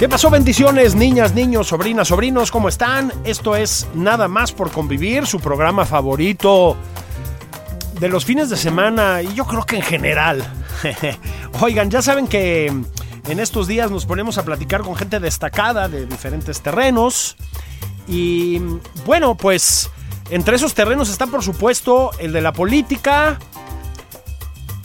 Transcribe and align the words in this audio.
¿Qué 0.00 0.08
pasó? 0.08 0.30
Bendiciones, 0.30 0.94
niñas, 0.94 1.34
niños, 1.34 1.66
sobrinas, 1.68 2.08
sobrinos, 2.08 2.50
¿cómo 2.50 2.70
están? 2.70 3.12
Esto 3.22 3.54
es 3.54 3.86
Nada 3.92 4.28
más 4.28 4.50
por 4.50 4.70
convivir, 4.70 5.26
su 5.26 5.40
programa 5.40 5.84
favorito 5.84 6.74
de 8.00 8.08
los 8.08 8.24
fines 8.24 8.48
de 8.48 8.56
semana 8.56 9.20
y 9.20 9.34
yo 9.34 9.44
creo 9.44 9.66
que 9.66 9.76
en 9.76 9.82
general. 9.82 10.42
Oigan, 11.60 11.90
ya 11.90 12.00
saben 12.00 12.28
que 12.28 12.68
en 12.68 13.40
estos 13.40 13.66
días 13.66 13.90
nos 13.90 14.06
ponemos 14.06 14.38
a 14.38 14.42
platicar 14.42 14.80
con 14.80 14.96
gente 14.96 15.20
destacada 15.20 15.86
de 15.86 16.06
diferentes 16.06 16.62
terrenos 16.62 17.36
y 18.08 18.58
bueno, 19.04 19.36
pues 19.36 19.90
entre 20.30 20.56
esos 20.56 20.72
terrenos 20.72 21.10
está 21.10 21.26
por 21.26 21.42
supuesto 21.42 22.12
el 22.18 22.32
de 22.32 22.40
la 22.40 22.54
política, 22.54 23.38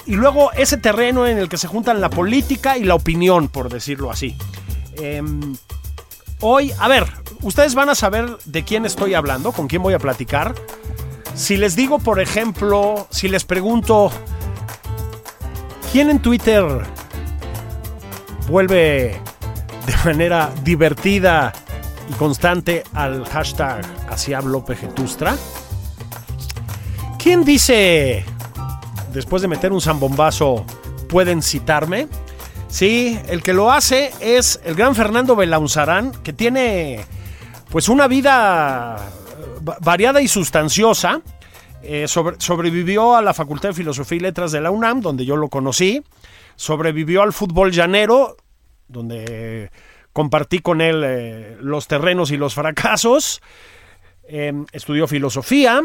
y 0.05 0.15
luego 0.15 0.51
ese 0.51 0.75
terreno 0.77 1.25
en 1.25 1.37
el 1.37 1.49
que 1.49 1.57
se 1.57 1.67
juntan 1.67 2.01
la 2.01 2.09
política 2.09 2.77
y 2.77 2.83
la 2.83 2.95
opinión, 2.95 3.47
por 3.47 3.69
decirlo 3.69 4.11
así. 4.11 4.35
Em, 4.97 5.55
hoy, 6.39 6.71
a 6.79 6.87
ver, 6.87 7.05
ustedes 7.41 7.75
van 7.75 7.89
a 7.89 7.95
saber 7.95 8.37
de 8.45 8.63
quién 8.63 8.85
estoy 8.85 9.13
hablando, 9.13 9.51
con 9.51 9.67
quién 9.67 9.81
voy 9.81 9.93
a 9.93 9.99
platicar. 9.99 10.55
Si 11.33 11.57
les 11.57 11.75
digo, 11.75 11.99
por 11.99 12.19
ejemplo, 12.19 13.07
si 13.09 13.27
les 13.27 13.43
pregunto, 13.43 14.11
¿quién 15.91 16.09
en 16.09 16.21
Twitter 16.21 16.65
vuelve 18.47 19.19
de 19.85 19.95
manera 20.05 20.51
divertida 20.63 21.51
y 22.09 22.13
constante 22.13 22.83
al 22.93 23.25
hashtag 23.25 23.85
así 24.09 24.33
hablo? 24.33 24.63
¿Quién 27.17 27.43
dice, 27.43 28.23
después 29.11 29.41
de 29.41 29.47
meter 29.47 29.73
un 29.73 29.81
zambombazo, 29.81 30.65
pueden 31.09 31.41
citarme? 31.41 32.07
Sí, 32.75 33.17
el 33.29 33.41
que 33.41 33.53
lo 33.53 33.71
hace 33.71 34.11
es 34.19 34.59
el 34.65 34.75
gran 34.75 34.95
Fernando 34.95 35.37
Belaunzarán, 35.37 36.11
que 36.23 36.33
tiene 36.33 37.05
pues 37.69 37.87
una 37.87 38.05
vida 38.09 38.97
variada 39.79 40.19
y 40.19 40.27
sustanciosa. 40.27 41.21
Eh, 41.83 42.05
sobrevivió 42.09 43.15
a 43.15 43.21
la 43.21 43.33
Facultad 43.33 43.69
de 43.69 43.75
Filosofía 43.75 44.17
y 44.17 44.19
Letras 44.19 44.51
de 44.51 44.59
la 44.59 44.71
UNAM, 44.71 44.99
donde 44.99 45.23
yo 45.23 45.37
lo 45.37 45.47
conocí. 45.47 46.03
Sobrevivió 46.57 47.21
al 47.21 47.31
fútbol 47.31 47.71
llanero, 47.71 48.35
donde 48.89 49.71
compartí 50.11 50.59
con 50.59 50.81
él 50.81 51.01
eh, 51.05 51.57
los 51.61 51.87
terrenos 51.87 52.29
y 52.31 52.35
los 52.35 52.55
fracasos. 52.55 53.41
Em, 54.27 54.65
estudió 54.73 55.07
filosofía. 55.07 55.81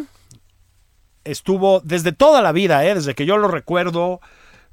Estuvo 1.22 1.82
desde 1.84 2.10
toda 2.10 2.42
la 2.42 2.50
vida, 2.50 2.84
eh, 2.84 2.96
desde 2.96 3.14
que 3.14 3.26
yo 3.26 3.36
lo 3.36 3.46
recuerdo, 3.46 4.20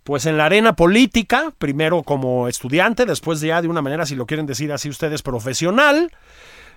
pues 0.08 0.26
en 0.26 0.38
la 0.38 0.46
arena 0.46 0.74
política, 0.74 1.52
primero 1.58 2.02
como 2.02 2.48
estudiante, 2.48 3.06
después 3.06 3.42
ya 3.42 3.62
de 3.62 3.68
una 3.68 3.82
manera, 3.82 4.06
si 4.06 4.16
lo 4.16 4.26
quieren 4.26 4.46
decir 4.46 4.72
así 4.72 4.88
ustedes, 4.88 5.22
profesional. 5.22 6.14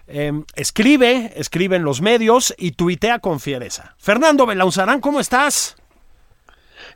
Em, 0.08 0.44
escribe, 0.56 1.32
escribe 1.36 1.76
en 1.76 1.84
los 1.84 2.00
medios 2.00 2.52
y 2.58 2.72
tuitea 2.72 3.20
con 3.20 3.38
fiereza. 3.38 3.94
Fernando 3.98 4.46
Belauzarán, 4.46 5.00
¿cómo 5.00 5.20
estás? 5.20 5.76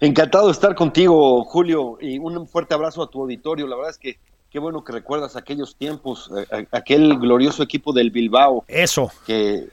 Encantado 0.01 0.47
de 0.47 0.53
estar 0.55 0.75
contigo, 0.75 1.45
Julio, 1.45 1.99
y 2.01 2.19
un 2.19 2.49
fuerte 2.49 2.75
abrazo 2.75 3.05
a 3.05 3.09
tu 3.09 3.21
auditorio. 3.23 3.69
La 3.69 3.77
verdad 3.77 3.93
es 3.93 3.99
que 3.99 4.19
qué 4.51 4.59
bueno 4.59 4.83
que 4.83 4.91
recuerdas 4.91 5.37
aquellos 5.37 5.77
tiempos, 5.77 6.33
eh, 6.37 6.67
aquel 6.73 7.17
glorioso 7.17 7.63
equipo 7.63 7.93
del 7.93 8.11
Bilbao. 8.11 8.65
Eso. 8.67 9.13
Que, 9.25 9.69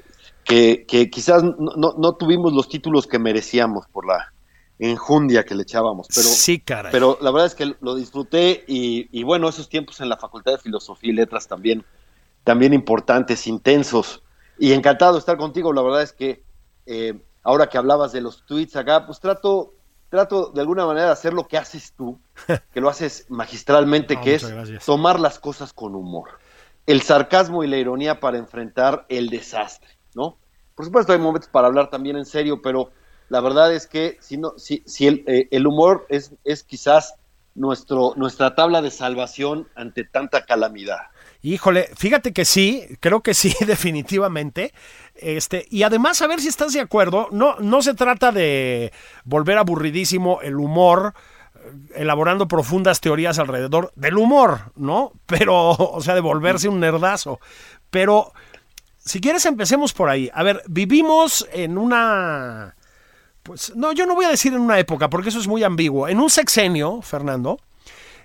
que, 0.45 1.09
quizás 1.09 1.43
no, 1.43 2.13
tuvimos 2.19 2.53
los 2.53 2.69
títulos 2.69 3.07
que 3.07 3.17
merecíamos 3.17 3.87
por 3.87 4.05
la, 4.05 4.31
enjundia 4.81 5.45
que 5.45 5.53
le 5.53 5.61
echábamos. 5.61 6.07
Pero, 6.13 6.27
sí, 6.27 6.59
caray. 6.59 6.91
Pero 6.91 7.17
la 7.21 7.29
verdad 7.31 7.45
es 7.45 7.55
que 7.55 7.75
lo 7.79 7.95
disfruté 7.95 8.63
y, 8.67 9.23
bueno, 9.23 9.47
esos 9.47 9.69
tiempos 9.69 10.01
en 10.01 10.09
la 10.09 10.17
Facultad 10.17 10.53
de 10.53 10.57
Filosofía 10.57 11.11
y 11.11 11.13
Letras 11.13 11.47
también, 11.47 11.85
también 12.43 12.73
importantes, 12.73 13.45
intensos. 13.45 14.23
Y 14.57 14.73
encantado 14.73 15.13
de 15.13 15.19
estar 15.19 15.37
contigo. 15.37 15.71
La 15.71 15.83
verdad 15.83 16.01
es 16.01 16.13
que 16.13 16.43
eh, 16.87 17.13
ahora 17.43 17.67
que 17.67 17.77
hablabas 17.77 18.11
de 18.11 18.21
los 18.21 18.43
tweets 18.45 18.75
acá, 18.75 19.05
pues 19.05 19.19
trato, 19.19 19.75
trato 20.09 20.49
de 20.49 20.61
alguna 20.61 20.85
manera 20.87 21.07
de 21.07 21.11
hacer 21.11 21.33
lo 21.33 21.47
que 21.47 21.57
haces 21.57 21.93
tú, 21.95 22.19
que 22.73 22.81
lo 22.81 22.89
haces 22.89 23.27
magistralmente, 23.29 24.19
que 24.19 24.35
es 24.35 24.45
tomar 24.83 25.19
las 25.19 25.37
cosas 25.37 25.73
con 25.73 25.95
humor. 25.95 26.39
El 26.87 27.03
sarcasmo 27.03 27.63
y 27.63 27.67
la 27.67 27.77
ironía 27.77 28.19
para 28.19 28.39
enfrentar 28.39 29.05
el 29.09 29.29
desastre, 29.29 29.89
¿no? 30.15 30.37
Por 30.73 30.85
supuesto 30.85 31.13
hay 31.13 31.19
momentos 31.19 31.49
para 31.49 31.67
hablar 31.67 31.91
también 31.91 32.17
en 32.17 32.25
serio, 32.25 32.61
pero 32.63 32.89
la 33.31 33.39
verdad 33.39 33.73
es 33.73 33.87
que 33.87 34.17
si, 34.19 34.35
no, 34.35 34.55
si, 34.57 34.83
el, 35.07 35.23
eh, 35.25 35.47
el, 35.51 35.65
humor 35.65 36.05
es, 36.09 36.33
es 36.43 36.63
quizás 36.63 37.15
nuestro, 37.55 38.11
nuestra 38.17 38.55
tabla 38.55 38.81
de 38.81 38.91
salvación 38.91 39.69
ante 39.73 40.03
tanta 40.03 40.43
calamidad. 40.45 40.99
Híjole, 41.41 41.89
fíjate 41.95 42.33
que 42.33 42.43
sí, 42.43 42.85
creo 42.99 43.21
que 43.21 43.33
sí, 43.33 43.55
definitivamente. 43.65 44.73
Este, 45.15 45.65
y 45.69 45.83
además, 45.83 46.21
a 46.21 46.27
ver 46.27 46.41
si 46.41 46.49
estás 46.49 46.73
de 46.73 46.81
acuerdo, 46.81 47.29
no, 47.31 47.55
no 47.59 47.81
se 47.81 47.93
trata 47.93 48.33
de 48.33 48.91
volver 49.23 49.57
aburridísimo 49.57 50.41
el 50.41 50.57
humor, 50.57 51.13
eh, 51.55 51.71
elaborando 51.95 52.49
profundas 52.49 52.99
teorías 52.99 53.39
alrededor 53.39 53.93
del 53.95 54.17
humor, 54.17 54.73
¿no? 54.75 55.13
Pero, 55.25 55.69
o 55.69 56.01
sea, 56.01 56.15
de 56.15 56.21
volverse 56.21 56.67
un 56.67 56.81
nerdazo. 56.81 57.39
Pero, 57.89 58.33
si 58.97 59.21
quieres, 59.21 59.45
empecemos 59.45 59.93
por 59.93 60.09
ahí. 60.09 60.29
A 60.33 60.43
ver, 60.43 60.63
vivimos 60.67 61.47
en 61.53 61.77
una 61.77 62.75
pues 63.43 63.75
no, 63.75 63.91
yo 63.91 64.05
no 64.05 64.15
voy 64.15 64.25
a 64.25 64.29
decir 64.29 64.53
en 64.53 64.61
una 64.61 64.79
época, 64.79 65.09
porque 65.09 65.29
eso 65.29 65.39
es 65.39 65.47
muy 65.47 65.63
ambiguo. 65.63 66.07
En 66.07 66.19
un 66.19 66.29
sexenio, 66.29 67.01
Fernando, 67.01 67.59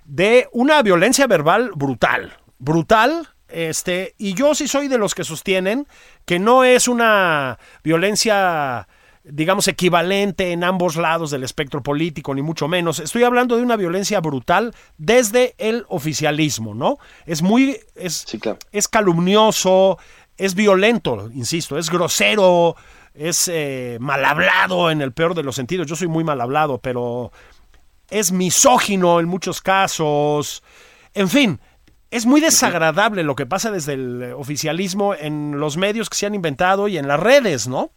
de 0.04 0.48
una 0.52 0.82
violencia 0.82 1.26
verbal 1.26 1.70
brutal. 1.74 2.36
Brutal. 2.58 3.28
Este, 3.48 4.14
y 4.18 4.34
yo 4.34 4.54
sí 4.54 4.66
soy 4.66 4.88
de 4.88 4.98
los 4.98 5.14
que 5.14 5.24
sostienen 5.24 5.86
que 6.24 6.38
no 6.38 6.64
es 6.64 6.88
una 6.88 7.58
violencia 7.84 8.88
digamos, 9.28 9.66
equivalente 9.66 10.52
en 10.52 10.62
ambos 10.62 10.96
lados 10.96 11.30
del 11.30 11.42
espectro 11.42 11.82
político, 11.82 12.34
ni 12.34 12.42
mucho 12.42 12.68
menos. 12.68 13.00
Estoy 13.00 13.24
hablando 13.24 13.56
de 13.56 13.62
una 13.62 13.76
violencia 13.76 14.20
brutal 14.20 14.74
desde 14.98 15.54
el 15.58 15.84
oficialismo, 15.88 16.74
¿no? 16.74 16.98
Es 17.26 17.42
muy, 17.42 17.76
es, 17.96 18.24
es 18.72 18.88
calumnioso, 18.88 19.98
es 20.36 20.54
violento, 20.54 21.30
insisto, 21.34 21.78
es 21.78 21.90
grosero, 21.90 22.76
es 23.18 23.48
eh, 23.48 23.98
mal 24.00 24.24
hablado 24.24 24.90
en 24.90 25.00
el 25.00 25.12
peor 25.12 25.34
de 25.34 25.42
los 25.42 25.56
sentidos. 25.56 25.86
Yo 25.86 25.96
soy 25.96 26.08
muy 26.08 26.24
mal 26.24 26.40
hablado, 26.40 26.78
pero 26.78 27.32
es 28.10 28.32
misógino 28.32 29.20
en 29.20 29.26
muchos 29.26 29.60
casos. 29.60 30.62
En 31.14 31.28
fin, 31.28 31.60
es 32.10 32.26
muy 32.26 32.40
desagradable 32.40 33.22
lo 33.22 33.34
que 33.34 33.46
pasa 33.46 33.70
desde 33.70 33.94
el 33.94 34.34
oficialismo 34.36 35.14
en 35.14 35.58
los 35.58 35.76
medios 35.76 36.08
que 36.08 36.16
se 36.16 36.26
han 36.26 36.34
inventado 36.34 36.88
y 36.88 36.98
en 36.98 37.08
las 37.08 37.20
redes, 37.20 37.68
¿no? 37.68 37.90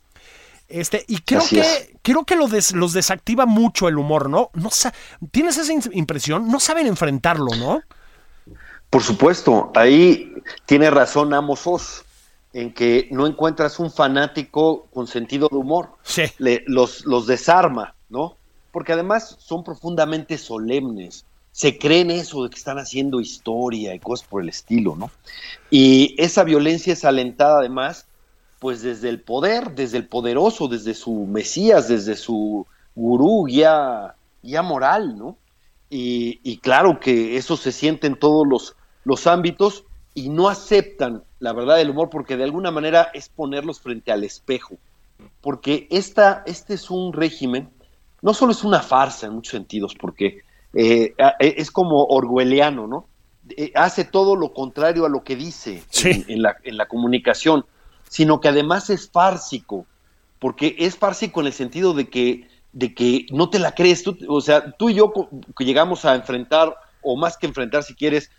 Este, 0.68 1.04
y 1.08 1.22
creo 1.22 1.42
que, 1.50 1.98
creo 2.04 2.26
que 2.26 2.36
lo 2.36 2.48
los 2.48 2.94
desactiva 2.94 3.48
mucho 3.48 3.88
el 3.88 3.98
humor, 3.98 4.30
¿no? 4.30 4.52
no 4.54 4.70
¿Tienes 5.32 5.58
esa 5.58 5.74
impresión? 5.92 6.48
No 6.48 6.60
saben 6.60 6.86
enfrentarlo, 6.86 7.56
¿no? 7.58 7.82
Por 8.92 9.02
supuesto, 9.02 9.72
ahí 9.76 10.32
tiene 10.66 10.92
razón 10.92 11.34
Amos 11.34 11.66
Oz, 11.66 12.06
en 12.54 12.74
que 12.74 13.08
no 13.12 13.28
encuentras 13.28 13.80
un 13.80 13.92
fanático 13.92 14.88
con 14.94 15.08
sentido 15.08 15.50
de 15.50 15.58
humor. 15.58 15.92
Sí. 16.04 16.24
los, 16.66 17.06
los 17.06 17.28
desarma, 17.28 17.96
¿no? 18.10 18.36
Porque 18.72 18.94
además 18.94 19.36
son 19.40 19.64
profundamente 19.64 20.38
solemnes. 20.38 21.26
Se 21.52 21.78
creen 21.78 22.12
eso 22.12 22.44
de 22.44 22.50
que 22.50 22.58
están 22.58 22.80
haciendo 22.80 23.20
historia 23.20 23.94
y 23.94 24.00
cosas 24.00 24.28
por 24.28 24.42
el 24.42 24.50
estilo, 24.50 24.96
¿no? 24.96 25.12
Y 25.70 26.16
esa 26.18 26.44
violencia 26.44 26.94
es 26.94 27.06
alentada 27.06 27.60
además, 27.60 28.06
pues 28.60 28.82
desde 28.82 29.10
el 29.10 29.22
poder, 29.22 29.76
desde 29.76 29.98
el 29.98 30.08
poderoso, 30.08 30.68
desde 30.68 30.94
su 30.94 31.26
Mesías, 31.26 31.88
desde 31.88 32.16
su 32.16 32.66
gurú, 32.96 33.46
guía, 33.46 34.16
guía 34.42 34.62
moral, 34.62 35.18
¿no? 35.18 35.38
Y, 35.90 36.40
y, 36.44 36.58
claro 36.58 37.00
que 37.00 37.36
eso 37.36 37.58
se 37.58 37.72
siente 37.72 38.06
en 38.06 38.16
todos 38.16 38.48
los, 38.48 38.76
los 39.06 39.26
ámbitos 39.26 39.86
y 40.14 40.30
no 40.30 40.48
aceptan 40.48 41.24
la 41.40 41.54
verdad 41.54 41.78
del 41.78 41.90
humor 41.90 42.10
porque 42.10 42.38
de 42.38 42.44
alguna 42.44 42.72
manera 42.72 43.10
es 43.14 43.30
ponerlos 43.30 43.80
frente 43.80 44.12
al 44.12 44.24
espejo. 44.24 44.78
Porque 45.42 45.88
esta, 45.90 46.44
este 46.46 46.74
es 46.76 46.90
un 46.90 47.14
régimen, 47.14 47.70
no 48.22 48.34
solo 48.34 48.52
es 48.52 48.64
una 48.64 48.82
farsa 48.82 49.28
en 49.28 49.34
muchos 49.34 49.52
sentidos, 49.52 49.96
porque 49.96 50.44
eh, 50.74 51.14
e, 51.18 51.56
es 51.58 51.72
como 51.72 52.04
orwelliano, 52.06 52.88
¿no? 52.88 53.08
Eh, 53.50 53.72
hace 53.76 54.06
todo 54.06 54.36
lo 54.36 54.54
contrario 54.54 55.06
a 55.06 55.10
lo 55.10 55.24
que 55.24 55.36
dice 55.36 55.84
en, 56.04 56.42
la, 56.42 56.58
en 56.64 56.78
la 56.78 56.88
comunicación, 56.88 57.66
sino 58.08 58.40
que 58.40 58.50
además 58.50 58.90
es 58.90 59.10
fársico, 59.10 59.86
porque 60.40 60.76
es 60.80 60.98
fársico 60.98 61.42
en 61.42 61.48
el 61.48 61.54
sentido 61.54 61.94
de 61.94 62.10
que, 62.10 62.48
de 62.74 62.94
que 62.94 63.26
no 63.32 63.50
te 63.50 63.60
la 63.60 63.74
crees, 63.74 64.04
tú, 64.04 64.18
o 64.28 64.42
sea, 64.42 64.72
tú 64.72 64.90
y 64.90 64.96
yo 64.96 65.12
que 65.58 65.66
llegamos 65.66 66.06
a 66.06 66.16
enfrentar, 66.16 66.76
o 67.02 67.16
más 67.16 67.38
que 67.38 67.48
enfrentar 67.48 67.84
si 67.84 67.96
quieres, 67.96 68.30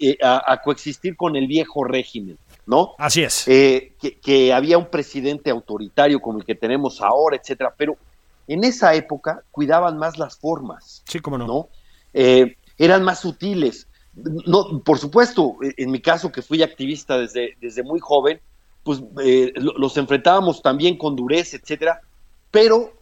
eh, 0.00 0.18
a, 0.22 0.60
coexistir 0.60 1.16
con 1.16 1.36
el 1.36 1.46
viejo 1.46 1.84
régimen, 1.84 2.36
¿no? 2.66 2.94
Así 2.98 3.22
es. 3.22 3.46
Eh, 3.48 3.94
que, 4.22 4.52
había 4.52 4.76
un 4.76 4.90
presidente 4.90 5.50
autoritario 5.50 6.20
como 6.20 6.38
el 6.38 6.44
que 6.44 6.54
tenemos 6.54 7.00
ahora, 7.00 7.36
etcétera, 7.36 7.72
pero 7.76 7.96
en 8.48 8.64
esa 8.64 8.92
época 8.94 9.42
cuidaban 9.50 9.96
más 9.96 10.18
las 10.18 10.36
formas. 10.36 11.02
Sí, 11.06 11.20
cómo 11.20 11.38
no. 11.38 11.46
¿no? 11.46 11.68
Eh, 12.12 12.56
eran 12.76 13.02
más 13.02 13.20
sutiles. 13.20 13.86
No, 14.14 14.80
por 14.80 14.98
supuesto, 14.98 15.56
en 15.62 15.90
mi 15.90 16.00
caso 16.00 16.30
que 16.30 16.42
fui 16.42 16.62
activista 16.62 17.16
desde, 17.16 17.56
desde 17.60 17.82
muy 17.82 18.00
joven, 18.00 18.40
pues 18.82 19.00
los 19.56 19.96
enfrentábamos 19.96 20.60
también 20.60 20.98
con 20.98 21.16
dureza, 21.16 21.56
etcétera, 21.56 22.00
pero 22.50 22.92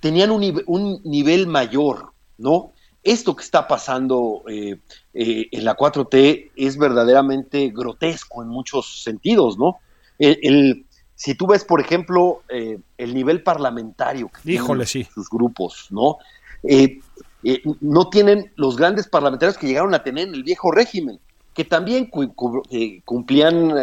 tenían 0.00 0.30
un, 0.30 0.62
un 0.66 1.00
nivel 1.04 1.46
mayor, 1.46 2.10
¿no? 2.40 2.72
esto 3.02 3.34
que 3.34 3.44
está 3.44 3.66
pasando 3.66 4.42
eh, 4.48 4.78
eh, 5.14 5.48
en 5.50 5.64
la 5.64 5.76
4T 5.76 6.50
es 6.56 6.76
verdaderamente 6.76 7.70
grotesco 7.70 8.42
en 8.42 8.48
muchos 8.48 9.02
sentidos, 9.02 9.58
¿no? 9.58 9.78
El, 10.18 10.84
si 11.14 11.34
tú 11.34 11.46
ves, 11.46 11.64
por 11.64 11.80
ejemplo, 11.80 12.42
eh, 12.50 12.78
el 12.98 13.14
nivel 13.14 13.42
parlamentario 13.42 14.28
que 14.28 14.52
Híjole, 14.52 14.84
sí. 14.84 15.08
sus 15.14 15.30
grupos, 15.30 15.86
¿no? 15.90 16.18
no 17.80 18.10
tienen 18.10 18.52
los 18.56 18.76
grandes 18.76 19.08
parlamentarios 19.08 19.56
que 19.56 19.66
llegaron 19.66 19.94
a 19.94 20.02
tener 20.02 20.28
en 20.28 20.34
el 20.34 20.42
viejo 20.42 20.70
régimen, 20.70 21.18
que 21.54 21.64
también 21.64 22.10
cumplían 23.06 23.74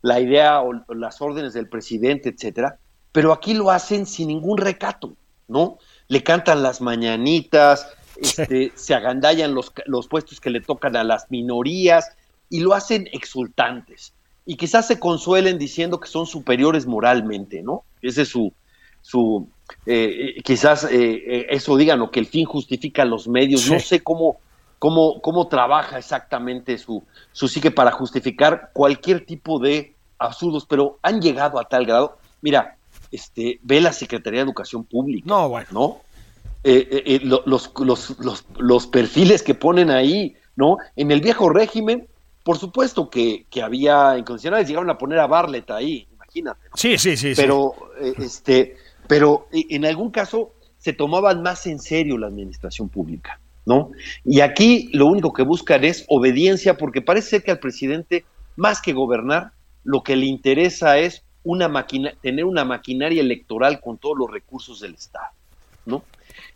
la 0.00 0.20
idea 0.20 0.62
o 0.62 0.72
las 0.94 1.20
órdenes 1.20 1.52
del 1.52 1.68
presidente, 1.68 2.30
etcétera, 2.30 2.78
pero 3.12 3.34
aquí 3.34 3.52
lo 3.52 3.70
hacen 3.70 4.06
sin 4.06 4.28
ningún 4.28 4.56
recato, 4.56 5.12
¿no? 5.48 5.76
Le 6.08 6.22
cantan 6.22 6.62
las 6.62 6.80
mañanitas, 6.80 7.88
este, 8.20 8.72
se 8.74 8.94
agandallan 8.94 9.54
los, 9.54 9.72
los 9.86 10.08
puestos 10.08 10.40
que 10.40 10.50
le 10.50 10.60
tocan 10.60 10.96
a 10.96 11.04
las 11.04 11.30
minorías 11.30 12.16
y 12.48 12.60
lo 12.60 12.74
hacen 12.74 13.08
exultantes. 13.12 14.12
Y 14.44 14.56
quizás 14.56 14.86
se 14.86 15.00
consuelen 15.00 15.58
diciendo 15.58 15.98
que 15.98 16.08
son 16.08 16.26
superiores 16.26 16.86
moralmente, 16.86 17.62
¿no? 17.62 17.82
Ese 18.00 18.22
es 18.22 18.28
su, 18.28 18.52
su 19.02 19.48
eh, 19.84 20.34
eh, 20.36 20.42
quizás 20.42 20.86
eh, 20.90 21.46
eso 21.50 21.76
digan, 21.76 22.00
o 22.00 22.10
que 22.10 22.20
el 22.20 22.26
fin 22.26 22.44
justifica 22.44 23.04
los 23.04 23.26
medios. 23.26 23.68
No 23.68 23.80
sé 23.80 24.02
cómo, 24.02 24.38
cómo, 24.78 25.20
cómo 25.20 25.48
trabaja 25.48 25.98
exactamente 25.98 26.78
su, 26.78 27.04
su 27.32 27.48
psique 27.48 27.70
para 27.70 27.90
justificar 27.90 28.70
cualquier 28.72 29.26
tipo 29.26 29.58
de 29.58 29.94
absurdos, 30.18 30.64
pero 30.66 30.98
han 31.02 31.20
llegado 31.20 31.58
a 31.58 31.64
tal 31.64 31.84
grado. 31.84 32.18
Mira, 32.40 32.76
este, 33.10 33.58
ve 33.62 33.80
la 33.80 33.92
Secretaría 33.92 34.40
de 34.40 34.44
Educación 34.44 34.84
Pública. 34.84 35.26
No, 35.26 35.48
bueno. 35.48 35.68
¿no? 35.72 36.00
Eh, 36.68 36.88
eh, 36.90 37.02
eh, 37.06 37.20
los, 37.22 37.46
los, 37.76 38.18
los, 38.18 38.44
los, 38.58 38.86
perfiles 38.88 39.44
que 39.44 39.54
ponen 39.54 39.88
ahí, 39.88 40.34
¿no? 40.56 40.78
En 40.96 41.12
el 41.12 41.20
viejo 41.20 41.48
régimen, 41.48 42.08
por 42.42 42.58
supuesto 42.58 43.08
que, 43.08 43.46
que 43.50 43.62
había 43.62 44.18
incondicionales, 44.18 44.66
llegaron 44.66 44.90
a 44.90 44.98
poner 44.98 45.20
a 45.20 45.28
Barlett 45.28 45.70
ahí, 45.70 46.08
imagínate. 46.12 46.60
Sí, 46.74 46.98
sí, 46.98 47.16
sí. 47.16 47.34
Pero, 47.36 47.74
este, 48.18 48.76
pero 49.06 49.46
en 49.52 49.84
algún 49.84 50.10
caso 50.10 50.54
se 50.78 50.92
tomaban 50.92 51.40
más 51.40 51.68
en 51.68 51.78
serio 51.78 52.18
la 52.18 52.26
administración 52.26 52.88
pública, 52.88 53.38
¿no? 53.64 53.92
Y 54.24 54.40
aquí 54.40 54.88
lo 54.92 55.06
único 55.06 55.32
que 55.32 55.44
buscan 55.44 55.84
es 55.84 56.04
obediencia, 56.08 56.76
porque 56.76 57.00
parece 57.00 57.28
ser 57.28 57.42
que 57.44 57.52
al 57.52 57.60
presidente, 57.60 58.24
más 58.56 58.82
que 58.82 58.92
gobernar, 58.92 59.52
lo 59.84 60.02
que 60.02 60.16
le 60.16 60.26
interesa 60.26 60.98
es 60.98 61.22
una 61.46 61.68
máquina, 61.68 62.12
tener 62.20 62.44
una 62.44 62.64
maquinaria 62.64 63.22
electoral 63.22 63.80
con 63.80 63.98
todos 63.98 64.18
los 64.18 64.30
recursos 64.30 64.80
del 64.80 64.94
Estado, 64.94 65.28
¿no? 65.86 66.02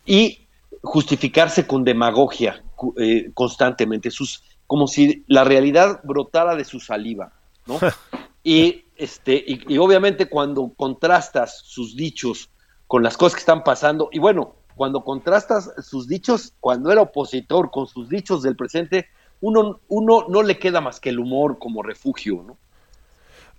y 0.05 0.47
justificarse 0.83 1.65
con 1.65 1.83
demagogia 1.83 2.61
eh, 2.97 3.31
constantemente, 3.33 4.11
sus, 4.11 4.43
como 4.67 4.87
si 4.87 5.23
la 5.27 5.43
realidad 5.43 6.01
brotara 6.03 6.55
de 6.55 6.65
su 6.65 6.79
saliva, 6.79 7.31
¿no? 7.65 7.79
y, 8.43 8.85
este, 8.97 9.43
y, 9.45 9.77
obviamente 9.77 10.27
cuando 10.27 10.73
contrastas 10.75 11.61
sus 11.63 11.95
dichos 11.95 12.49
con 12.87 13.01
las 13.01 13.15
cosas 13.15 13.35
que 13.35 13.41
están 13.41 13.63
pasando, 13.63 14.09
y 14.11 14.19
bueno, 14.19 14.55
cuando 14.75 15.03
contrastas 15.03 15.71
sus 15.83 16.07
dichos 16.07 16.53
cuando 16.59 16.91
era 16.91 17.01
opositor 17.01 17.71
con 17.71 17.87
sus 17.87 18.09
dichos 18.09 18.41
del 18.41 18.57
presente, 18.57 19.07
uno, 19.39 19.79
uno 19.87 20.25
no 20.27 20.43
le 20.43 20.59
queda 20.59 20.81
más 20.81 20.99
que 20.99 21.09
el 21.09 21.19
humor 21.19 21.59
como 21.59 21.81
refugio, 21.81 22.43
¿no? 22.45 22.57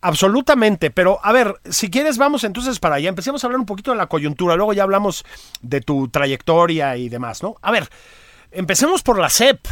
Absolutamente, 0.04 0.90
pero 0.90 1.20
a 1.22 1.30
ver, 1.30 1.54
si 1.70 1.88
quieres 1.88 2.18
vamos 2.18 2.42
entonces 2.42 2.80
para 2.80 2.96
allá, 2.96 3.08
empecemos 3.08 3.42
a 3.42 3.46
hablar 3.46 3.60
un 3.60 3.66
poquito 3.66 3.92
de 3.92 3.96
la 3.96 4.08
coyuntura, 4.08 4.56
luego 4.56 4.72
ya 4.72 4.82
hablamos 4.82 5.24
de 5.60 5.80
tu 5.80 6.08
trayectoria 6.08 6.96
y 6.96 7.08
demás, 7.08 7.40
¿no? 7.40 7.54
A 7.62 7.70
ver, 7.70 7.88
empecemos 8.50 9.04
por 9.04 9.20
la 9.20 9.30
CEP. 9.30 9.64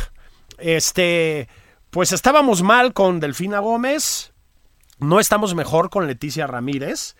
Este, 0.59 1.49
pues 1.90 2.12
estábamos 2.12 2.62
mal 2.62 2.93
con 2.93 3.19
Delfina 3.19 3.59
Gómez, 3.59 4.33
no 5.00 5.19
estamos 5.19 5.57
mejor 5.57 5.90
con 5.90 6.07
Leticia 6.07 6.47
Ramírez, 6.47 7.16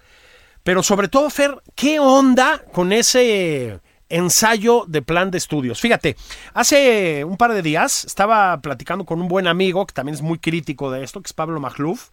pero 0.63 0.85
sobre 0.85 1.09
todo, 1.09 1.31
Fer, 1.31 1.57
¿qué 1.75 1.99
onda 1.99 2.63
con 2.73 2.93
ese 2.93 3.81
ensayo 4.09 4.85
de 4.87 5.03
plan 5.03 5.33
de 5.33 5.39
estudios? 5.39 5.81
Fíjate, 5.81 6.17
hace 6.55 7.25
un 7.25 7.37
par 7.37 7.55
de 7.55 7.63
días 7.63 8.05
estaba 8.05 8.61
platicando 8.61 9.05
con 9.05 9.21
un 9.21 9.27
buen 9.27 9.49
amigo 9.49 9.85
que 9.85 9.95
también 9.95 10.15
es 10.15 10.23
muy 10.23 10.39
crítico 10.39 10.93
de 10.93 11.03
esto, 11.03 11.21
que 11.21 11.27
es 11.27 11.33
Pablo 11.33 11.59
Magluf, 11.59 12.11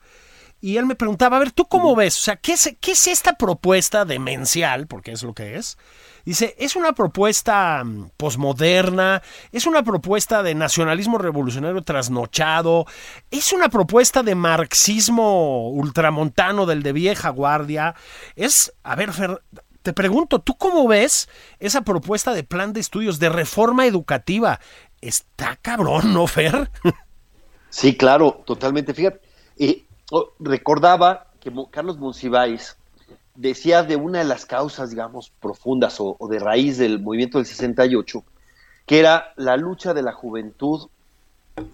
y 0.59 0.77
él 0.77 0.85
me 0.85 0.95
preguntaba, 0.95 1.37
a 1.37 1.39
ver, 1.39 1.51
¿tú 1.51 1.65
cómo 1.65 1.95
ves? 1.95 2.17
O 2.17 2.21
sea, 2.21 2.35
¿qué 2.35 2.53
es, 2.53 2.75
qué 2.81 2.91
es 2.91 3.07
esta 3.07 3.33
propuesta 3.33 4.05
demencial? 4.05 4.87
Porque 4.87 5.11
es 5.11 5.23
lo 5.23 5.33
que 5.33 5.55
es. 5.55 5.77
Dice, 6.25 6.55
es 6.57 6.75
una 6.75 6.93
propuesta 6.93 7.83
mm, 7.85 8.09
posmoderna, 8.17 9.21
es 9.51 9.65
una 9.65 9.83
propuesta 9.83 10.43
de 10.43 10.55
nacionalismo 10.55 11.17
revolucionario 11.17 11.83
trasnochado, 11.83 12.85
es 13.31 13.53
una 13.53 13.69
propuesta 13.69 14.23
de 14.23 14.35
marxismo 14.35 15.69
ultramontano 15.69 16.65
del 16.65 16.83
de 16.83 16.91
vieja 16.91 17.29
guardia. 17.29 17.95
Es, 18.35 18.73
a 18.83 18.95
ver, 18.95 19.13
Fer, 19.13 19.41
te 19.83 19.93
pregunto, 19.93 20.39
¿tú 20.39 20.57
cómo 20.57 20.85
ves 20.85 21.29
esa 21.59 21.83
propuesta 21.83 22.33
de 22.33 22.43
plan 22.43 22.73
de 22.73 22.81
estudios, 22.81 23.19
de 23.19 23.29
reforma 23.29 23.85
educativa? 23.85 24.59
Está 24.99 25.55
cabrón, 25.55 26.13
¿no, 26.13 26.27
Fer? 26.27 26.69
Sí, 27.69 27.95
claro, 27.95 28.43
totalmente. 28.45 28.93
Fíjate, 28.93 29.21
eh, 29.57 29.87
Oh, 30.11 30.31
recordaba 30.39 31.27
que 31.39 31.51
Carlos 31.69 31.97
Monsiváis 31.97 32.77
decía 33.35 33.83
de 33.83 33.95
una 33.95 34.19
de 34.19 34.25
las 34.25 34.45
causas, 34.45 34.89
digamos, 34.89 35.31
profundas 35.41 35.97
o, 35.99 36.17
de 36.29 36.39
raíz 36.39 36.77
del 36.77 36.99
movimiento 36.99 37.37
del 37.37 37.45
68, 37.45 38.23
que 38.85 38.99
era 38.99 39.33
la 39.35 39.57
lucha 39.57 39.93
de 39.93 40.01
la 40.01 40.13
juventud 40.13 40.87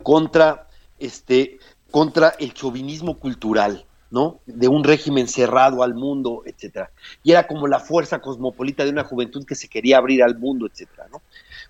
contra, 0.02 0.68
este, 1.00 1.60
contra 1.92 2.30
el 2.40 2.54
chauvinismo 2.54 3.20
cultural, 3.20 3.86
¿no? 4.10 4.40
De 4.46 4.68
un 4.68 4.84
régimen 4.84 5.28
cerrado 5.28 5.84
al 5.84 5.94
mundo, 5.94 6.42
etcétera. 6.46 6.90
Y 7.24 7.32
era 7.32 7.46
como 7.46 7.68
la 7.68 7.80
fuerza 7.80 8.20
cosmopolita 8.20 8.84
de 8.84 8.90
una 8.90 9.04
juventud 9.04 9.46
que 9.46 9.56
se 9.56 9.68
quería 9.68 9.98
abrir 9.98 10.24
al 10.24 10.38
mundo, 10.38 10.66
etcétera, 10.66 11.08
¿no? 11.12 11.22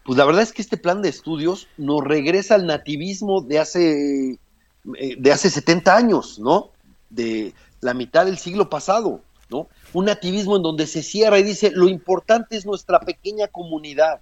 Pues 0.05 0.17
la 0.17 0.25
verdad 0.25 0.43
es 0.43 0.53
que 0.53 0.61
este 0.61 0.77
plan 0.77 1.01
de 1.01 1.09
estudios 1.09 1.67
nos 1.77 2.03
regresa 2.03 2.55
al 2.55 2.65
nativismo 2.65 3.41
de 3.41 3.59
hace 3.59 4.39
de 4.83 5.31
hace 5.31 5.49
70 5.49 5.95
años, 5.95 6.39
¿no? 6.39 6.71
De 7.09 7.53
la 7.81 7.93
mitad 7.93 8.25
del 8.25 8.37
siglo 8.37 8.69
pasado, 8.69 9.21
¿no? 9.49 9.67
Un 9.93 10.05
nativismo 10.05 10.57
en 10.57 10.63
donde 10.63 10.87
se 10.87 11.03
cierra 11.03 11.39
y 11.39 11.43
dice, 11.43 11.71
lo 11.71 11.87
importante 11.87 12.57
es 12.57 12.65
nuestra 12.65 12.99
pequeña 12.99 13.47
comunidad, 13.47 14.21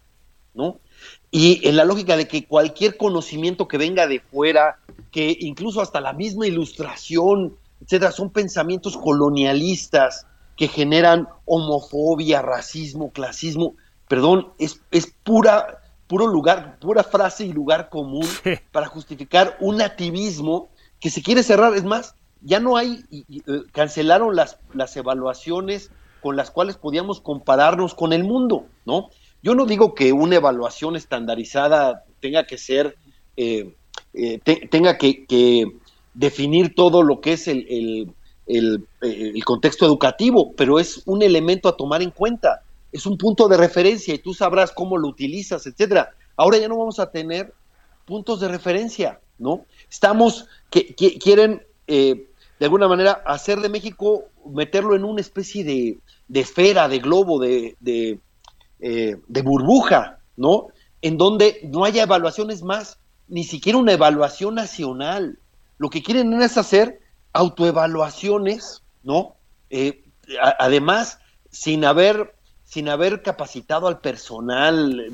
¿no? 0.54 0.80
Y 1.32 1.68
en 1.68 1.78
la 1.78 1.86
lógica 1.86 2.18
de 2.18 2.28
que 2.28 2.46
cualquier 2.46 2.98
conocimiento 2.98 3.68
que 3.68 3.78
venga 3.78 4.08
de 4.08 4.20
fuera, 4.20 4.80
que 5.12 5.36
incluso 5.40 5.82
hasta 5.82 6.02
la 6.02 6.14
misma 6.14 6.48
ilustración, 6.48 7.56
etcétera, 7.82 8.12
son 8.12 8.30
pensamientos 8.30 8.98
colonialistas 8.98 10.28
que 10.58 10.68
generan 10.68 11.28
homofobia, 11.46 12.42
racismo, 12.42 13.12
clasismo. 13.12 13.76
Perdón, 14.08 14.50
es, 14.60 14.82
es 14.92 15.12
pura, 15.24 15.81
puro 16.12 16.28
lugar, 16.28 16.78
pura 16.82 17.06
frase 17.06 17.46
y 17.46 17.54
lugar 17.54 17.88
común 17.88 18.28
para 18.74 18.88
justificar 18.88 19.56
un 19.62 19.78
nativismo 19.78 20.68
que 21.00 21.10
se 21.10 21.22
quiere 21.22 21.42
cerrar. 21.42 21.74
Es 21.74 21.86
más, 21.86 22.16
ya 22.42 22.60
no 22.60 22.76
hay, 22.76 23.06
eh, 23.14 23.62
cancelaron 23.72 24.36
las, 24.36 24.60
las 24.74 24.98
evaluaciones 24.98 25.90
con 26.22 26.36
las 26.36 26.52
cuales 26.52 26.76
podíamos 26.76 27.22
compararnos 27.22 27.96
con 27.96 28.12
el 28.12 28.26
mundo, 28.26 28.66
¿no? 28.86 29.08
Yo 29.42 29.56
no 29.56 29.66
digo 29.66 29.96
que 29.96 30.12
una 30.12 30.36
evaluación 30.36 30.98
estandarizada 30.98 32.04
tenga 32.20 32.44
que 32.46 32.58
ser, 32.58 32.98
eh, 33.38 33.74
eh, 34.14 34.40
tenga 34.70 34.98
que, 34.98 35.66
definir 36.14 36.76
todo 36.76 37.04
lo 37.04 37.22
que 37.22 37.32
es 37.32 37.48
el, 37.48 38.14
el, 38.48 39.46
contexto 39.46 39.86
educativo, 39.86 40.52
pero 40.58 40.78
es 40.78 41.04
un 41.06 41.22
elemento 41.22 41.70
a 41.70 41.78
tomar 41.78 42.02
en 42.02 42.12
cuenta, 42.12 42.64
es 42.92 43.06
un 43.06 43.18
punto 43.18 43.48
de 43.48 43.58
referencia 43.58 44.14
y 44.14 44.20
tú 44.20 44.34
sabrás 44.34 44.72
cómo 44.72 44.98
lo 44.98 45.08
utilizas, 45.08 45.66
etcétera. 45.66 46.12
Ahora 46.36 46.58
ya 46.58 46.68
no 46.68 46.78
vamos 46.78 47.00
a 47.00 47.12
tener 47.12 47.54
puntos 48.06 48.40
de 48.40 48.48
referencia, 48.48 49.20
¿no? 49.38 49.66
Estamos, 49.90 50.48
que, 50.70 50.94
quieren 50.96 51.66
eh, 51.88 52.28
de 52.60 52.66
alguna 52.66 52.88
manera 52.88 53.24
hacer 53.26 53.60
de 53.60 53.70
México, 53.70 54.26
meterlo 54.46 54.96
en 54.96 55.04
una 55.04 55.22
especie 55.22 55.64
de, 55.64 56.00
esfera, 56.40 56.88
de 56.88 57.00
globo, 57.00 57.40
de, 57.40 57.76
eh, 58.80 59.18
de, 59.28 59.42
burbuja, 59.42 60.20
¿no? 60.38 60.68
En 61.02 61.18
donde 61.18 61.62
no 61.64 61.86
haya 61.86 62.04
evaluaciones 62.04 62.62
más, 62.62 63.00
ni 63.28 63.44
siquiera 63.46 63.80
una 63.80 63.94
evaluación 63.94 64.56
nacional. 64.56 65.40
Lo 65.78 65.90
que 65.90 66.04
quieren 66.04 66.40
es 66.42 66.58
hacer 66.58 67.00
autoevaluaciones, 67.34 68.84
¿no? 69.02 69.36
Eh, 69.70 70.04
además, 70.60 71.20
sin 71.50 71.84
haber, 71.84 72.36
sin 72.72 72.88
haber 72.88 73.22
capacitado 73.22 73.90
al 73.90 74.00
personal, 74.00 75.08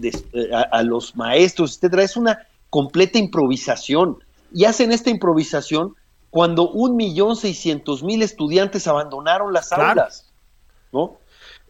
a, 0.54 0.62
a, 0.62 0.84
los 0.84 1.16
maestros, 1.16 1.76
etcétera, 1.76 2.04
es 2.04 2.16
una 2.16 2.48
completa 2.70 3.18
improvisación. 3.18 4.20
Y 4.54 4.66
hacen 4.66 4.92
esta 4.92 5.10
improvisación 5.10 5.96
cuando 6.30 6.70
un 6.70 6.96
millón 6.96 7.36
seiscientos 7.36 8.04
mil 8.04 8.22
estudiantes 8.22 8.86
abandonaron 8.86 9.54
las 9.54 9.72
aulas, 9.72 10.30
¿no? 10.92 11.18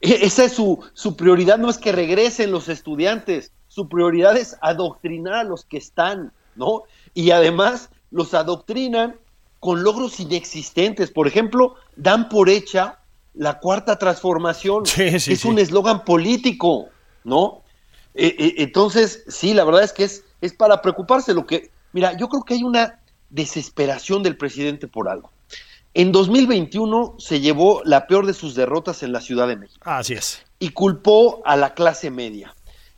E, 0.02 0.26
esa 0.26 0.44
es 0.44 0.52
su, 0.52 0.84
su 0.94 1.16
prioridad, 1.16 1.58
no 1.58 1.70
es 1.70 1.78
que 1.78 1.94
regresen 1.94 2.52
los 2.52 2.68
estudiantes, 2.68 3.54
su 3.70 3.88
prioridad 3.88 4.36
es 4.36 4.58
adoctrinar 4.60 5.36
a 5.36 5.44
los 5.46 5.64
que 5.64 5.78
están, 5.78 6.34
¿no? 6.58 6.84
Y 7.14 7.32
además 7.32 7.90
los 8.12 8.34
adoctrinan 8.34 9.16
con 9.62 9.84
logros 9.84 10.20
inexistentes. 10.20 11.12
Por 11.12 11.28
ejemplo, 11.28 11.76
dan 11.96 12.28
por 12.28 12.50
hecha 12.50 13.00
la 13.38 13.60
cuarta 13.60 13.98
transformación, 13.98 14.84
es 14.98 15.46
un 15.46 15.60
eslogan 15.60 16.04
político, 16.04 16.90
¿no? 17.24 17.64
E, 18.14 18.28
e, 18.28 18.64
entonces, 18.64 19.24
sí, 19.28 19.54
la 19.54 19.64
verdad 19.64 19.84
es 19.84 19.94
que 19.94 20.04
es, 20.04 20.24
es 20.42 20.54
para 20.54 20.82
preocuparse. 20.82 21.34
Lo 21.34 21.46
que, 21.46 21.72
mira, 21.94 22.18
yo 22.18 22.30
creo 22.30 22.44
que 22.44 22.56
hay 22.56 22.64
una 22.64 23.00
desesperación 23.30 24.24
del 24.24 24.38
presidente 24.38 24.88
por 24.88 25.10
algo. 25.10 25.32
En 25.94 26.12
2021 26.12 27.16
se 27.18 27.40
llevó 27.40 27.82
la 27.84 28.08
peor 28.08 28.26
de 28.26 28.34
sus 28.34 28.56
derrotas 28.56 29.04
en 29.04 29.12
la 29.12 29.22
Ciudad 29.22 29.48
de 29.48 29.56
México. 29.56 29.82
Así 29.90 30.14
es. 30.14 30.46
Y 30.60 30.70
culpó 30.70 31.42
a 31.46 31.56
la 31.56 31.74
clase 31.74 32.12
media. 32.12 32.56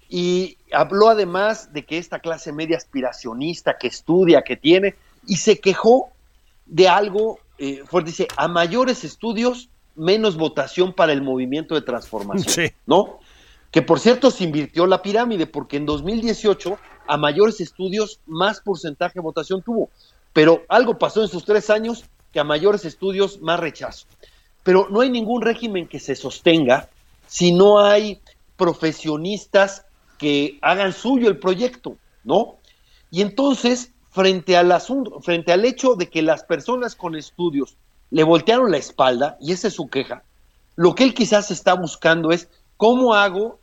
Y 0.09 0.57
habló 0.71 1.09
además 1.09 1.71
de 1.71 1.85
que 1.85 1.97
esta 1.97 2.19
clase 2.19 2.51
media 2.51 2.77
aspiracionista 2.77 3.77
que 3.77 3.87
estudia, 3.87 4.41
que 4.41 4.57
tiene, 4.57 4.95
y 5.25 5.37
se 5.37 5.59
quejó 5.59 6.09
de 6.65 6.87
algo 6.87 7.39
eh. 7.59 7.83
Dice, 8.05 8.27
a 8.37 8.47
mayores 8.47 9.03
estudios, 9.03 9.69
menos 9.95 10.37
votación 10.37 10.93
para 10.93 11.13
el 11.13 11.21
movimiento 11.21 11.75
de 11.75 11.81
transformación. 11.81 12.53
Sí. 12.53 12.73
¿No? 12.85 13.19
Que 13.71 13.81
por 13.81 13.99
cierto 13.99 14.31
se 14.31 14.43
invirtió 14.43 14.87
la 14.87 15.01
pirámide, 15.01 15.45
porque 15.45 15.77
en 15.77 15.85
2018 15.85 16.77
a 17.07 17.17
mayores 17.17 17.61
estudios 17.61 18.19
más 18.25 18.61
porcentaje 18.61 19.15
de 19.15 19.21
votación 19.21 19.61
tuvo 19.61 19.89
pero 20.33 20.63
algo 20.67 20.97
pasó 20.97 21.21
en 21.21 21.27
sus 21.27 21.45
tres 21.45 21.69
años 21.69 22.05
que 22.31 22.39
a 22.39 22.43
mayores 22.43 22.85
estudios 22.85 23.41
más 23.41 23.59
rechazo. 23.59 24.05
Pero 24.63 24.87
no 24.89 25.01
hay 25.01 25.09
ningún 25.09 25.41
régimen 25.41 25.87
que 25.87 25.99
se 25.99 26.15
sostenga 26.15 26.89
si 27.27 27.51
no 27.51 27.79
hay 27.79 28.21
profesionistas 28.55 29.85
que 30.17 30.59
hagan 30.61 30.93
suyo 30.93 31.29
el 31.29 31.37
proyecto, 31.37 31.95
¿no? 32.23 32.57
Y 33.09 33.21
entonces, 33.21 33.91
frente 34.11 34.57
al 34.57 34.71
asunto, 34.71 35.21
frente 35.21 35.51
al 35.51 35.65
hecho 35.65 35.95
de 35.95 36.09
que 36.09 36.21
las 36.21 36.43
personas 36.43 36.95
con 36.95 37.15
estudios 37.15 37.77
le 38.11 38.23
voltearon 38.23 38.71
la 38.71 38.77
espalda, 38.77 39.37
y 39.39 39.51
esa 39.51 39.67
es 39.67 39.73
su 39.73 39.87
queja, 39.87 40.23
lo 40.75 40.95
que 40.95 41.03
él 41.03 41.13
quizás 41.13 41.51
está 41.51 41.73
buscando 41.73 42.31
es 42.31 42.49
cómo 42.77 43.13
hago 43.13 43.59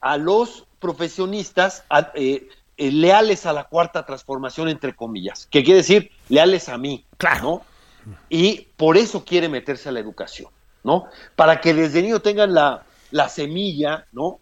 a 0.00 0.16
los 0.18 0.66
profesionistas 0.78 1.84
eh, 2.14 2.48
eh, 2.76 2.92
leales 2.92 3.46
a 3.46 3.52
la 3.52 3.64
cuarta 3.64 4.04
transformación, 4.04 4.68
entre 4.68 4.94
comillas, 4.94 5.46
que 5.46 5.64
quiere 5.64 5.78
decir 5.78 6.10
leales 6.28 6.68
a 6.68 6.78
mí. 6.78 7.04
Claro. 7.16 7.62
Y 8.28 8.68
por 8.76 8.96
eso 8.96 9.24
quiere 9.24 9.48
meterse 9.48 9.88
a 9.88 9.92
la 9.92 10.00
educación, 10.00 10.50
¿no? 10.84 11.06
Para 11.36 11.60
que 11.60 11.74
desde 11.74 12.02
niño 12.02 12.20
tengan 12.20 12.54
la, 12.54 12.84
la 13.10 13.28
semilla, 13.28 14.06
¿no? 14.12 14.40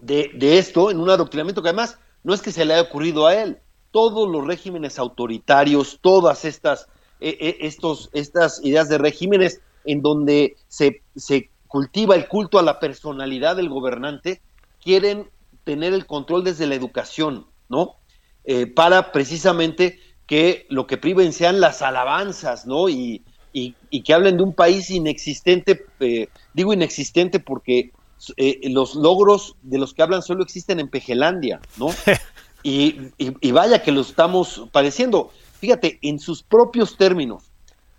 De, 0.00 0.30
de, 0.34 0.58
esto 0.58 0.90
en 0.90 1.00
un 1.00 1.10
adoctrinamiento 1.10 1.62
que 1.62 1.70
además 1.70 1.98
no 2.22 2.34
es 2.34 2.42
que 2.42 2.52
se 2.52 2.64
le 2.64 2.74
haya 2.74 2.82
ocurrido 2.82 3.26
a 3.26 3.34
él. 3.34 3.58
Todos 3.90 4.28
los 4.28 4.46
regímenes 4.46 4.98
autoritarios, 4.98 5.98
todas 6.00 6.44
estas, 6.44 6.88
estos, 7.20 8.10
estas 8.12 8.64
ideas 8.64 8.88
de 8.88 8.98
regímenes 8.98 9.60
en 9.84 10.02
donde 10.02 10.56
se, 10.68 11.02
se 11.16 11.50
cultiva 11.66 12.14
el 12.14 12.28
culto 12.28 12.58
a 12.58 12.62
la 12.62 12.80
personalidad 12.80 13.56
del 13.56 13.68
gobernante, 13.68 14.40
quieren 14.82 15.30
tener 15.64 15.92
el 15.92 16.06
control 16.06 16.44
desde 16.44 16.66
la 16.66 16.74
educación, 16.74 17.46
¿no? 17.68 17.96
Eh, 18.44 18.66
para 18.66 19.12
precisamente 19.12 20.00
que 20.26 20.66
lo 20.70 20.86
que 20.86 20.96
priven 20.96 21.32
sean 21.32 21.60
las 21.60 21.82
alabanzas, 21.82 22.66
¿no? 22.66 22.88
Y, 22.88 23.22
y, 23.52 24.02
que 24.02 24.14
hablen 24.14 24.36
de 24.36 24.44
un 24.44 24.54
país 24.54 24.88
inexistente, 24.90 25.84
eh, 26.00 26.28
digo 26.54 26.72
inexistente 26.72 27.40
porque 27.40 27.90
eh, 28.36 28.60
los 28.70 28.94
logros 28.94 29.56
de 29.62 29.78
los 29.78 29.94
que 29.94 30.02
hablan 30.02 30.22
solo 30.22 30.44
existen 30.44 30.80
en 30.80 30.88
Pejelandia, 30.88 31.60
¿no? 31.76 31.88
y, 32.62 33.10
y, 33.18 33.50
vaya 33.52 33.82
que 33.82 33.92
lo 33.92 34.00
estamos 34.00 34.68
padeciendo. 34.70 35.32
Fíjate, 35.58 35.98
en 36.02 36.18
sus 36.18 36.42
propios 36.42 36.96
términos, 36.96 37.50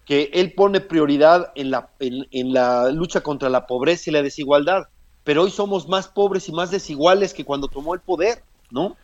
que 0.06 0.32
él 0.34 0.54
pone 0.54 0.82
prioridad 0.82 1.52
en 1.56 1.72
la, 1.72 1.90
en 2.00 2.54
la 2.54 2.90
lucha 2.90 3.22
contra 3.22 3.50
la 3.50 3.68
pobreza 3.68 4.10
y 4.10 4.14
la 4.14 4.24
desigualdad 4.24 4.88
pero 5.30 5.44
hoy 5.44 5.52
somos 5.52 5.88
más 5.88 6.08
pobres 6.08 6.50
y 6.50 6.52
más 6.52 6.72
desiguales 6.72 7.36
que 7.36 7.46
cuando 7.46 7.68
tomó 7.68 7.94
el 7.94 8.00
poder, 8.00 8.42
¿no? 8.72 8.98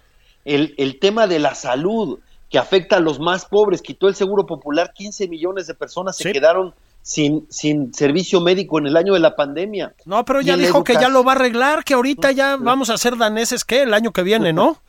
El, 0.43 0.73
el 0.77 0.99
tema 0.99 1.27
de 1.27 1.37
la 1.37 1.53
salud 1.53 2.17
que 2.49 2.57
afecta 2.57 2.97
a 2.97 2.99
los 2.99 3.19
más 3.19 3.45
pobres, 3.45 3.83
quitó 3.83 4.07
el 4.07 4.15
Seguro 4.15 4.47
Popular, 4.47 4.91
15 4.95 5.27
millones 5.27 5.67
de 5.67 5.75
personas 5.75 6.17
se 6.17 6.31
quedaron 6.31 6.73
sin, 7.03 7.45
sin 7.51 7.93
servicio 7.93 8.41
médico 8.41 8.79
en 8.79 8.87
el 8.87 8.97
año 8.97 9.13
de 9.13 9.19
la 9.19 9.35
pandemia. 9.35 9.93
No, 10.05 10.25
pero 10.25 10.41
ya 10.41 10.57
dijo 10.57 10.83
que 10.83 10.93
ya 10.93 11.09
lo 11.09 11.23
va 11.23 11.33
a 11.33 11.35
arreglar, 11.35 11.83
que 11.83 11.93
ahorita 11.93 12.31
ya 12.31 12.57
vamos 12.57 12.89
a 12.89 12.97
ser 12.97 13.17
daneses, 13.17 13.63
¿qué? 13.63 13.83
El 13.83 13.93
año 13.93 14.11
que 14.11 14.23
viene, 14.23 14.51
¿no? 14.51 14.81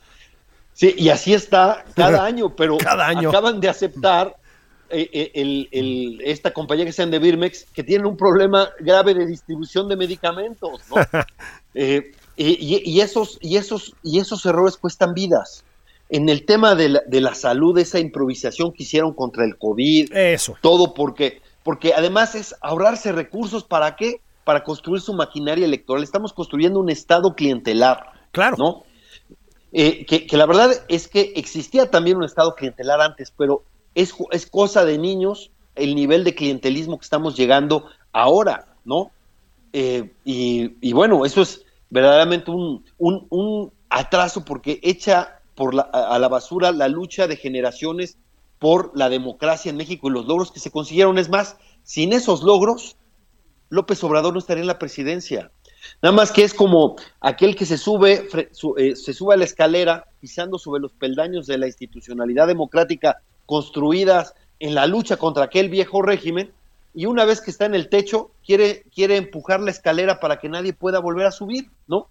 Sí, 0.77 0.95
y 0.99 1.09
así 1.09 1.33
está 1.33 1.85
cada 1.95 2.25
año, 2.31 2.55
pero 2.55 2.77
cada 2.77 3.09
año. 3.09 3.31
acaban 3.31 3.61
de 3.61 3.69
aceptar 3.71 4.37
eh, 4.91 5.09
eh, 5.35 5.69
el, 5.73 6.21
esta 6.23 6.53
compañía 6.53 6.85
que 6.85 6.93
sean 6.93 7.11
de 7.11 7.19
Birmex, 7.19 7.65
que 7.73 7.83
tienen 7.83 8.07
un 8.07 8.17
problema 8.17 8.69
grave 8.79 9.15
de 9.15 9.27
distribución 9.27 9.89
de 9.89 9.97
medicamentos, 9.97 10.83
¿no? 10.91 10.97
Eh, 11.79 12.13
y, 12.39 13.01
esos, 13.01 13.39
y, 13.43 13.57
esos, 13.57 13.95
y 14.03 14.19
esos 14.19 14.47
errores 14.47 14.79
cuestan 14.79 15.13
vidas. 15.13 15.63
En 16.09 16.31
el 16.31 16.47
tema 16.47 16.75
de 16.75 16.89
la, 16.89 17.03
de 17.07 17.21
la 17.21 17.35
salud, 17.35 17.79
esa 17.79 17.99
improvisación 17.99 18.73
que 18.73 18.85
hicieron 18.85 19.13
contra 19.13 19.45
el 19.45 19.59
COVID, 19.59 20.11
Eso. 20.15 20.57
todo 20.63 20.95
porque, 20.95 21.43
porque 21.63 21.93
además 21.95 22.35
es 22.35 22.55
ahorrarse 22.63 23.13
recursos, 23.13 23.65
¿para 23.65 23.97
qué? 23.97 24.21
Para 24.45 24.65
construir 24.65 25.03
su 25.03 25.13
maquinaria 25.13 25.67
electoral. 25.67 26.03
Estamos 26.03 26.33
construyendo 26.33 26.81
un 26.81 26.89
Estado 26.89 27.35
clientelar. 27.35 28.07
Claro. 28.33 28.57
¿no? 28.59 28.85
Que, 29.77 30.27
que, 30.27 30.37
la 30.37 30.47
verdad 30.47 30.73
es 30.89 31.07
que 31.07 31.35
existía 31.37 31.91
también 31.91 32.17
un 32.17 32.25
Estado 32.25 32.55
clientelar 32.55 33.01
antes, 33.03 33.33
pero 33.37 33.63
es, 33.95 34.15
es 34.31 34.47
cosa 34.47 34.85
de 34.87 34.97
niños 34.97 35.51
el 35.75 35.95
nivel 35.95 36.25
de 36.25 36.35
clientelismo 36.35 36.99
que 36.99 37.05
estamos 37.05 37.37
llegando 37.37 37.85
ahora, 38.13 38.75
¿no? 38.87 39.11
Eh, 39.75 40.15
y, 40.25 40.93
bueno, 40.95 41.27
eso 41.27 41.43
es 41.43 41.63
verdaderamente 41.91 42.51
un, 42.51 42.85
un, 42.99 43.73
atraso 43.89 44.45
porque 44.45 44.81
echa 44.83 45.41
por 45.55 45.75
la, 45.75 45.83
a 45.83 46.19
la 46.19 46.29
basura 46.29 46.73
la 46.73 46.89
lucha 46.89 47.27
de 47.29 47.37
generaciones 47.37 48.17
por 48.59 48.91
la 48.97 49.09
democracia 49.09 49.71
en 49.71 49.77
México 49.77 50.09
y 50.09 50.13
los 50.13 50.27
logros 50.27 50.51
que 50.51 50.61
se 50.61 50.71
consiguieron. 50.71 51.19
Es 51.19 51.29
más, 51.29 51.57
sin 51.83 52.13
esos 52.13 52.43
logros, 52.43 52.97
López 53.69 54.03
Obrador 54.03 54.33
no 54.33 54.39
estaría 54.39 54.63
en 54.63 54.67
la 54.67 54.79
presidencia. 54.79 55.53
Nada 56.03 56.15
más 56.15 56.33
que 56.33 56.45
es 56.45 56.55
como 56.55 56.97
aquel 57.21 57.57
que 57.57 57.67
se 57.67 57.79
sube, 57.79 58.29
eh, 58.79 58.97
se 58.97 59.13
sube 59.13 59.35
a 59.35 59.37
la 59.37 59.45
escalera 59.45 60.07
pisando 60.21 60.59
sobre 60.59 60.81
los 60.81 60.93
peldaños 60.93 61.47
de 61.47 61.59
la 61.59 61.67
institucionalidad 61.67 62.47
democrática 62.47 63.19
construidas 63.47 64.35
en 64.59 64.75
la 64.75 64.87
lucha 64.87 65.17
contra 65.17 65.45
aquel 65.45 65.69
viejo 65.69 66.03
régimen 66.03 66.53
y 66.95 67.07
una 67.07 67.25
vez 67.25 67.41
que 67.41 67.51
está 67.51 67.67
en 67.67 67.75
el 67.75 67.89
techo 67.89 68.31
quiere, 68.45 68.85
quiere 68.95 69.17
empujar 69.17 69.61
la 69.61 69.71
escalera 69.71 70.19
para 70.19 70.39
que 70.39 70.49
nadie 70.49 70.73
pueda 70.73 70.99
volver 70.99 71.27
a 71.27 71.31
subir, 71.31 71.71
¿no? 71.87 72.09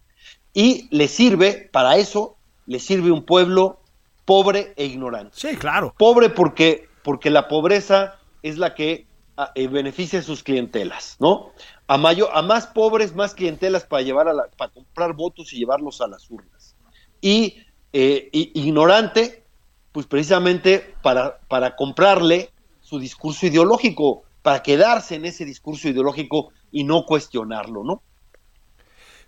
Y 0.53 0.87
le 0.95 1.07
sirve, 1.07 1.69
para 1.71 1.97
eso, 1.97 2.35
le 2.67 2.79
sirve 2.79 3.11
un 3.11 3.23
pueblo 3.23 3.79
pobre 4.25 4.73
e 4.75 4.85
ignorante. 4.85 5.31
Sí, 5.35 5.55
claro. 5.55 5.93
Pobre 5.97 6.29
porque, 6.29 6.87
porque 7.03 7.29
la 7.29 7.47
pobreza 7.47 8.19
es 8.43 8.57
la 8.57 8.75
que 8.75 9.07
eh, 9.55 9.67
beneficia 9.67 10.19
a 10.19 10.23
sus 10.23 10.43
clientelas, 10.43 11.17
¿no? 11.19 11.51
A, 11.87 11.95
a 11.95 12.41
más 12.41 12.67
pobres, 12.67 13.15
más 13.15 13.33
clientelas 13.33 13.83
para, 13.83 14.01
llevar 14.01 14.27
a 14.27 14.33
la, 14.33 14.47
para 14.57 14.71
comprar 14.71 15.13
votos 15.13 15.51
y 15.53 15.57
llevarlos 15.57 16.01
a 16.01 16.07
las 16.07 16.29
urnas. 16.29 16.75
Y, 17.21 17.57
eh, 17.91 18.29
ignorante, 18.31 19.43
pues 19.91 20.05
precisamente 20.05 20.95
para, 21.01 21.39
para 21.47 21.75
comprarle 21.75 22.51
su 22.81 22.99
discurso 22.99 23.45
ideológico, 23.45 24.23
para 24.41 24.61
quedarse 24.61 25.15
en 25.15 25.25
ese 25.25 25.43
discurso 25.43 25.89
ideológico 25.89 26.51
y 26.71 26.83
no 26.83 27.05
cuestionarlo, 27.05 27.83
¿no? 27.83 28.03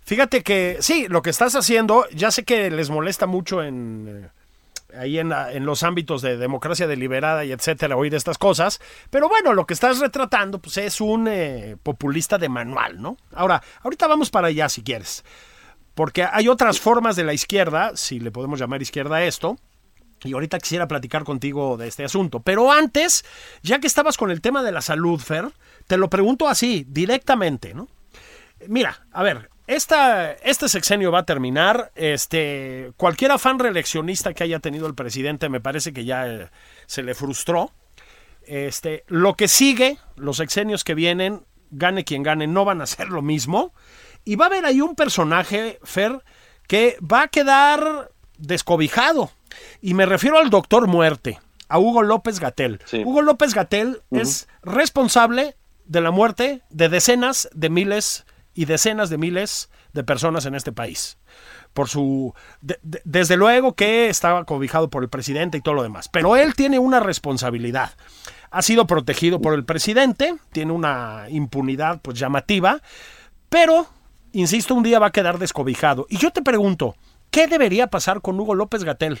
Fíjate 0.02 0.42
que 0.42 0.78
sí, 0.80 1.06
lo 1.08 1.20
que 1.20 1.30
estás 1.30 1.54
haciendo, 1.54 2.06
ya 2.14 2.30
sé 2.30 2.44
que 2.44 2.70
les 2.70 2.88
molesta 2.88 3.26
mucho 3.26 3.62
en 3.62 4.24
eh, 4.24 4.37
ahí 4.96 5.18
en, 5.18 5.32
los 5.64 5.82
ámbitos 5.82 6.22
de 6.22 6.36
democracia 6.36 6.86
deliberada 6.86 7.44
y 7.44 7.52
etcétera, 7.52 7.96
oír 7.96 8.14
estas 8.14 8.38
cosas. 8.38 8.80
Pero 9.10 9.28
bueno, 9.28 9.52
lo 9.52 9.66
que 9.66 9.74
estás 9.74 9.98
retratando 9.98 10.58
pues, 10.58 10.76
es 10.78 11.00
un 11.00 11.28
eh, 11.28 11.76
populista 11.82 12.38
de 12.38 12.48
manual, 12.48 13.00
¿no? 13.00 13.16
Ahora, 13.32 13.62
ahorita 13.82 14.06
vamos 14.06 14.30
para 14.30 14.48
allá 14.48 14.68
si 14.68 14.82
quieres. 14.82 15.24
Porque 15.94 16.24
hay 16.24 16.48
otras 16.48 16.80
formas 16.80 17.16
de 17.16 17.24
la 17.24 17.34
izquierda, 17.34 17.92
si 17.96 18.20
le 18.20 18.30
podemos 18.30 18.60
llamar 18.60 18.82
izquierda 18.82 19.16
a 19.16 19.24
esto. 19.24 19.58
Y 20.24 20.32
ahorita 20.32 20.58
quisiera 20.58 20.88
platicar 20.88 21.24
contigo 21.24 21.76
de 21.76 21.86
este 21.88 22.04
asunto. 22.04 22.40
Pero 22.40 22.72
antes, 22.72 23.24
ya 23.62 23.78
que 23.78 23.86
estabas 23.86 24.16
con 24.16 24.30
el 24.30 24.40
tema 24.40 24.62
de 24.62 24.72
la 24.72 24.80
salud, 24.80 25.20
Fer, 25.20 25.52
te 25.86 25.96
lo 25.96 26.10
pregunto 26.10 26.48
así, 26.48 26.84
directamente, 26.88 27.74
¿no? 27.74 27.88
Mira, 28.66 29.06
a 29.12 29.22
ver, 29.22 29.48
esta, 29.68 30.32
este 30.32 30.66
sexenio 30.66 31.12
va 31.12 31.20
a 31.20 31.26
terminar. 31.26 31.92
Este, 31.94 32.90
cualquier 32.96 33.32
afán 33.32 33.58
reeleccionista 33.58 34.32
que 34.32 34.42
haya 34.42 34.60
tenido 34.60 34.86
el 34.86 34.94
presidente 34.94 35.50
me 35.50 35.60
parece 35.60 35.92
que 35.92 36.06
ya 36.06 36.26
eh, 36.26 36.48
se 36.86 37.02
le 37.02 37.14
frustró. 37.14 37.70
Este, 38.46 39.04
lo 39.08 39.34
que 39.34 39.46
sigue, 39.46 39.98
los 40.16 40.38
sexenios 40.38 40.84
que 40.84 40.94
vienen, 40.94 41.44
gane 41.70 42.04
quien 42.04 42.22
gane, 42.22 42.46
no 42.46 42.64
van 42.64 42.80
a 42.80 42.86
ser 42.86 43.10
lo 43.10 43.20
mismo. 43.20 43.74
Y 44.24 44.36
va 44.36 44.46
a 44.46 44.48
haber 44.48 44.64
ahí 44.64 44.80
un 44.80 44.94
personaje, 44.94 45.78
Fer, 45.82 46.24
que 46.66 46.96
va 47.00 47.24
a 47.24 47.28
quedar 47.28 48.10
descobijado. 48.38 49.30
Y 49.82 49.92
me 49.92 50.06
refiero 50.06 50.38
al 50.38 50.48
doctor 50.48 50.86
muerte, 50.86 51.40
a 51.68 51.78
Hugo 51.78 52.02
López 52.02 52.40
Gatel. 52.40 52.80
Hugo 53.04 53.20
López 53.20 53.52
Gatel 53.52 54.00
es 54.12 54.48
responsable 54.62 55.56
de 55.84 56.00
la 56.00 56.10
muerte 56.10 56.62
de 56.70 56.88
decenas 56.88 57.50
de 57.52 57.68
miles 57.68 58.24
de 58.24 58.27
y 58.58 58.64
decenas 58.64 59.08
de 59.08 59.18
miles 59.18 59.70
de 59.92 60.02
personas 60.02 60.44
en 60.44 60.56
este 60.56 60.72
país. 60.72 61.16
Por 61.74 61.88
su. 61.88 62.34
desde 62.60 63.36
luego 63.36 63.76
que 63.76 64.08
estaba 64.08 64.44
cobijado 64.44 64.90
por 64.90 65.04
el 65.04 65.08
presidente 65.08 65.58
y 65.58 65.60
todo 65.60 65.74
lo 65.74 65.84
demás. 65.84 66.08
Pero 66.08 66.34
él 66.34 66.56
tiene 66.56 66.80
una 66.80 66.98
responsabilidad. 66.98 67.92
Ha 68.50 68.62
sido 68.62 68.88
protegido 68.88 69.40
por 69.40 69.54
el 69.54 69.64
presidente, 69.64 70.34
tiene 70.50 70.72
una 70.72 71.26
impunidad 71.28 72.00
pues 72.02 72.18
llamativa, 72.18 72.82
pero, 73.48 73.86
insisto, 74.32 74.74
un 74.74 74.82
día 74.82 74.98
va 74.98 75.06
a 75.06 75.12
quedar 75.12 75.38
descobijado. 75.38 76.06
Y 76.08 76.16
yo 76.16 76.32
te 76.32 76.42
pregunto, 76.42 76.96
¿qué 77.30 77.46
debería 77.46 77.86
pasar 77.86 78.20
con 78.22 78.40
Hugo 78.40 78.56
López 78.56 78.82
Gatel? 78.82 79.20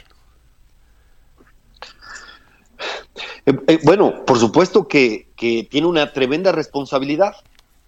Eh, 3.46 3.52
eh, 3.68 3.78
bueno, 3.84 4.24
por 4.26 4.40
supuesto 4.40 4.88
que, 4.88 5.28
que, 5.36 5.62
tiene 5.62 5.86
una 5.86 6.12
tremenda 6.12 6.50
responsabilidad 6.50 7.36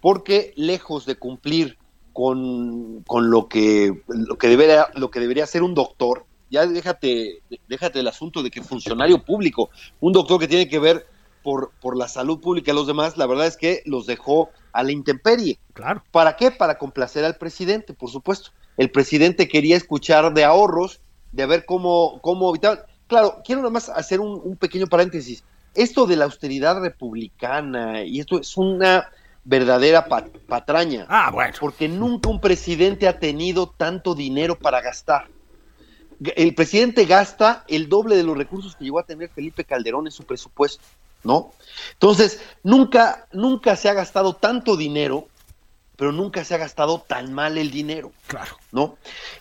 porque 0.01 0.53
lejos 0.55 1.05
de 1.05 1.15
cumplir 1.15 1.77
con, 2.13 3.03
lo, 3.07 3.47
que, 3.47 4.03
lo, 4.07 4.37
que 4.37 4.47
debería, 4.49 4.87
lo 4.95 5.09
que 5.09 5.19
debería 5.19 5.45
ser 5.45 5.63
un 5.63 5.73
doctor, 5.73 6.25
ya 6.49 6.65
déjate, 6.65 7.41
déjate 7.69 7.99
el 7.99 8.07
asunto 8.07 8.43
de 8.43 8.51
que 8.51 8.61
funcionario 8.61 9.23
público, 9.23 9.69
un 10.01 10.11
doctor 10.11 10.39
que 10.39 10.47
tiene 10.47 10.67
que 10.67 10.79
ver 10.79 11.07
por, 11.43 11.71
por 11.81 11.97
la 11.97 12.07
salud 12.07 12.39
pública 12.39 12.71
y 12.71 12.75
los 12.75 12.87
demás, 12.87 13.17
la 13.17 13.27
verdad 13.27 13.47
es 13.47 13.57
que 13.57 13.81
los 13.85 14.05
dejó 14.05 14.49
a 14.73 14.83
la 14.83 14.91
intemperie. 14.91 15.59
Claro. 15.73 16.03
¿Para 16.11 16.35
qué? 16.35 16.51
Para 16.51 16.77
complacer 16.77 17.23
al 17.23 17.37
presidente, 17.37 17.93
por 17.93 18.09
supuesto. 18.09 18.51
El 18.77 18.91
presidente 18.91 19.47
quería 19.47 19.77
escuchar 19.77 20.33
de 20.33 20.43
ahorros, 20.43 20.99
de 21.31 21.45
ver 21.45 21.65
cómo, 21.65 22.19
cómo 22.21 22.49
evitar. 22.49 22.85
Claro, 23.07 23.41
quiero 23.45 23.61
nada 23.61 23.71
más 23.71 23.89
hacer 23.89 24.19
un, 24.19 24.39
un 24.43 24.57
pequeño 24.57 24.87
paréntesis. 24.87 25.43
Esto 25.73 26.05
de 26.05 26.17
la 26.17 26.25
austeridad 26.25 26.81
republicana, 26.81 28.03
y 28.03 28.19
esto 28.19 28.39
es 28.39 28.57
una 28.57 29.09
verdadera 29.43 30.05
patraña. 30.47 31.05
Ah, 31.09 31.31
bueno. 31.31 31.53
Porque 31.59 31.87
nunca 31.87 32.29
un 32.29 32.39
presidente 32.39 33.07
ha 33.07 33.19
tenido 33.19 33.67
tanto 33.67 34.15
dinero 34.15 34.57
para 34.57 34.81
gastar. 34.81 35.27
El 36.35 36.53
presidente 36.53 37.05
gasta 37.05 37.65
el 37.67 37.89
doble 37.89 38.15
de 38.15 38.23
los 38.23 38.37
recursos 38.37 38.75
que 38.75 38.83
llegó 38.83 38.99
a 38.99 39.05
tener 39.05 39.29
Felipe 39.29 39.63
Calderón 39.63 40.05
en 40.05 40.11
su 40.11 40.23
presupuesto, 40.23 40.83
¿no? 41.23 41.51
Entonces, 41.93 42.41
nunca, 42.61 43.27
nunca 43.31 43.75
se 43.75 43.89
ha 43.89 43.93
gastado 43.93 44.35
tanto 44.35 44.77
dinero, 44.77 45.27
pero 45.95 46.11
nunca 46.11 46.43
se 46.43 46.53
ha 46.53 46.59
gastado 46.59 46.99
tan 46.99 47.33
mal 47.33 47.57
el 47.57 47.71
dinero. 47.71 48.11
Claro. 48.27 48.55
¿No? 48.71 48.97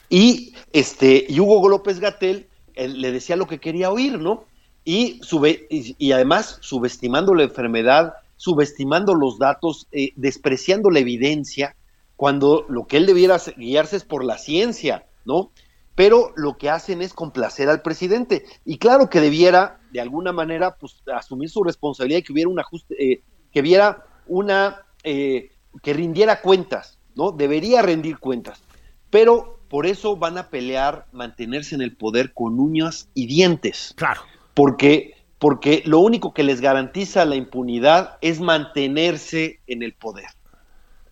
Y 0.08 0.54
este, 0.72 1.26
y 1.28 1.38
Hugo 1.38 1.68
López 1.68 2.00
Gatel 2.00 2.48
le 2.74 3.12
decía 3.12 3.36
lo 3.36 3.46
que 3.46 3.58
quería 3.58 3.90
oír, 3.90 4.18
¿no? 4.18 4.44
Y, 4.82 5.20
sube, 5.22 5.66
y 5.68 6.12
además 6.12 6.56
subestimando 6.62 7.34
la 7.34 7.42
enfermedad 7.42 8.14
subestimando 8.40 9.14
los 9.14 9.38
datos, 9.38 9.86
eh, 9.92 10.14
despreciando 10.16 10.88
la 10.88 11.00
evidencia, 11.00 11.76
cuando 12.16 12.64
lo 12.70 12.86
que 12.86 12.96
él 12.96 13.04
debiera 13.04 13.36
guiarse 13.58 13.96
es 13.96 14.04
por 14.04 14.24
la 14.24 14.38
ciencia, 14.38 15.04
¿no? 15.26 15.52
Pero 15.94 16.32
lo 16.36 16.56
que 16.56 16.70
hacen 16.70 17.02
es 17.02 17.12
complacer 17.12 17.68
al 17.68 17.82
presidente. 17.82 18.46
Y 18.64 18.78
claro 18.78 19.10
que 19.10 19.20
debiera, 19.20 19.78
de 19.92 20.00
alguna 20.00 20.32
manera, 20.32 20.76
pues, 20.76 21.02
asumir 21.14 21.50
su 21.50 21.62
responsabilidad 21.62 22.20
y 22.20 22.22
que 22.22 22.32
hubiera 22.32 22.48
un 22.48 22.58
ajuste, 22.58 23.12
eh, 23.12 23.22
que 23.52 23.60
hubiera 23.60 24.06
una, 24.26 24.86
eh, 25.04 25.50
que 25.82 25.92
rindiera 25.92 26.40
cuentas, 26.40 26.98
¿no? 27.14 27.32
Debería 27.32 27.82
rendir 27.82 28.16
cuentas. 28.16 28.62
Pero 29.10 29.60
por 29.68 29.84
eso 29.84 30.16
van 30.16 30.38
a 30.38 30.48
pelear 30.48 31.04
mantenerse 31.12 31.74
en 31.74 31.82
el 31.82 31.94
poder 31.94 32.32
con 32.32 32.58
uñas 32.58 33.10
y 33.12 33.26
dientes. 33.26 33.92
Claro. 33.98 34.22
Porque 34.54 35.19
porque 35.40 35.82
lo 35.86 36.00
único 36.00 36.34
que 36.34 36.44
les 36.44 36.60
garantiza 36.60 37.24
la 37.24 37.34
impunidad 37.34 38.18
es 38.20 38.40
mantenerse 38.40 39.58
en 39.66 39.82
el 39.82 39.94
poder, 39.94 40.28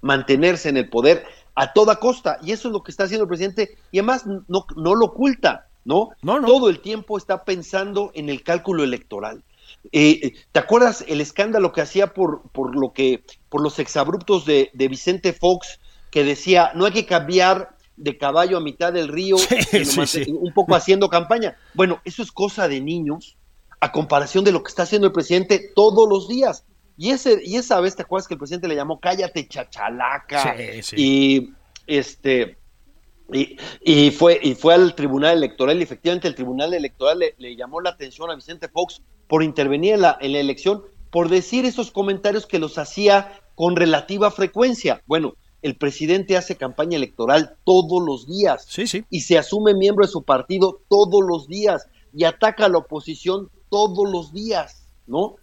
mantenerse 0.02 0.68
en 0.68 0.76
el 0.76 0.88
poder 0.88 1.24
a 1.54 1.72
toda 1.72 1.96
costa, 1.98 2.38
y 2.42 2.52
eso 2.52 2.68
es 2.68 2.72
lo 2.72 2.82
que 2.82 2.90
está 2.90 3.04
haciendo 3.04 3.24
el 3.24 3.28
presidente, 3.28 3.78
y 3.90 3.98
además 3.98 4.26
no, 4.26 4.66
no 4.76 4.94
lo 4.94 5.06
oculta, 5.06 5.66
¿no? 5.86 6.10
No, 6.20 6.40
Todo 6.42 6.68
el 6.68 6.80
tiempo 6.80 7.16
está 7.16 7.44
pensando 7.44 8.12
en 8.14 8.28
el 8.28 8.42
cálculo 8.42 8.84
electoral. 8.84 9.42
Eh, 9.92 10.20
eh, 10.22 10.32
¿Te 10.52 10.60
acuerdas 10.60 11.04
el 11.08 11.22
escándalo 11.22 11.72
que 11.72 11.80
hacía 11.80 12.12
por, 12.12 12.42
por 12.50 12.76
lo 12.76 12.92
que, 12.92 13.24
por 13.48 13.62
los 13.62 13.78
exabruptos 13.78 14.44
de, 14.44 14.70
de 14.74 14.88
Vicente 14.88 15.32
Fox, 15.32 15.80
que 16.10 16.22
decía 16.22 16.72
no 16.74 16.84
hay 16.84 16.92
que 16.92 17.06
cambiar 17.06 17.76
de 17.96 18.18
caballo 18.18 18.58
a 18.58 18.60
mitad 18.60 18.92
del 18.92 19.08
río, 19.08 19.36
un 19.36 20.52
poco 20.52 20.74
haciendo 20.74 21.08
campaña? 21.08 21.56
Bueno, 21.72 22.00
eso 22.04 22.22
es 22.22 22.30
cosa 22.30 22.68
de 22.68 22.82
niños 22.82 23.37
a 23.80 23.92
comparación 23.92 24.44
de 24.44 24.52
lo 24.52 24.62
que 24.62 24.68
está 24.68 24.82
haciendo 24.82 25.06
el 25.06 25.12
presidente 25.12 25.72
todos 25.74 26.08
los 26.08 26.28
días. 26.28 26.64
Y, 26.96 27.10
ese, 27.10 27.40
y 27.44 27.56
esa 27.56 27.80
vez, 27.80 27.94
¿te 27.94 28.02
acuerdas 28.02 28.26
que 28.26 28.34
el 28.34 28.38
presidente 28.38 28.66
le 28.66 28.74
llamó 28.74 28.98
cállate 28.98 29.46
chachalaca? 29.46 30.56
Y 30.96 31.52
este 31.86 32.58
y, 33.30 34.10
fue, 34.10 34.40
y 34.42 34.54
fue 34.54 34.74
al 34.74 34.94
tribunal 34.94 35.36
electoral, 35.36 35.78
y 35.78 35.82
efectivamente 35.82 36.28
el 36.28 36.34
tribunal 36.34 36.72
electoral 36.72 37.22
le, 37.36 37.56
llamó 37.56 37.80
la 37.80 37.90
atención 37.90 38.30
a 38.30 38.34
Vicente 38.34 38.68
Fox 38.68 39.02
por 39.26 39.42
intervenir 39.42 39.94
en 39.94 40.02
la, 40.02 40.16
en 40.20 40.32
la 40.32 40.40
elección, 40.40 40.82
por 41.10 41.28
decir 41.28 41.66
esos 41.66 41.90
comentarios 41.90 42.46
que 42.46 42.58
los 42.58 42.78
hacía 42.78 43.40
con 43.54 43.76
relativa 43.76 44.30
frecuencia. 44.30 45.02
Bueno, 45.06 45.34
el 45.60 45.76
presidente 45.76 46.36
hace 46.36 46.56
campaña 46.56 46.96
electoral 46.96 47.56
todos 47.64 48.02
los 48.02 48.26
días 48.26 48.64
sí, 48.68 48.86
sí. 48.86 49.04
y 49.10 49.22
se 49.22 49.36
asume 49.36 49.74
miembro 49.74 50.06
de 50.06 50.12
su 50.12 50.22
partido 50.22 50.80
todos 50.88 51.22
los 51.26 51.48
días 51.48 51.86
y 52.14 52.24
ataca 52.24 52.66
a 52.66 52.68
la 52.68 52.78
oposición 52.78 53.50
todos 53.68 54.10
los 54.10 54.32
días, 54.32 54.88
¿no? 55.06 55.36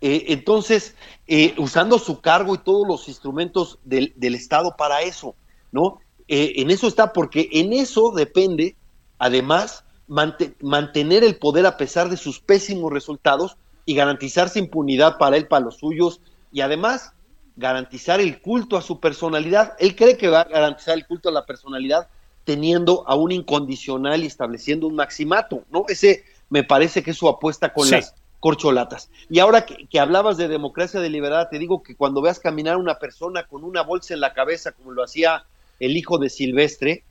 Eh, 0.00 0.26
entonces, 0.28 0.94
eh, 1.26 1.54
usando 1.58 1.98
su 1.98 2.20
cargo 2.20 2.54
y 2.54 2.58
todos 2.58 2.86
los 2.86 3.08
instrumentos 3.08 3.78
del, 3.84 4.14
Estado 4.34 4.74
para 4.76 5.02
eso, 5.02 5.34
¿no? 5.72 6.00
Eh, 6.28 6.54
en 6.56 6.70
eso 6.70 6.86
está, 6.86 7.12
porque 7.12 7.48
en 7.52 7.72
eso 7.72 8.12
depende, 8.12 8.76
además, 9.18 9.84
mantener 10.06 11.22
el 11.22 11.36
poder 11.36 11.66
a 11.66 11.76
pesar 11.76 12.08
de 12.08 12.16
sus 12.16 12.40
pésimos 12.40 12.92
resultados 12.92 13.56
y 13.84 13.94
garantizarse 13.94 14.58
impunidad 14.58 15.18
para 15.18 15.36
él, 15.36 15.46
para 15.46 15.66
los 15.66 15.76
suyos 15.76 16.20
y 16.50 16.62
además 16.62 17.12
garantizar 17.56 18.20
el 18.20 18.40
culto 18.40 18.76
a 18.76 18.82
su 18.82 18.98
personalidad. 18.98 19.74
Él 19.78 19.94
cree 19.94 20.16
que 20.16 20.28
va 20.28 20.40
a 20.40 20.48
garantizar 20.48 20.96
el 20.96 21.06
culto 21.06 21.28
a 21.28 21.32
la 21.32 21.46
personalidad 21.46 22.08
teniendo 22.44 23.06
a 23.06 23.14
un 23.14 23.32
incondicional 23.32 24.24
y 24.24 24.26
estableciendo 24.26 24.86
un 24.86 24.96
maximato, 24.96 25.62
¿no? 25.70 25.84
Ese 25.88 26.24
me 26.50 26.64
parece 26.64 27.02
que 27.02 27.12
es 27.12 27.16
su 27.16 27.28
apuesta 27.28 27.72
con 27.72 27.90
las 27.90 28.14
corcholatas. 28.40 29.10
Y 29.28 29.38
ahora 29.38 29.64
que, 29.64 30.00
hablabas 30.00 30.36
de 30.36 30.48
democracia 30.48 31.00
deliberada, 31.00 31.48
te 31.48 31.58
digo 31.58 31.82
que 31.82 31.94
cuando 31.94 32.20
veas 32.20 32.40
caminar 32.40 32.76
una 32.76 32.98
persona 32.98 33.44
con 33.44 33.64
una 33.64 33.82
bolsa 33.82 34.14
en 34.14 34.20
la 34.20 34.32
cabeza, 34.32 34.72
como 34.72 34.92
lo 34.92 35.04
hacía 35.04 35.44
el 35.78 35.96
hijo 35.96 36.18
de 36.18 36.28
Silvestre, 36.28 37.04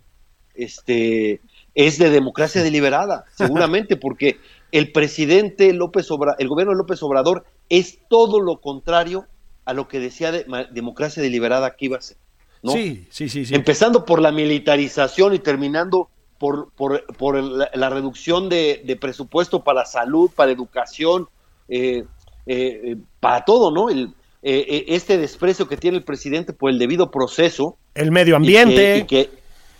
este, 0.55 1.39
es 1.73 1.97
de 1.97 2.09
democracia 2.09 2.61
deliberada, 2.61 3.25
seguramente, 3.35 3.95
porque 3.95 4.39
el 4.71 4.91
presidente 4.91 5.71
López 5.73 6.11
Obrador, 6.11 6.35
el 6.39 6.49
gobierno 6.49 6.73
de 6.73 6.77
López 6.77 7.01
Obrador 7.01 7.45
es 7.69 7.99
todo 8.09 8.41
lo 8.41 8.59
contrario 8.59 9.25
a 9.65 9.73
lo 9.73 9.87
que 9.87 9.99
decía 9.99 10.31
de, 10.31 10.45
democracia 10.71 11.23
deliberada 11.23 11.75
que 11.75 11.85
iba 11.85 11.97
a 11.97 12.01
ser. 12.01 12.17
¿no? 12.61 12.73
Sí, 12.73 13.07
sí, 13.09 13.29
sí, 13.29 13.45
Empezando 13.51 14.03
por 14.03 14.21
la 14.21 14.31
militarización 14.31 15.33
y 15.33 15.39
terminando 15.39 16.09
por, 16.39 16.71
por, 16.71 17.43
la, 17.43 17.89
reducción 17.89 18.49
de, 18.49 18.97
presupuesto 18.99 19.63
para 19.63 19.85
salud, 19.85 20.31
para 20.33 20.51
educación, 20.51 21.27
eh, 21.67 22.05
eh, 22.47 22.95
para 23.19 23.43
todo, 23.43 23.71
¿no? 23.71 23.89
El, 23.89 24.13
eh, 24.41 24.85
este 24.87 25.17
desprecio 25.17 25.67
que 25.67 25.75
tiene 25.75 25.97
el 25.97 26.03
presidente 26.03 26.53
por 26.53 26.71
el 26.71 26.79
debido 26.79 27.11
proceso. 27.11 27.77
El 27.93 28.11
medio 28.11 28.37
ambiente. 28.37 28.99
Y 28.99 29.03
que, 29.03 29.29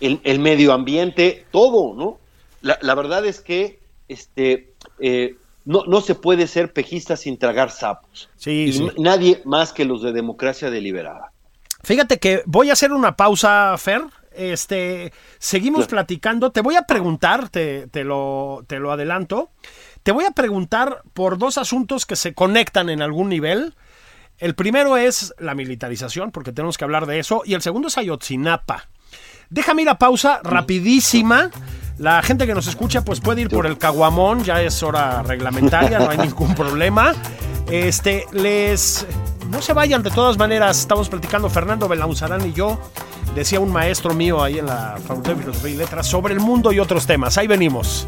el, 0.01 0.39
medio 0.39 0.73
ambiente, 0.73 1.45
todo, 1.51 1.95
¿no? 1.95 2.19
La, 2.61 2.93
verdad 2.93 3.25
es 3.25 3.39
que 3.39 3.79
este, 4.09 4.73
no, 5.63 5.85
no 5.85 6.01
se 6.01 6.13
puede 6.13 6.45
ser 6.45 6.73
pejista 6.73 7.15
sin 7.15 7.37
tragar 7.37 7.71
sapos. 7.71 8.29
Sí, 8.35 8.85
Nadie 8.97 9.41
más 9.45 9.71
que 9.71 9.85
los 9.85 10.01
de 10.01 10.11
democracia 10.11 10.69
deliberada. 10.69 11.31
Fíjate 11.83 12.19
que 12.19 12.43
voy 12.45 12.69
a 12.69 12.73
hacer 12.73 12.91
una 12.91 13.15
pausa, 13.15 13.75
Fer. 13.77 14.01
Este, 14.39 15.12
seguimos 15.38 15.88
platicando. 15.88 16.54
Te 16.54 16.62
voy 16.62 16.75
a 16.75 16.84
preguntar, 16.84 17.49
te, 17.49 17.88
te, 17.88 18.06
lo, 18.06 18.63
te 18.67 18.80
lo 18.80 18.93
adelanto. 18.93 19.52
Te 20.02 20.13
voy 20.13 20.23
a 20.23 20.32
preguntar 20.32 21.04
por 21.13 21.38
dos 21.38 21.58
asuntos 21.58 22.06
que 22.06 22.15
se 22.15 22.34
conectan 22.34 22.89
en 22.89 23.02
algún 23.02 23.28
nivel. 23.28 23.75
El 24.38 24.56
primero 24.56 24.95
es 24.95 25.34
la 25.39 25.56
militarización, 25.56 26.32
porque 26.32 26.54
tenemos 26.54 26.78
que 26.78 26.86
hablar 26.86 27.06
de 27.06 27.19
eso. 27.19 27.41
Y 27.43 27.54
el 27.54 27.62
segundo 27.62 27.89
es 27.89 27.97
Ayotzinapa. 27.97 28.88
Déjame 29.49 29.82
ir 29.82 29.89
a 29.89 29.99
pausa 29.99 30.39
rapidísima. 30.41 31.52
La 31.97 32.21
gente 32.21 32.47
que 32.47 32.54
nos 32.54 32.67
escucha 32.67 33.04
pues 33.04 33.19
puede 33.19 33.41
ir 33.41 33.49
por 33.49 33.65
el 33.65 33.78
caguamón, 33.78 34.45
ya 34.45 34.62
es 34.62 34.82
hora 34.84 35.21
reglamentaria, 35.21 35.99
no 35.99 36.12
hay 36.12 36.17
ningún 36.17 36.56
problema. 36.56 37.13
Este, 37.69 38.25
les 38.32 39.06
no 39.49 39.62
se 39.62 39.73
vayan 39.73 40.03
de 40.03 40.12
todas 40.12 40.38
maneras, 40.38 40.79
estamos 40.79 41.09
platicando 41.09 41.49
Fernando 41.49 41.88
Belauzarán 41.88 42.47
y 42.47 42.53
yo, 42.53 42.79
decía 43.35 43.59
un 43.59 43.71
maestro 43.71 44.13
mío 44.13 44.43
ahí 44.43 44.59
en 44.59 44.67
la 44.67 44.97
Facultad 45.05 45.33
de 45.33 45.41
Filosofía 45.41 45.71
y 45.71 45.75
Letras 45.75 46.07
sobre 46.07 46.33
el 46.33 46.39
mundo 46.39 46.71
y 46.71 46.79
otros 46.79 47.05
temas. 47.05 47.38
Ahí 47.38 47.47
venimos. 47.47 48.07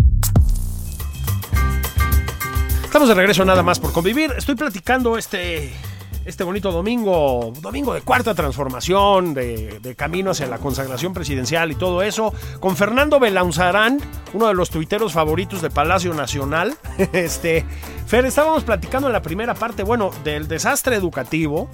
Estamos 2.91 3.07
de 3.07 3.15
regreso 3.15 3.45
nada 3.45 3.63
más 3.63 3.79
por 3.79 3.93
convivir. 3.93 4.33
Estoy 4.37 4.55
platicando 4.55 5.17
este, 5.17 5.71
este 6.25 6.43
bonito 6.43 6.73
domingo, 6.73 7.53
domingo 7.61 7.93
de 7.93 8.01
cuarta 8.01 8.35
transformación, 8.35 9.33
de, 9.33 9.95
camino 9.97 10.31
hacia 10.31 10.47
la 10.47 10.57
consagración 10.57 11.13
presidencial 11.13 11.71
y 11.71 11.75
todo 11.75 12.01
eso, 12.01 12.33
con 12.59 12.75
Fernando 12.75 13.17
Belaunzarán, 13.17 14.01
uno 14.33 14.49
de 14.49 14.55
los 14.55 14.71
tuiteros 14.71 15.13
favoritos 15.13 15.61
de 15.61 15.69
Palacio 15.69 16.13
Nacional. 16.13 16.75
Este, 17.13 17.65
Fer, 18.07 18.25
estábamos 18.25 18.65
platicando 18.65 19.07
en 19.07 19.13
la 19.13 19.21
primera 19.21 19.53
parte, 19.53 19.83
bueno, 19.83 20.11
del 20.25 20.49
desastre 20.49 20.97
educativo, 20.97 21.69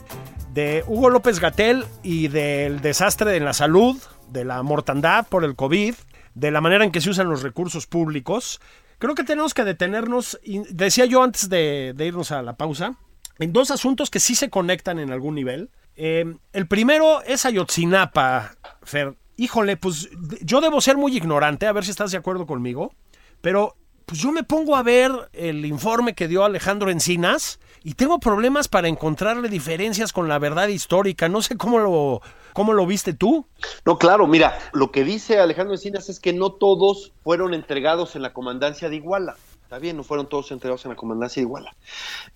de 0.54 0.84
Hugo 0.86 1.10
López 1.10 1.40
Gatel 1.40 1.86
y 2.04 2.28
del 2.28 2.80
desastre 2.82 3.38
en 3.38 3.44
la 3.44 3.54
salud, 3.54 3.98
de 4.30 4.46
la 4.46 4.62
mortandad 4.62 5.26
por 5.26 5.44
el 5.44 5.56
COVID, 5.56 5.96
de 6.36 6.52
la 6.52 6.62
manera 6.62 6.86
en 6.86 6.92
que 6.92 7.02
se 7.02 7.10
usan 7.10 7.28
los 7.28 7.42
recursos 7.42 7.88
públicos. 7.88 8.62
Creo 9.00 9.14
que 9.14 9.24
tenemos 9.24 9.54
que 9.54 9.64
detenernos, 9.64 10.40
decía 10.70 11.06
yo 11.06 11.22
antes 11.22 11.50
de, 11.50 11.94
irnos 12.00 12.32
a 12.32 12.42
la 12.42 12.58
pausa, 12.58 12.98
en 13.38 13.54
dos 13.54 13.70
asuntos 13.70 14.10
que 14.10 14.20
sí 14.20 14.34
se 14.34 14.50
conectan 14.50 14.98
en 14.98 15.12
algún 15.12 15.36
nivel. 15.36 15.70
Eh, 15.96 16.26
el 16.54 16.68
primero 16.68 17.22
es 17.22 17.46
Ayotzinapa, 17.46 18.56
Fer. 18.84 19.16
Híjole, 19.36 19.78
pues 19.78 20.10
yo 20.42 20.62
debo 20.62 20.82
ser 20.82 20.98
muy 20.98 21.16
ignorante, 21.16 21.68
a 21.68 21.72
ver 21.74 21.86
si 21.86 21.92
estás 21.92 22.12
de 22.12 22.18
acuerdo 22.18 22.48
conmigo, 22.48 22.96
pero 23.42 23.76
pues 24.08 24.20
yo 24.20 24.32
me 24.32 24.44
pongo 24.44 24.76
a 24.76 24.84
ver 24.84 25.12
el 25.34 25.64
informe 25.66 26.16
que 26.16 26.28
dio 26.28 26.44
Alejandro 26.44 26.90
Encinas 26.90 27.60
y 27.88 27.94
tengo 27.94 28.20
problemas 28.20 28.68
para 28.68 28.90
encontrarle 28.90 29.48
diferencias 29.48 30.12
con 30.12 30.28
la 30.28 30.40
verdad 30.40 30.68
histórica. 30.68 31.30
No 31.30 31.42
sé 31.42 31.56
cómo 31.56 31.80
lo, 31.80 32.22
cómo 32.52 32.74
lo 32.74 32.86
viste 32.86 33.14
tú. 33.14 33.46
No, 33.86 33.98
claro, 33.98 34.28
mira, 34.28 34.60
lo 34.74 34.92
que 34.92 35.06
dice 35.06 35.40
Alejandro 35.40 35.74
Encinas 35.74 36.10
es 36.10 36.20
que 36.20 36.34
no 36.34 36.52
todos 36.52 37.14
fueron 37.24 37.54
entregados 37.54 38.18
en 38.18 38.24
la 38.24 38.34
comandancia 38.34 38.90
de 38.90 38.98
Iguala. 38.98 39.38
Está 39.64 39.80
bien, 39.80 39.96
no 39.96 40.04
fueron 40.04 40.28
todos 40.28 40.52
entregados 40.52 40.84
en 40.84 40.90
la 40.90 40.98
comandancia 40.98 41.40
de 41.40 41.46
Iguala. 41.46 41.78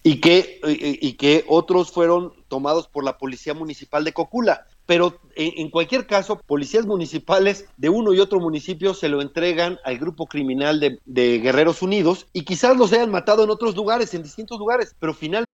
Y 0.04 0.22
que, 0.22 0.62
y, 0.66 1.14
que 1.16 1.44
otros 1.50 1.92
fueron 1.92 2.32
tomados 2.48 2.88
por 2.88 3.04
la 3.04 3.18
Policía 3.18 3.54
Municipal 3.54 4.06
de 4.06 4.14
Cocula 4.14 4.68
pero 4.92 5.22
en, 5.38 5.70
cualquier 5.70 6.06
caso, 6.06 6.38
policías 6.46 6.86
municipales 6.86 7.64
de 7.78 7.88
uno 7.88 8.12
y 8.14 8.20
otro 8.20 8.42
municipio 8.42 8.94
se 8.94 9.08
lo 9.08 9.22
entregan 9.22 9.80
al 9.86 9.98
grupo 9.98 10.28
criminal 10.28 10.82
de, 10.82 11.00
de 11.06 11.40
Guerreros 11.40 11.82
Unidos 11.82 12.28
y 12.34 12.44
quizás 12.44 12.76
los 12.76 12.92
hayan 12.92 13.10
matado 13.10 13.46
en 13.46 13.52
otros 13.52 13.74
lugares, 13.74 14.14
en 14.14 14.24
distintos 14.24 14.60
lugares, 14.60 14.94
pero 15.00 15.14
final. 15.14 15.46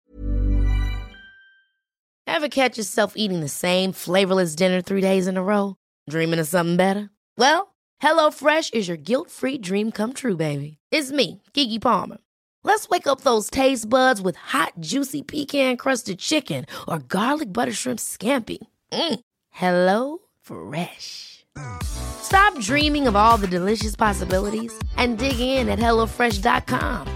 Ever 2.25 2.49
catch 2.49 2.79
yourself 2.79 3.13
eating 3.15 3.41
the 3.41 3.47
same 3.47 3.93
flavorless 3.93 4.55
dinner 4.55 4.81
three 4.81 5.01
days 5.01 5.27
in 5.27 5.37
a 5.37 5.43
row? 5.43 5.75
Dreaming 6.09 6.39
of 6.39 6.47
something 6.47 6.75
better? 6.75 7.11
Well, 7.37 7.75
HelloFresh 8.01 8.73
is 8.73 8.87
your 8.87 8.97
guilt-free 8.97 9.59
dream 9.59 9.91
come 9.91 10.13
true, 10.13 10.35
baby. 10.35 10.79
It's 10.91 11.11
me, 11.11 11.43
Kiki 11.53 11.77
Palmer. 11.77 12.17
Let's 12.63 12.89
wake 12.89 13.05
up 13.05 13.21
those 13.21 13.51
taste 13.51 13.87
buds 13.87 14.19
with 14.19 14.35
hot, 14.35 14.73
juicy 14.79 15.21
pecan-crusted 15.21 16.17
chicken 16.17 16.65
or 16.87 16.97
garlic 16.97 17.53
butter 17.53 17.73
shrimp 17.73 17.99
scampi. 17.99 18.57
Mm. 18.91 19.19
Hello 19.59 20.19
Fresh. 20.39 21.43
Stop 21.81 22.59
dreaming 22.59 23.07
of 23.07 23.15
all 23.15 23.37
the 23.37 23.47
delicious 23.47 23.95
possibilities 23.95 24.71
and 24.97 25.17
dig 25.17 25.39
in 25.39 25.67
at 25.67 25.79
HelloFresh.com. 25.79 27.07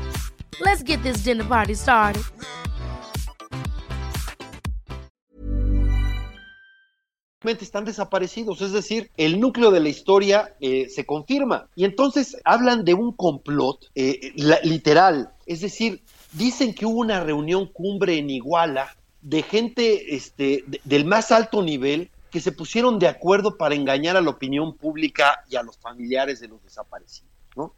Let's 0.60 0.82
get 0.82 1.04
this 1.04 1.24
dinner 1.24 1.44
party 1.44 1.76
started. 1.76 2.24
están 7.44 7.86
desaparecidos, 7.86 8.62
es 8.62 8.72
decir, 8.72 9.12
el 9.18 9.40
núcleo 9.40 9.70
de 9.70 9.80
la 9.80 9.90
historia 9.90 10.56
eh, 10.62 10.90
se 10.90 11.06
confirma. 11.06 11.68
Y 11.76 11.86
entonces 11.86 12.38
hablan 12.44 12.86
de 12.86 12.96
un 12.96 13.12
complot 13.12 13.86
eh, 13.94 14.34
literal, 14.64 15.32
es 15.46 15.62
decir, 15.62 16.02
dicen 16.32 16.74
que 16.74 16.88
hubo 16.88 17.02
una 17.02 17.24
reunión 17.24 17.68
cumbre 17.68 18.18
en 18.18 18.32
Iguala 18.32 18.98
de 19.22 19.44
gente 19.44 20.16
este, 20.16 20.64
del 20.86 21.06
más 21.06 21.32
alto 21.32 21.62
nivel 21.62 22.10
que 22.32 22.40
se 22.40 22.52
pusieron 22.52 22.98
de 22.98 23.08
acuerdo 23.08 23.58
para 23.58 23.76
engañar 23.76 24.16
a 24.18 24.22
la 24.22 24.30
opinión 24.30 24.76
pública 24.76 25.44
y 25.50 25.58
a 25.58 25.64
los 25.64 25.78
familiares 25.78 26.40
de 26.40 26.48
los 26.48 26.64
desaparecidos. 26.64 27.30
¿no? 27.56 27.76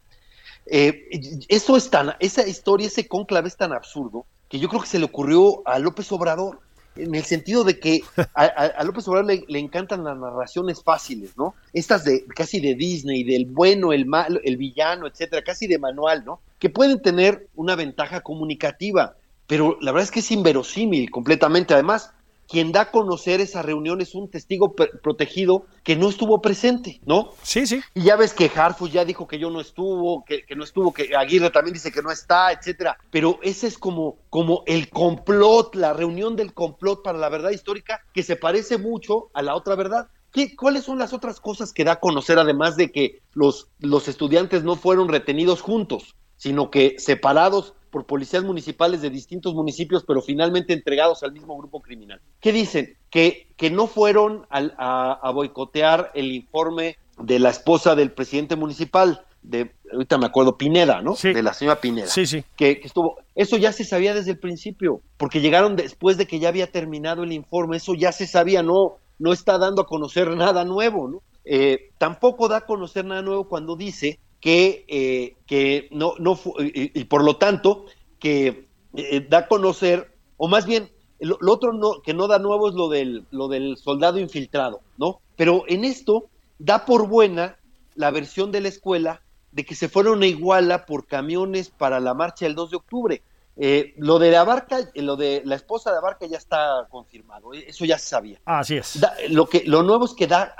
Eh, 0.66 1.08
eso 1.48 1.76
es 1.76 1.90
tan, 1.90 2.14
esa 2.20 2.46
historia, 2.46 2.86
ese 2.86 3.08
conclave 3.08 3.48
es 3.48 3.56
tan 3.56 3.72
absurdo 3.72 4.24
que 4.48 4.58
yo 4.58 4.68
creo 4.68 4.80
que 4.80 4.88
se 4.88 4.98
le 4.98 5.04
ocurrió 5.04 5.66
a 5.66 5.78
López 5.78 6.10
Obrador 6.12 6.60
en 6.96 7.14
el 7.14 7.24
sentido 7.24 7.64
de 7.64 7.80
que 7.80 8.02
a, 8.34 8.84
López 8.84 9.08
Obrador 9.08 9.44
le, 9.48 9.58
encantan 9.58 10.04
las 10.04 10.16
narraciones 10.16 10.82
fáciles, 10.82 11.36
¿no? 11.36 11.54
Estas 11.72 12.04
de 12.04 12.24
casi 12.26 12.60
de 12.60 12.74
Disney, 12.74 13.24
del 13.24 13.46
bueno, 13.46 13.92
el 13.92 14.06
malo, 14.06 14.40
el 14.44 14.56
villano, 14.56 15.06
etcétera, 15.06 15.42
casi 15.42 15.66
de 15.66 15.78
manual, 15.78 16.24
¿no? 16.24 16.40
Que 16.58 16.70
pueden 16.70 17.02
tener 17.02 17.48
una 17.56 17.74
ventaja 17.74 18.20
comunicativa, 18.20 19.16
pero 19.46 19.76
la 19.80 19.90
verdad 19.90 20.04
es 20.04 20.10
que 20.12 20.20
es 20.20 20.30
inverosímil 20.30 21.10
completamente. 21.10 21.74
Además, 21.74 22.12
quien 22.48 22.72
da 22.72 22.82
a 22.82 22.90
conocer 22.90 23.40
esa 23.40 23.62
reunión 23.62 24.00
es 24.00 24.14
un 24.14 24.30
testigo 24.30 24.74
protegido 24.74 25.66
que 25.82 25.96
no 25.96 26.08
estuvo 26.08 26.40
presente, 26.40 27.00
¿no? 27.04 27.32
Sí, 27.42 27.66
sí. 27.66 27.80
Y 27.94 28.02
ya 28.02 28.16
ves 28.16 28.34
que 28.34 28.50
Harfus 28.54 28.92
ya 28.92 29.04
dijo 29.04 29.26
que 29.26 29.38
yo 29.38 29.50
no 29.50 29.60
estuvo, 29.60 30.24
que, 30.24 30.44
no 30.54 30.64
estuvo, 30.64 30.92
que 30.92 31.16
Aguirre 31.16 31.50
también 31.50 31.74
dice 31.74 31.92
que 31.92 32.02
no 32.02 32.10
está, 32.10 32.52
etcétera. 32.52 32.98
Pero 33.10 33.38
ese 33.42 33.66
es 33.66 33.78
como, 33.78 34.16
como 34.30 34.62
el 34.66 34.88
complot, 34.90 35.74
la 35.74 35.92
reunión 35.92 36.36
del 36.36 36.52
complot 36.52 37.02
para 37.02 37.18
la 37.18 37.28
verdad 37.28 37.50
histórica 37.50 38.00
que 38.12 38.22
se 38.22 38.36
parece 38.36 38.78
mucho 38.78 39.30
a 39.34 39.42
la 39.42 39.54
otra 39.54 39.74
verdad. 39.74 40.08
¿Qué, 40.32 40.56
¿Cuáles 40.56 40.84
son 40.84 40.98
las 40.98 41.12
otras 41.12 41.40
cosas 41.40 41.72
que 41.72 41.84
da 41.84 41.92
a 41.92 42.00
conocer, 42.00 42.38
además 42.38 42.76
de 42.76 42.90
que 42.90 43.20
los, 43.34 43.68
los 43.78 44.08
estudiantes 44.08 44.64
no 44.64 44.74
fueron 44.74 45.08
retenidos 45.08 45.60
juntos, 45.60 46.16
sino 46.36 46.70
que 46.70 46.96
separados 46.98 47.74
por 47.94 48.06
policías 48.06 48.42
municipales 48.42 49.02
de 49.02 49.08
distintos 49.08 49.54
municipios, 49.54 50.02
pero 50.04 50.20
finalmente 50.20 50.72
entregados 50.72 51.22
al 51.22 51.30
mismo 51.30 51.56
grupo 51.56 51.80
criminal. 51.80 52.20
¿Qué 52.40 52.52
dicen? 52.52 52.96
Que, 53.08 53.46
que 53.56 53.70
no 53.70 53.86
fueron 53.86 54.48
a, 54.50 55.30
boicotear 55.32 56.10
el 56.16 56.32
informe 56.32 56.96
de 57.18 57.38
la 57.38 57.50
esposa 57.50 57.94
del 57.94 58.10
presidente 58.10 58.56
municipal, 58.56 59.24
de, 59.42 59.70
ahorita 59.92 60.18
me 60.18 60.26
acuerdo, 60.26 60.58
Pineda, 60.58 61.02
¿no? 61.02 61.14
Sí. 61.14 61.32
De 61.32 61.44
la 61.44 61.54
señora 61.54 61.80
Pineda. 61.80 62.08
Sí, 62.08 62.26
sí. 62.26 62.42
Que, 62.56 62.80
estuvo, 62.82 63.18
eso 63.36 63.58
ya 63.58 63.70
se 63.70 63.84
sabía 63.84 64.12
desde 64.12 64.32
el 64.32 64.40
principio, 64.40 65.00
porque 65.16 65.40
llegaron 65.40 65.76
después 65.76 66.16
de 66.16 66.26
que 66.26 66.40
ya 66.40 66.48
había 66.48 66.72
terminado 66.72 67.22
el 67.22 67.30
informe, 67.30 67.76
eso 67.76 67.94
ya 67.94 68.10
se 68.10 68.26
sabía, 68.26 68.64
no, 68.64 68.96
no 69.20 69.32
está 69.32 69.56
dando 69.56 69.82
a 69.82 69.86
conocer 69.86 70.36
nada 70.36 70.64
nuevo, 70.64 71.06
¿no? 71.06 71.22
Eh, 71.44 71.90
tampoco 71.98 72.48
da 72.48 72.56
a 72.56 72.66
conocer 72.66 73.04
nada 73.04 73.22
nuevo 73.22 73.48
cuando 73.48 73.76
dice 73.76 74.18
que, 74.44 74.84
eh, 74.88 75.36
que 75.46 75.88
no, 75.90 76.16
no 76.18 76.38
y, 76.58 77.04
por 77.04 77.24
lo 77.24 77.36
tanto, 77.36 77.86
que 78.18 78.68
eh, 78.92 79.26
da 79.26 79.38
a 79.38 79.48
conocer, 79.48 80.14
o 80.36 80.48
más 80.48 80.66
bien, 80.66 80.90
lo, 81.18 81.38
otro 81.50 81.72
no, 81.72 82.02
que 82.02 82.12
no 82.12 82.26
da 82.26 82.38
nuevo 82.38 82.68
es 82.68 82.74
lo 82.74 82.90
del, 82.90 83.24
lo 83.30 83.48
del 83.48 83.78
soldado 83.78 84.18
infiltrado, 84.18 84.82
¿no? 84.98 85.22
Pero 85.36 85.64
en 85.66 85.86
esto 85.86 86.26
da 86.58 86.84
por 86.84 87.08
buena 87.08 87.56
la 87.94 88.10
versión 88.10 88.52
de 88.52 88.60
la 88.60 88.68
escuela 88.68 89.22
de 89.50 89.64
que 89.64 89.74
se 89.74 89.88
fueron 89.88 90.22
a 90.22 90.26
Iguala 90.26 90.84
por 90.84 91.06
camiones 91.06 91.70
para 91.70 91.98
la 91.98 92.12
marcha 92.12 92.44
del 92.44 92.54
2 92.54 92.70
de 92.70 92.76
octubre. 92.76 93.22
Eh, 93.56 93.94
lo 93.96 94.18
de 94.18 94.30
la 94.30 94.44
barca, 94.44 94.90
lo 94.96 95.16
de 95.16 95.40
la 95.46 95.54
esposa 95.54 95.88
de 95.88 95.96
la 95.96 96.02
barca 96.02 96.26
ya 96.26 96.36
está 96.36 96.86
confirmado, 96.90 97.54
eso 97.54 97.86
ya 97.86 97.98
se 97.98 98.08
sabía. 98.08 98.40
Así 98.44 98.76
es. 98.76 99.00
lo 99.30 99.46
que 99.46 99.62
lo 99.64 99.82
nuevo 99.82 100.04
es 100.04 100.12
que 100.12 100.26
da 100.26 100.54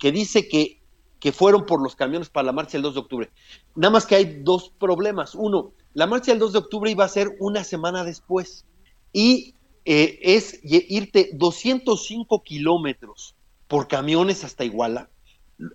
que 0.00 0.10
dice 0.10 0.48
que 0.48 0.80
que 1.24 1.32
fueron 1.32 1.64
por 1.64 1.82
los 1.82 1.96
camiones 1.96 2.28
para 2.28 2.44
la 2.44 2.52
marcha 2.52 2.72
del 2.72 2.82
2 2.82 2.92
de 2.92 3.00
octubre. 3.00 3.30
Nada 3.74 3.92
más 3.92 4.04
que 4.04 4.14
hay 4.14 4.42
dos 4.42 4.70
problemas. 4.78 5.34
Uno, 5.34 5.72
la 5.94 6.06
marcha 6.06 6.32
del 6.32 6.38
2 6.38 6.52
de 6.52 6.58
octubre 6.58 6.90
iba 6.90 7.06
a 7.06 7.08
ser 7.08 7.34
una 7.38 7.64
semana 7.64 8.04
después 8.04 8.66
y 9.10 9.54
eh, 9.86 10.18
es 10.20 10.60
irte 10.62 11.30
205 11.32 12.42
kilómetros 12.42 13.34
por 13.68 13.88
camiones 13.88 14.44
hasta 14.44 14.64
Iguala. 14.64 15.08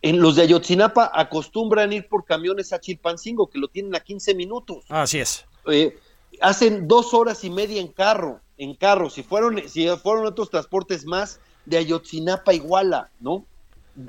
En 0.03 0.19
los 0.19 0.35
de 0.35 0.43
Ayotzinapa 0.43 1.09
acostumbran 1.11 1.93
ir 1.93 2.07
por 2.07 2.25
camiones 2.25 2.71
a 2.71 2.79
Chilpancingo, 2.79 3.49
que 3.49 3.57
lo 3.57 3.69
tienen 3.69 3.95
a 3.95 4.01
15 4.01 4.35
minutos. 4.35 4.85
Así 4.87 5.17
es. 5.17 5.47
Eh, 5.65 5.97
hacen 6.41 6.87
dos 6.87 7.15
horas 7.15 7.43
y 7.43 7.49
media 7.49 7.81
en 7.81 7.87
carro, 7.87 8.39
en 8.59 8.75
carro. 8.75 9.09
Si 9.09 9.23
fueron, 9.23 9.67
si 9.67 9.87
fueron 9.97 10.27
otros 10.27 10.51
transportes 10.51 11.07
más, 11.07 11.39
de 11.65 11.77
Ayotzinapa 11.77 12.51
a 12.51 12.53
Iguala, 12.53 13.09
¿no? 13.19 13.47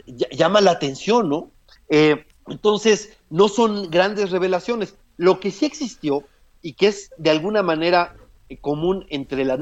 Llama 0.07 0.61
la 0.61 0.72
atención, 0.72 1.29
¿no? 1.29 1.50
Eh, 1.88 2.24
entonces, 2.48 3.16
no 3.31 3.48
son 3.48 3.90
grandes 3.90 4.31
revelaciones. 4.31 4.96
Lo 5.16 5.40
que 5.40 5.50
sí 5.50 5.66
existió 5.66 6.24
y 6.62 6.74
que 6.74 6.88
es 6.88 7.11
de 7.16 7.31
alguna 7.31 7.62
manera 7.62 8.16
eh, 8.48 8.59
común 8.59 9.07
entre 9.11 9.44
la, 9.44 9.59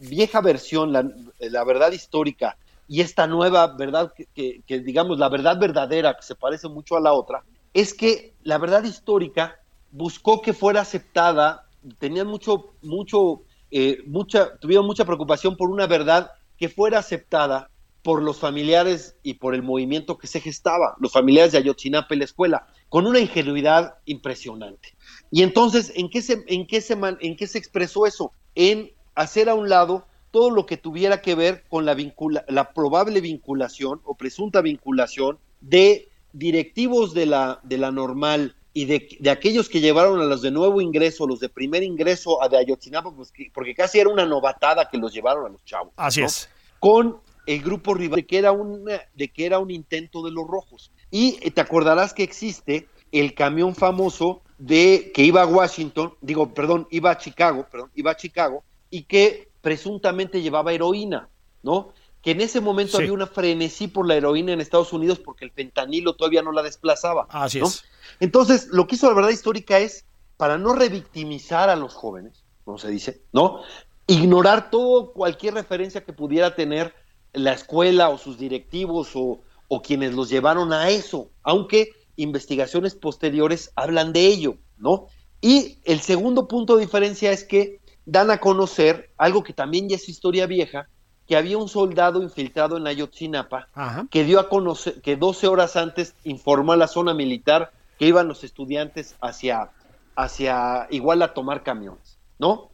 vieja 0.00 0.40
versión, 0.40 0.92
la, 0.92 1.64
verdad 1.64 1.92
histórica, 1.92 2.56
y 2.86 3.00
esta 3.00 3.26
nueva 3.26 3.66
verdad, 3.76 4.12
que, 4.34 4.62
digamos 4.66 5.18
la 5.18 5.28
verdad 5.28 5.58
verdadera, 5.58 6.16
que 6.16 6.22
se 6.22 6.34
parece 6.34 6.68
mucho 6.68 6.96
a 6.96 7.00
la 7.00 7.12
otra, 7.12 7.44
es 7.74 7.92
que 7.92 8.34
la 8.42 8.58
verdad 8.58 8.84
histórica 8.84 9.60
buscó 9.90 10.40
que 10.40 10.54
fuera 10.54 10.80
aceptada, 10.80 11.66
tenían 11.98 12.26
mucho, 12.26 12.72
mucho, 12.82 13.42
eh, 13.70 13.98
mucha, 14.06 14.56
tuvieron 14.56 14.86
mucha 14.86 15.04
preocupación 15.04 15.56
por 15.56 15.70
una 15.70 15.86
verdad 15.86 16.30
que 16.56 16.68
fuera 16.68 16.98
aceptada 16.98 17.70
por 18.02 18.22
los 18.22 18.38
familiares 18.38 19.16
y 19.22 19.34
por 19.34 19.54
el 19.54 19.62
movimiento 19.62 20.18
que 20.18 20.26
se 20.26 20.40
gestaba, 20.40 20.94
los 21.00 21.12
familiares 21.12 21.52
de 21.52 21.58
Ayotzinapa 21.58 22.14
y 22.14 22.18
la 22.18 22.24
escuela, 22.24 22.66
con 22.88 23.06
una 23.06 23.18
ingenuidad 23.18 23.98
impresionante. 24.04 24.94
Y 25.30 25.42
entonces, 25.42 25.92
¿en 25.94 26.08
qué 26.08 26.22
se, 26.22 26.44
en 26.46 26.66
qué 26.66 26.80
se, 26.80 26.96
en 27.20 27.36
qué 27.36 27.46
se 27.46 27.58
expresó 27.58 28.06
eso? 28.06 28.32
En 28.54 28.92
hacer 29.14 29.48
a 29.48 29.54
un 29.54 29.68
lado 29.68 30.06
todo 30.30 30.50
lo 30.50 30.66
que 30.66 30.76
tuviera 30.76 31.20
que 31.20 31.34
ver 31.34 31.64
con 31.68 31.84
la, 31.84 31.94
vincula, 31.94 32.44
la 32.48 32.72
probable 32.72 33.20
vinculación 33.20 34.00
o 34.04 34.14
presunta 34.14 34.60
vinculación 34.60 35.38
de 35.60 36.08
directivos 36.32 37.14
de 37.14 37.26
la, 37.26 37.60
de 37.62 37.78
la 37.78 37.90
normal 37.90 38.54
y 38.74 38.84
de, 38.84 39.08
de, 39.18 39.30
aquellos 39.30 39.68
que 39.68 39.80
llevaron 39.80 40.20
a 40.20 40.24
los 40.24 40.42
de 40.42 40.50
nuevo 40.50 40.80
ingreso, 40.80 41.26
los 41.26 41.40
de 41.40 41.48
primer 41.48 41.82
ingreso 41.82 42.42
a 42.42 42.48
de 42.48 42.58
Ayotzinapa, 42.58 43.10
pues, 43.10 43.32
porque 43.52 43.74
casi 43.74 43.98
era 43.98 44.10
una 44.10 44.24
novatada 44.24 44.88
que 44.88 44.98
los 44.98 45.12
llevaron 45.12 45.46
a 45.46 45.48
los 45.48 45.64
chavos. 45.64 45.92
Así 45.96 46.22
es. 46.22 46.48
Con 46.78 47.18
el 47.48 47.62
grupo 47.62 47.94
rival 47.94 48.16
de 48.16 48.26
que 48.26 48.38
era 48.38 48.52
un, 48.52 48.84
de 48.84 49.28
que 49.28 49.46
era 49.46 49.58
un 49.58 49.70
intento 49.70 50.22
de 50.22 50.30
los 50.30 50.46
rojos. 50.46 50.92
Y 51.10 51.38
eh, 51.40 51.50
te 51.50 51.62
acordarás 51.62 52.12
que 52.12 52.22
existe 52.22 52.88
el 53.10 53.32
camión 53.32 53.74
famoso 53.74 54.42
de 54.58 55.12
que 55.14 55.22
iba 55.22 55.40
a 55.40 55.46
Washington, 55.46 56.12
digo, 56.20 56.52
perdón, 56.52 56.86
iba 56.90 57.10
a 57.10 57.16
Chicago, 57.16 57.66
perdón, 57.70 57.90
iba 57.94 58.10
a 58.10 58.16
Chicago, 58.16 58.64
y 58.90 59.04
que 59.04 59.48
presuntamente 59.62 60.42
llevaba 60.42 60.74
heroína, 60.74 61.30
¿no? 61.62 61.94
Que 62.20 62.32
en 62.32 62.42
ese 62.42 62.60
momento 62.60 62.98
había 62.98 63.14
una 63.14 63.26
frenesí 63.26 63.88
por 63.88 64.06
la 64.06 64.16
heroína 64.16 64.52
en 64.52 64.60
Estados 64.60 64.92
Unidos 64.92 65.18
porque 65.18 65.46
el 65.46 65.50
fentanilo 65.50 66.16
todavía 66.16 66.42
no 66.42 66.52
la 66.52 66.62
desplazaba. 66.62 67.28
Así 67.30 67.60
es. 67.60 67.82
Entonces, 68.20 68.68
lo 68.72 68.86
que 68.86 68.96
hizo 68.96 69.08
la 69.08 69.14
verdad 69.14 69.30
histórica 69.30 69.78
es, 69.78 70.04
para 70.36 70.58
no 70.58 70.74
revictimizar 70.74 71.70
a 71.70 71.76
los 71.76 71.94
jóvenes, 71.94 72.44
como 72.64 72.76
se 72.76 72.90
dice, 72.90 73.22
¿no? 73.32 73.62
Ignorar 74.06 74.70
todo, 74.70 75.12
cualquier 75.12 75.54
referencia 75.54 76.04
que 76.04 76.12
pudiera 76.12 76.54
tener 76.54 76.92
la 77.32 77.52
escuela 77.52 78.08
o 78.08 78.18
sus 78.18 78.38
directivos 78.38 79.10
o, 79.14 79.40
quienes 79.82 80.14
los 80.14 80.30
llevaron 80.30 80.72
a 80.72 80.88
eso, 80.88 81.30
aunque 81.42 81.90
investigaciones 82.16 82.94
posteriores 82.94 83.70
hablan 83.76 84.12
de 84.12 84.26
ello, 84.26 84.56
¿no? 84.78 85.06
Y 85.40 85.78
el 85.84 86.00
segundo 86.00 86.48
punto 86.48 86.76
de 86.76 86.86
diferencia 86.86 87.30
es 87.32 87.44
que 87.44 87.80
dan 88.06 88.30
a 88.30 88.38
conocer 88.38 89.10
algo 89.18 89.42
que 89.42 89.52
también 89.52 89.88
ya 89.88 89.96
es 89.96 90.08
historia 90.08 90.46
vieja, 90.46 90.88
que 91.26 91.36
había 91.36 91.58
un 91.58 91.68
soldado 91.68 92.22
infiltrado 92.22 92.78
en 92.78 92.86
Ayotzinapa 92.86 93.68
que 94.10 94.24
dio 94.24 94.40
a 94.40 94.48
conocer 94.48 95.02
que 95.02 95.16
12 95.16 95.46
horas 95.46 95.76
antes 95.76 96.14
informó 96.24 96.72
a 96.72 96.76
la 96.76 96.88
zona 96.88 97.12
militar 97.12 97.70
que 97.98 98.06
iban 98.06 98.26
los 98.26 98.44
estudiantes 98.44 99.14
hacia 99.20 99.70
hacia 100.16 100.88
igual 100.90 101.22
a 101.22 101.32
tomar 101.32 101.62
camiones, 101.62 102.18
¿no? 102.40 102.67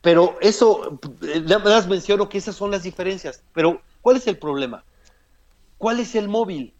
Pero 0.00 0.36
eso, 0.40 0.98
nada 1.44 1.58
más 1.58 1.88
menciono 1.88 2.28
que 2.28 2.38
esas 2.38 2.56
son 2.56 2.70
las 2.70 2.82
diferencias. 2.82 3.42
Pero, 3.52 3.82
¿cuál 4.00 4.16
es 4.16 4.26
el 4.26 4.38
problema? 4.38 4.84
¿Cuál 5.78 6.00
es 6.00 6.14
el 6.14 6.28
móvil? 6.28 6.74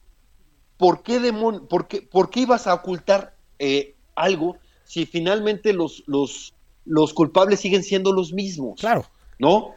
¿Por 0.77 1.03
qué, 1.03 1.33
por 1.69 1.89
qué, 1.89 2.03
por 2.03 2.31
qué 2.31 2.41
ibas 2.41 2.67
a 2.67 2.75
ocultar 2.75 3.37
eh, 3.59 3.95
algo 4.15 4.57
si 4.85 5.07
finalmente 5.07 5.73
los, 5.73 6.03
los, 6.07 6.55
los 6.85 7.15
culpables 7.15 7.61
siguen 7.61 7.83
siendo 7.83 8.13
los 8.13 8.33
mismos? 8.33 8.81
Claro. 8.81 9.05
¿No? 9.39 9.75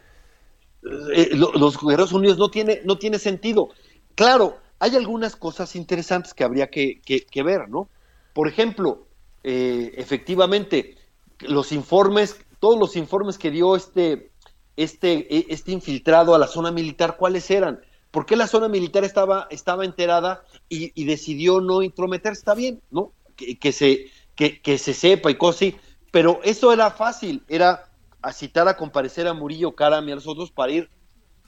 Eh, 1.14 1.30
los 1.34 1.78
Guerreros 1.80 2.12
Unidos 2.12 2.38
no 2.38 2.50
tiene, 2.50 2.80
no 2.84 2.98
tiene 2.98 3.18
sentido. 3.18 3.68
Claro, 4.14 4.58
hay 4.78 4.96
algunas 4.96 5.36
cosas 5.36 5.76
interesantes 5.76 6.34
que 6.34 6.44
habría 6.44 6.68
que, 6.68 7.00
que, 7.02 7.42
ver, 7.42 7.68
¿no? 7.68 7.88
Por 8.32 8.48
ejemplo, 8.48 9.06
eh, 9.42 9.92
efectivamente, 9.96 10.96
los 11.40 11.72
informes 11.72 12.38
todos 12.60 12.78
los 12.78 12.96
informes 12.96 13.38
que 13.38 13.50
dio 13.50 13.76
este, 13.76 14.32
este, 14.76 15.36
e, 15.36 15.46
este 15.50 15.72
infiltrado 15.72 16.34
a 16.34 16.38
la 16.38 16.46
zona 16.46 16.70
militar, 16.70 17.16
¿cuáles 17.16 17.50
eran? 17.50 17.80
¿Por 18.10 18.26
qué 18.26 18.36
la 18.36 18.46
zona 18.46 18.68
militar 18.68 19.04
estaba, 19.04 19.46
estaba 19.50 19.84
enterada 19.84 20.42
y, 20.68 21.04
decidió 21.04 21.60
no 21.60 21.82
intrometerse? 21.82 22.38
Está 22.38 22.54
bien, 22.54 22.80
¿no? 22.90 23.12
Que, 23.36 23.72
se, 23.72 24.06
que, 24.34 24.60
que, 24.60 24.78
se 24.78 24.94
sepa 24.94 25.30
y 25.30 25.36
cosas 25.36 25.56
así. 25.56 25.76
Pero 26.10 26.40
eso 26.42 26.72
era 26.72 26.90
fácil, 26.90 27.44
era 27.48 27.88
citar 28.32 28.68
a 28.68 28.76
comparecer 28.76 29.26
a 29.28 29.34
Murillo 29.34 29.74
Karam 29.74 30.08
y 30.08 30.12
a 30.12 30.14
los 30.16 30.26
otros 30.26 30.50
para 30.50 30.72
ir, 30.72 30.90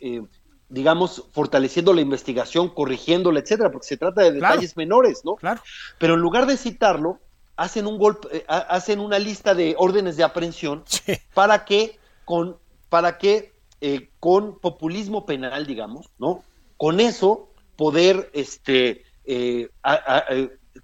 eh, 0.01 0.23
digamos, 0.69 1.25
fortaleciendo 1.33 1.93
la 1.93 2.01
investigación, 2.01 2.69
corrigiéndola, 2.69 3.41
etcétera, 3.41 3.71
porque 3.71 3.89
se 3.89 3.97
trata 3.97 4.23
de 4.23 4.33
detalles 4.33 4.77
menores, 4.77 5.23
¿no? 5.25 5.37
Claro. 5.37 5.63
Pero 5.99 6.15
en 6.15 6.21
lugar 6.21 6.47
de 6.47 6.57
citarlo, 6.57 7.19
hacen 7.61 7.87
un 7.87 7.99
golpe, 7.99 8.39
eh, 8.39 8.45
hacen 8.49 9.01
una 9.01 9.19
lista 9.19 9.55
de 9.55 9.75
órdenes 9.77 10.17
de 10.17 10.25
aprehensión 10.25 10.83
para 11.35 11.67
que 11.67 11.99
con, 12.25 12.57
para 12.89 13.19
que 13.19 13.53
eh, 13.83 14.09
con 14.19 14.59
populismo 14.59 15.27
penal, 15.27 15.67
digamos, 15.67 16.09
¿no? 16.19 16.43
Con 16.79 17.01
eso 17.01 17.51
poder 17.77 18.31
este, 18.33 19.05
eh, 19.27 19.69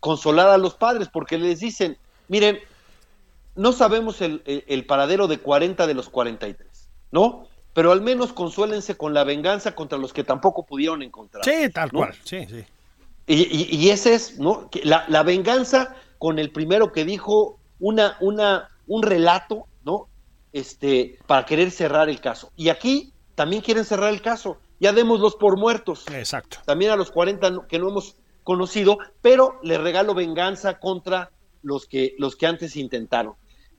consolar 0.01 0.51
a 0.51 0.59
los 0.59 0.75
padres, 0.75 1.09
porque 1.09 1.39
les 1.39 1.61
dicen, 1.61 1.97
miren, 2.29 2.59
no 3.55 3.73
sabemos 3.73 4.21
el, 4.21 4.85
paradero 4.87 5.29
de 5.29 5.39
40 5.39 5.87
de 5.87 5.95
los 5.95 6.11
43, 6.11 6.91
¿no? 7.11 7.49
Pero 7.73 7.93
al 7.93 8.03
menos 8.03 8.35
consuélense 8.35 8.99
con 8.99 9.15
la 9.15 9.25
venganza 9.25 9.75
contra 9.75 9.97
los 9.97 10.13
que 10.13 10.25
tampoco 10.25 10.67
pudieron 10.67 11.03
encontrar. 11.03 11.43
Sí, 11.43 11.71
tal 11.73 11.91
cual, 11.91 12.15
sí, 12.25 12.47
sí. 12.47 12.65
Y, 13.27 13.89
ese 13.89 14.15
es, 14.15 14.39
¿no? 14.39 14.69
La, 14.85 15.05
la, 15.09 15.23
venganza 15.23 15.97
con 16.19 16.39
el 16.39 16.51
primero 16.51 16.93
que 16.93 17.05
dijo 17.05 17.59
una, 17.79 18.17
una, 18.21 18.71
un 18.87 19.03
relato, 19.03 19.67
¿no? 19.85 20.09
Este, 20.53 21.19
para 21.27 21.45
querer 21.45 21.71
cerrar 21.71 22.09
el 22.09 22.21
caso. 22.21 22.51
Y 22.57 22.69
aquí 22.69 23.13
también 23.35 23.63
quieren 23.63 23.85
cerrar 23.85 24.13
el 24.13 24.23
caso. 24.23 24.59
Ya 24.81 24.93
démoslos 24.93 25.37
por 25.37 25.59
muertos. 25.59 26.05
Exacto. 26.13 26.59
También 26.65 26.91
a 26.91 26.97
los 26.97 27.11
40 27.11 27.67
que 27.69 27.79
no 27.79 27.89
hemos 27.89 28.17
conocido, 28.45 28.99
pero 29.23 29.59
le 29.63 29.79
regalo 29.79 30.15
venganza 30.15 30.79
contra 30.79 31.31
los 31.63 31.87
que, 31.87 32.15
los 32.19 32.37
que 32.37 32.47
antes 32.47 32.77
intentaron. 32.77 33.35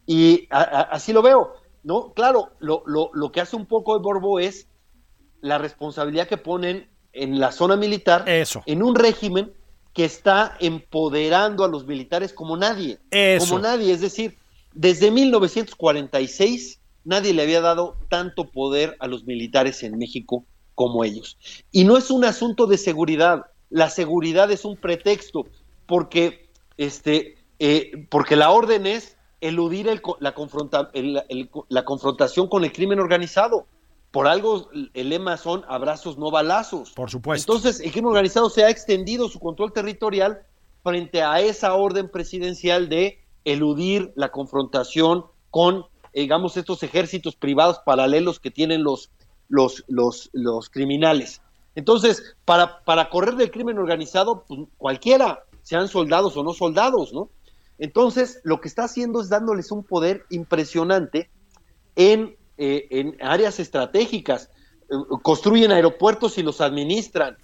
Y 0.05 0.47
así 0.49 1.13
lo 1.13 1.21
veo, 1.21 1.53
¿no? 1.83 2.13
Claro, 2.13 2.51
lo, 2.59 2.83
lo, 2.85 3.09
lo 3.13 3.31
que 3.31 3.41
hace 3.41 3.55
un 3.55 3.65
poco 3.65 3.97
de 3.97 4.03
Borbo 4.03 4.39
es 4.39 4.67
la 5.41 5.57
responsabilidad 5.57 6.27
que 6.27 6.37
ponen 6.37 6.89
en 7.13 7.39
la 7.39 7.51
zona 7.51 7.75
militar, 7.75 8.27
Eso. 8.27 8.63
en 8.65 8.83
un 8.83 8.95
régimen 8.95 9.53
que 9.97 10.05
está 10.05 10.55
empoderando 10.59 11.65
a 11.65 11.67
los 11.67 11.87
militares 11.87 12.31
como 12.31 12.55
nadie. 12.55 12.99
Como 13.39 13.57
nadie, 13.57 13.91
es 13.91 13.99
decir, 13.99 14.37
desde 14.75 15.09
1946 15.09 16.79
nadie 17.03 17.33
le 17.33 17.41
había 17.41 17.61
dado 17.61 17.97
tanto 18.07 18.51
poder 18.51 18.95
a 18.99 19.07
los 19.07 19.23
militares 19.23 19.81
en 19.81 19.97
México 19.97 20.45
como 20.75 21.03
ellos. 21.03 21.39
Y 21.71 21.83
no 21.83 21.97
es 21.97 22.11
un 22.11 22.25
asunto 22.25 22.67
de 22.67 22.77
seguridad, 22.77 23.47
la 23.71 23.89
seguridad 23.89 24.51
es 24.51 24.65
un 24.65 24.77
pretexto, 24.77 25.47
porque, 25.87 26.47
este, 26.77 27.39
eh, 27.57 28.05
porque 28.11 28.35
la 28.35 28.51
orden 28.51 28.85
es 28.85 29.17
eludir 29.41 29.87
la, 30.19 30.35
confronta, 30.35 30.91
la 31.69 31.85
confrontación 31.85 32.49
con 32.49 32.63
el 32.63 32.71
crimen 32.71 32.99
organizado. 32.99 33.65
Por 34.11 34.27
algo 34.27 34.69
el 34.93 35.09
lema 35.09 35.37
son 35.37 35.63
abrazos, 35.67 36.17
no 36.17 36.31
balazos. 36.31 36.91
Por 36.91 37.09
supuesto. 37.09 37.53
Entonces, 37.53 37.81
el 37.81 37.91
crimen 37.91 38.09
organizado 38.09 38.49
se 38.49 38.63
ha 38.63 38.69
extendido 38.69 39.27
su 39.29 39.39
control 39.39 39.73
territorial 39.73 40.41
frente 40.83 41.21
a 41.21 41.41
esa 41.41 41.73
orden 41.73 42.09
presidencial 42.09 42.87
de 42.87 43.25
eludir 43.43 44.13
la 44.15 44.31
confrontación 44.31 45.25
con, 45.49 45.85
digamos, 46.13 46.57
estos 46.57 46.81
ejércitos 46.83 47.35
privados 47.35 47.79
paralelos 47.85 48.39
que 48.39 48.51
tienen 48.51 48.83
los, 48.83 49.11
los, 49.49 49.83
los, 49.87 50.29
los 50.33 50.69
criminales. 50.69 51.41
Entonces, 51.75 52.35
para, 52.45 52.83
para 52.85 53.09
correr 53.09 53.35
del 53.35 53.51
crimen 53.51 53.77
organizado, 53.77 54.45
pues, 54.47 54.61
cualquiera, 54.77 55.43
sean 55.61 55.87
soldados 55.87 56.35
o 56.37 56.43
no 56.43 56.53
soldados, 56.53 57.13
¿no? 57.13 57.29
Entonces, 57.77 58.39
lo 58.43 58.59
que 58.59 58.67
está 58.67 58.85
haciendo 58.85 59.21
es 59.21 59.29
dándoles 59.29 59.71
un 59.71 59.83
poder 59.83 60.25
impresionante 60.29 61.29
en 61.95 62.35
eh, 62.57 62.87
en 62.89 63.17
áreas 63.21 63.59
estratégicas, 63.59 64.49
eh, 64.89 64.95
construyen 65.21 65.71
aeropuertos 65.71 66.37
y 66.37 66.43
los 66.43 66.59
administran, 66.61 67.37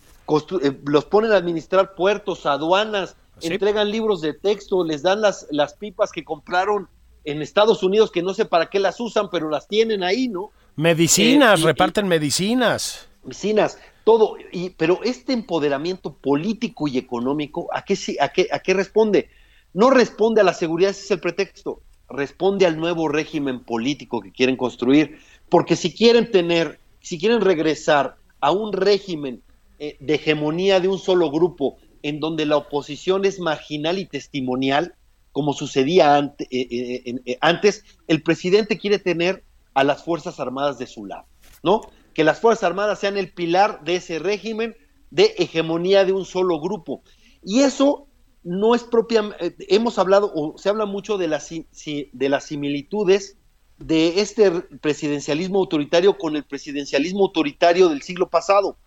eh, 0.61 0.71
los 0.85 1.05
ponen 1.05 1.31
a 1.31 1.37
administrar 1.37 1.93
puertos, 1.95 2.45
aduanas, 2.45 3.15
entregan 3.41 3.91
libros 3.91 4.21
de 4.21 4.33
texto, 4.33 4.83
les 4.83 5.03
dan 5.03 5.21
las, 5.21 5.47
las 5.51 5.75
pipas 5.75 6.11
que 6.11 6.23
compraron 6.23 6.87
en 7.25 7.41
Estados 7.41 7.83
Unidos 7.83 8.11
que 8.11 8.23
no 8.23 8.33
sé 8.33 8.45
para 8.45 8.69
qué 8.69 8.79
las 8.79 8.99
usan, 8.99 9.29
pero 9.29 9.49
las 9.49 9.67
tienen 9.67 10.03
ahí, 10.03 10.27
¿no? 10.27 10.51
Medicinas, 10.75 11.61
reparten 11.61 12.07
medicinas. 12.07 13.07
Medicinas, 13.23 13.77
todo. 14.03 14.35
Y, 14.51 14.71
pero 14.71 14.99
este 15.03 15.33
empoderamiento 15.33 16.13
político 16.13 16.87
y 16.87 16.97
económico, 16.97 17.69
¿a 17.71 17.85
qué, 17.85 17.97
a, 18.19 18.29
qué, 18.29 18.47
¿a 18.51 18.59
qué 18.59 18.73
responde? 18.73 19.29
No 19.73 19.89
responde 19.89 20.41
a 20.41 20.43
la 20.43 20.53
seguridad, 20.53 20.91
ese 20.91 21.03
es 21.03 21.11
el 21.11 21.19
pretexto 21.19 21.81
responde 22.13 22.65
al 22.65 22.77
nuevo 22.77 23.07
régimen 23.07 23.59
político 23.59 24.21
que 24.21 24.31
quieren 24.31 24.57
construir, 24.57 25.19
porque 25.49 25.75
si 25.75 25.93
quieren 25.93 26.31
tener, 26.31 26.79
si 27.01 27.19
quieren 27.19 27.41
regresar 27.41 28.15
a 28.39 28.51
un 28.51 28.73
régimen 28.73 29.41
eh, 29.79 29.97
de 29.99 30.15
hegemonía 30.15 30.79
de 30.79 30.87
un 30.87 30.99
solo 30.99 31.31
grupo, 31.31 31.77
en 32.01 32.19
donde 32.19 32.45
la 32.45 32.57
oposición 32.57 33.25
es 33.25 33.39
marginal 33.39 33.97
y 33.97 34.05
testimonial, 34.05 34.95
como 35.31 35.53
sucedía 35.53 36.35
eh, 36.39 36.47
eh, 36.49 37.37
antes, 37.41 37.83
el 38.07 38.21
presidente 38.21 38.77
quiere 38.77 38.99
tener 38.99 39.43
a 39.73 39.83
las 39.83 40.03
Fuerzas 40.03 40.39
Armadas 40.39 40.77
de 40.77 40.85
su 40.85 41.05
lado, 41.05 41.25
¿no? 41.63 41.81
Que 42.13 42.23
las 42.23 42.39
Fuerzas 42.39 42.65
Armadas 42.65 42.99
sean 42.99 43.17
el 43.17 43.31
pilar 43.31 43.83
de 43.83 43.95
ese 43.95 44.19
régimen 44.19 44.75
de 45.09 45.33
hegemonía 45.37 46.05
de 46.05 46.11
un 46.11 46.25
solo 46.25 46.59
grupo. 46.59 47.01
Y 47.43 47.61
eso 47.61 48.07
no 48.43 48.75
es 48.75 48.83
propia, 48.83 49.35
eh, 49.39 49.55
hemos 49.69 49.97
hablado 49.97 50.31
o 50.35 50.57
se 50.57 50.69
habla 50.69 50.85
mucho 50.85 51.17
de 51.17 51.27
las, 51.27 51.49
de 51.49 52.29
las 52.29 52.43
similitudes 52.45 53.37
de 53.79 54.21
este 54.21 54.51
presidencialismo 54.81 55.59
autoritario 55.59 56.17
con 56.17 56.35
el 56.35 56.43
presidencialismo 56.43 57.25
autoritario 57.25 57.89
del 57.89 58.01
siglo 58.01 58.29
pasado, 58.29 58.77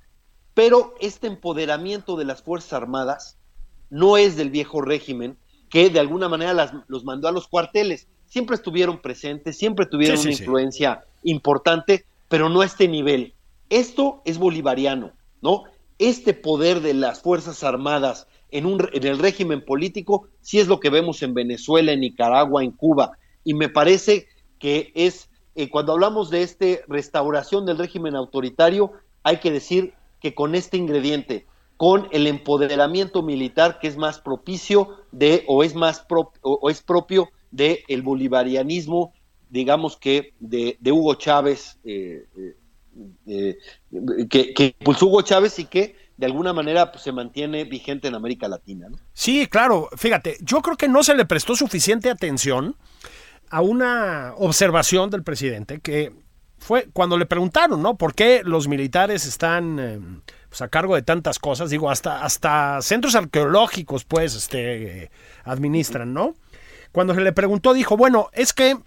pero 0.55 0.95
este 1.01 1.27
empoderamiento 1.27 2.17
de 2.17 2.25
las 2.25 2.43
Fuerzas 2.43 2.73
Armadas 2.73 3.37
no 3.91 4.17
es 4.17 4.37
del 4.37 4.51
viejo 4.51 4.81
régimen 4.81 5.37
que 5.69 5.91
de 5.91 6.01
alguna 6.01 6.29
manera 6.29 6.55
las, 6.55 6.73
los 6.87 7.05
mandó 7.05 7.29
a 7.29 7.33
los 7.33 7.49
cuarteles. 7.49 8.09
Siempre 8.27 8.57
estuvieron 8.57 9.01
presentes, 9.01 9.59
siempre 9.59 9.87
tuvieron 9.87 10.19
una 10.19 10.31
influencia 10.31 11.05
importante, 11.23 12.05
pero 12.29 12.49
no 12.49 12.61
a 12.61 12.67
este 12.67 12.89
nivel. 12.89 13.35
Esto 13.69 14.23
es 14.25 14.39
bolivariano, 14.39 15.13
¿no? 15.43 15.65
Este 15.99 16.35
poder 16.35 16.81
de 16.81 16.95
las 16.95 17.21
Fuerzas 17.21 17.63
Armadas 17.65 18.27
en, 18.51 18.67
un, 18.67 18.89
en 18.93 19.05
el 19.07 19.19
régimen 19.19 19.65
político, 19.65 20.29
si 20.41 20.59
es 20.59 20.69
lo 20.69 20.81
que 20.81 20.91
vemos 20.91 21.23
en 21.23 21.35
Venezuela, 21.35 21.93
en 21.93 22.01
Nicaragua, 22.01 22.63
en 22.63 22.71
Cuba. 22.71 23.13
Y 23.45 23.55
me 23.55 23.69
parece 23.69 24.27
que 24.59 24.93
es, 24.95 25.29
eh, 25.55 25.69
cuando 25.69 25.93
hablamos 25.93 26.31
de 26.31 26.43
esta 26.43 26.67
restauración 26.89 27.67
del 27.67 27.79
régimen 27.79 28.17
autoritario, 28.17 28.93
hay 29.23 29.39
que 29.39 29.51
decir 29.51 29.95
que 30.21 30.35
con 30.35 30.55
este 30.55 30.77
ingrediente, 30.77 31.47
con 31.77 32.09
el 32.13 32.27
empoderamiento 32.27 33.23
militar 33.23 33.79
que 33.81 33.89
es 33.89 33.97
más 33.97 34.19
propicio 34.19 34.97
de 35.13 35.45
o 35.47 35.63
es 35.63 35.75
más 35.75 36.07
o, 36.43 36.71
es 36.71 36.83
propio 36.83 37.29
del 37.51 37.79
el 37.89 38.03
bolivarianismo 38.03 39.13
digamos 39.51 39.97
que 39.97 40.33
de, 40.41 40.79
Hugo 40.91 41.15
Chávez 41.15 41.79
eh, 41.85 42.25
eh, 43.27 43.59
que 44.29 44.75
impulsó 44.81 45.07
Hugo 45.07 45.23
Chávez 45.23 45.59
y 45.59 45.67
que 45.67 45.95
de 46.17 46.27
alguna 46.27 46.53
manera 46.53 46.91
pues, 46.93 47.05
se 47.05 47.13
mantiene 47.13 47.65
vigente 47.65 48.09
en 48.09 48.15
América 48.15 48.49
Latina. 48.49 48.89
¿no? 48.89 48.99
Sí, 49.13 49.47
claro, 49.47 49.89
fíjate, 49.97 50.39
yo 50.41 50.63
creo 50.63 50.77
que 50.77 50.89
no 50.89 51.03
se 51.03 51.15
le 51.15 51.25
prestó 51.25 51.55
suficiente 51.55 52.11
atención 52.11 52.77
a 53.51 53.61
una 53.61 54.35
observación 54.37 55.11
del 55.11 55.23
presidente 55.23 55.81
que 55.81 56.13
fue 56.59 56.89
cuando 56.93 57.19
le 57.19 57.27
preguntaron, 57.27 57.83
¿no? 57.83 57.97
¿Por 57.97 58.15
qué 58.15 58.43
los 58.45 58.67
militares 58.67 59.27
están 59.27 59.79
eh, 59.79 60.01
pues, 60.49 60.63
a 60.63 60.69
cargo 60.69 60.95
de 60.95 61.03
tantas 61.03 61.39
cosas? 61.39 61.71
Digo, 61.71 61.91
hasta, 61.91 62.25
hasta 62.25 62.81
centros 62.83 63.15
arqueológicos, 63.15 64.05
pues, 64.05 64.35
este, 64.35 65.11
administran, 65.45 66.13
¿no? 66.15 66.35
Cuando 66.93 67.15
se 67.15 67.21
le 67.21 67.33
preguntó, 67.33 67.75
dijo, 67.75 67.97
bueno, 67.97 68.31
es 68.33 68.53
que 68.53 68.79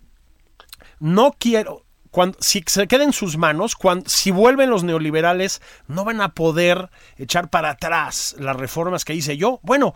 no 1.00 1.36
quiero, 1.38 1.86
cuando, 2.12 2.38
si 2.42 2.64
se 2.66 2.88
queda 2.88 3.04
en 3.04 3.14
sus 3.14 3.38
manos, 3.38 3.76
cuando, 3.76 4.10
si 4.10 4.32
vuelven 4.32 4.70
los 4.70 4.84
neoliberales, 4.84 5.62
no 5.88 6.04
van 6.06 6.22
a 6.22 6.34
poder 6.34 6.90
echar 7.18 7.50
para 7.50 7.72
atrás 7.72 8.36
las 8.40 8.56
reformas 8.56 9.06
que 9.06 9.14
hice 9.14 9.38
yo. 9.38 9.60
Bueno, 9.62 9.94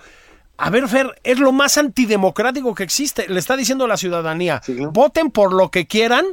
a 0.58 0.70
ver, 0.70 0.88
Fer, 0.88 1.20
es 1.24 1.40
lo 1.40 1.52
más 1.52 1.78
antidemocrático 1.78 2.76
que 2.76 2.84
existe. 2.84 3.28
Le 3.28 3.40
está 3.40 3.58
diciendo 3.58 3.86
a 3.86 3.88
la 3.88 3.98
ciudadanía, 3.98 4.62
voten 4.92 5.32
por 5.32 5.54
lo 5.54 5.72
que 5.72 5.88
quieran. 5.88 6.26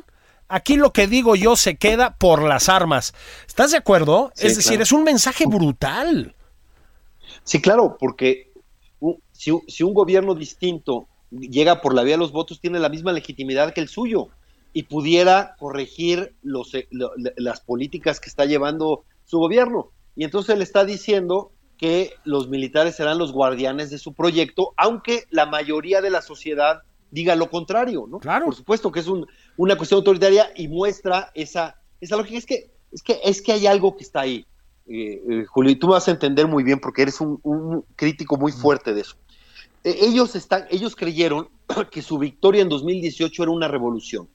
Aquí 0.49 0.77
lo 0.77 0.93
que 0.93 1.07
digo 1.07 1.37
yo 1.37 1.57
se 1.57 1.77
queda 1.77 2.17
por 2.17 2.43
las 2.43 2.69
armas. 2.69 3.15
¿Estás 3.47 3.71
de 3.71 3.79
acuerdo? 3.79 4.33
es 4.37 4.57
decir, 4.57 4.81
es 4.81 4.93
un 4.93 5.05
mensaje 5.05 5.47
brutal. 5.47 6.35
Sí, 7.45 7.61
claro, 7.61 7.97
porque 7.99 8.53
si, 9.33 9.53
si 9.69 9.83
un 9.85 9.95
gobierno 9.95 10.35
distinto 10.35 11.07
llega 11.31 11.81
por 11.81 11.95
la 11.95 12.03
vía 12.03 12.15
de 12.15 12.19
los 12.19 12.33
votos, 12.33 12.61
tiene 12.61 12.81
la 12.81 12.89
misma 12.89 13.13
legitimidad 13.13 13.73
que 13.73 13.81
el 13.81 13.89
suyo 13.89 14.29
y 14.73 14.85
pudiera 14.85 15.57
corregir 15.59 16.35
los, 16.43 16.75
eh, 16.75 16.89
las 17.37 17.61
políticas 17.61 18.21
que 18.21 18.29
está 18.29 18.45
llevando 18.45 19.05
su 19.25 19.39
gobierno. 19.39 19.91
Y 20.17 20.25
entonces 20.25 20.55
él 20.55 20.63
está 20.63 20.85
diciendo 20.85 21.53
que 21.77 22.13
los 22.25 22.49
militares 22.49 22.97
serán 22.97 23.19
los 23.19 23.33
guardianes 23.33 23.91
de 23.91 23.99
su 23.99 24.13
proyecto, 24.13 24.75
aunque 24.77 25.25
la 25.31 25.47
mayoría 25.47 26.03
de 26.03 26.11
la 26.11 26.21
sociedad 26.21 26.83
diga 27.11 27.35
lo 27.35 27.51
contrario, 27.51 28.07
¿no? 28.09 28.19
Claro. 28.19 28.47
Por 28.47 28.55
supuesto 28.55 28.93
que 28.93 29.01
es 29.01 29.07
un, 29.07 29.27
una 29.57 29.77
cuestión 29.77 29.99
autoritaria 29.99 30.53
y 30.57 30.69
muestra 30.69 31.31
esa, 31.35 31.81
esa 32.01 32.17
lógica. 32.17 32.39
Es 32.39 32.47
que, 32.47 32.71
es 32.93 33.03
que, 33.03 33.21
es 33.25 33.43
que 33.43 33.53
hay 33.53 33.67
algo 33.67 33.97
que 33.97 34.05
está 34.05 34.21
ahí, 34.21 34.47
eh, 34.87 35.23
eh, 35.29 35.45
Julio, 35.47 35.73
y 35.73 35.77
tú 35.77 35.87
me 35.87 35.95
vas 35.95 36.09
a 36.09 36.11
entender 36.11 36.47
muy 36.47 36.65
bien 36.65 36.81
porque 36.81 37.03
eres 37.03 37.21
un, 37.21 37.39
un 37.43 37.85
crítico 37.97 38.37
muy 38.37 38.53
fuerte 38.53 38.93
de 38.93 39.03
eso. 39.03 39.17
Eh, 39.85 39.97
ellos, 40.03 40.37
están, 40.37 40.67
ellos 40.71 40.95
creyeron 40.97 41.49
que 41.91 42.03
su 42.03 42.19
victoria 42.19 42.63
en 42.63 42.69
2018 42.69 43.43
era 43.43 43.53
una 43.53 43.69
revolución, 43.69 44.29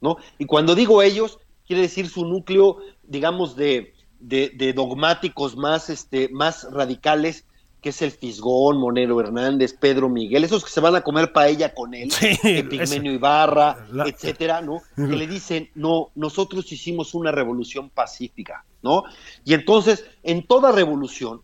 ¿no? 0.00 0.16
Y 0.38 0.46
cuando 0.46 0.74
digo 0.74 1.02
ellos, 1.02 1.38
quiere 1.66 1.82
decir 1.82 2.08
su 2.08 2.24
núcleo, 2.26 2.78
digamos, 3.02 3.56
de, 3.56 3.94
de, 4.18 4.50
de 4.56 4.72
dogmáticos 4.72 5.56
más, 5.56 5.90
este, 5.90 6.28
más 6.30 6.66
radicales, 6.70 7.46
que 7.80 7.88
es 7.90 8.02
el 8.02 8.10
Fisgón, 8.10 8.78
Monero 8.78 9.18
Hernández, 9.20 9.72
Pedro 9.72 10.10
Miguel, 10.10 10.44
esos 10.44 10.62
que 10.64 10.70
se 10.70 10.80
van 10.80 10.96
a 10.96 11.00
comer 11.00 11.32
paella 11.32 11.72
con 11.74 11.94
él, 11.94 12.10
Sí, 12.12 12.36
Epigmenio 12.42 13.10
Ibarra, 13.12 13.86
La- 13.90 14.06
etcétera, 14.06 14.60
¿no? 14.60 14.82
Que 14.96 15.16
le 15.16 15.26
dicen, 15.26 15.70
no, 15.74 16.10
nosotros 16.14 16.70
hicimos 16.72 17.14
una 17.14 17.32
revolución 17.32 17.88
pacífica, 17.88 18.66
¿no? 18.82 19.04
Y 19.46 19.54
entonces, 19.54 20.04
en 20.22 20.46
toda 20.46 20.72
revolución, 20.72 21.40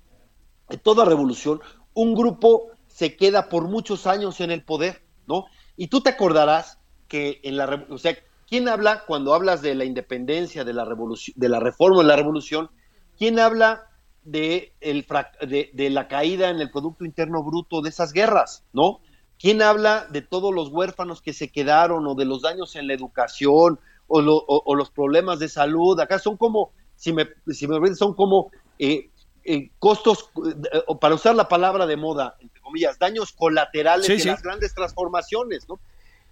en 0.68 0.78
toda 0.80 1.06
revolución, 1.06 1.60
un 1.94 2.14
grupo 2.14 2.66
se 2.86 3.16
queda 3.16 3.48
por 3.48 3.68
muchos 3.68 4.06
años 4.06 4.40
en 4.42 4.50
el 4.50 4.62
poder, 4.62 5.02
¿no? 5.26 5.46
Y 5.76 5.86
tú 5.86 6.02
te 6.02 6.10
acordarás 6.10 6.78
que 7.08 7.40
en 7.44 7.56
la, 7.56 7.86
o 7.88 7.96
sea, 7.96 8.14
¿quién 8.48 8.68
habla 8.68 9.04
cuando 9.06 9.34
hablas 9.34 9.62
de 9.62 9.74
la 9.74 9.84
independencia, 9.84 10.64
de 10.64 10.72
la 10.72 10.84
revolución, 10.84 11.34
de 11.38 11.48
la 11.48 11.60
reforma, 11.60 12.02
de 12.02 12.08
la 12.08 12.16
revolución? 12.16 12.70
¿Quién 13.18 13.38
habla 13.38 13.88
de, 14.22 14.74
el 14.80 15.06
de, 15.42 15.70
de 15.72 15.90
la 15.90 16.08
caída 16.08 16.50
en 16.50 16.60
el 16.60 16.70
Producto 16.70 17.04
Interno 17.04 17.42
Bruto 17.42 17.80
de 17.80 17.88
esas 17.90 18.12
guerras, 18.12 18.64
¿no? 18.72 19.00
¿Quién 19.38 19.62
habla 19.62 20.06
de 20.10 20.22
todos 20.22 20.52
los 20.54 20.68
huérfanos 20.70 21.20
que 21.22 21.32
se 21.32 21.48
quedaron 21.50 22.06
o 22.06 22.14
de 22.14 22.24
los 22.24 22.42
daños 22.42 22.74
en 22.76 22.86
la 22.86 22.94
educación 22.94 23.78
o, 24.06 24.20
lo- 24.22 24.36
o- 24.36 24.62
o 24.64 24.74
los 24.74 24.90
problemas 24.90 25.38
de 25.38 25.48
salud? 25.48 25.98
Acá 26.00 26.18
son 26.18 26.36
como, 26.36 26.72
si 26.96 27.12
me, 27.12 27.28
si 27.52 27.66
me 27.68 27.94
son 27.94 28.14
como 28.14 28.50
eh, 28.78 29.10
eh, 29.44 29.70
costos, 29.78 30.30
eh, 30.72 30.82
o 30.88 30.98
para 30.98 31.14
usar 31.14 31.34
la 31.36 31.48
palabra 31.48 31.86
de 31.86 31.96
moda, 31.96 32.36
entre 32.40 32.60
comillas, 32.60 32.98
daños 32.98 33.32
colaterales 33.32 34.06
Sí, 34.06 34.14
de 34.14 34.18
sí. 34.20 34.28
las 34.28 34.42
grandes 34.42 34.74
transformaciones, 34.74 35.68
¿no? 35.68 35.78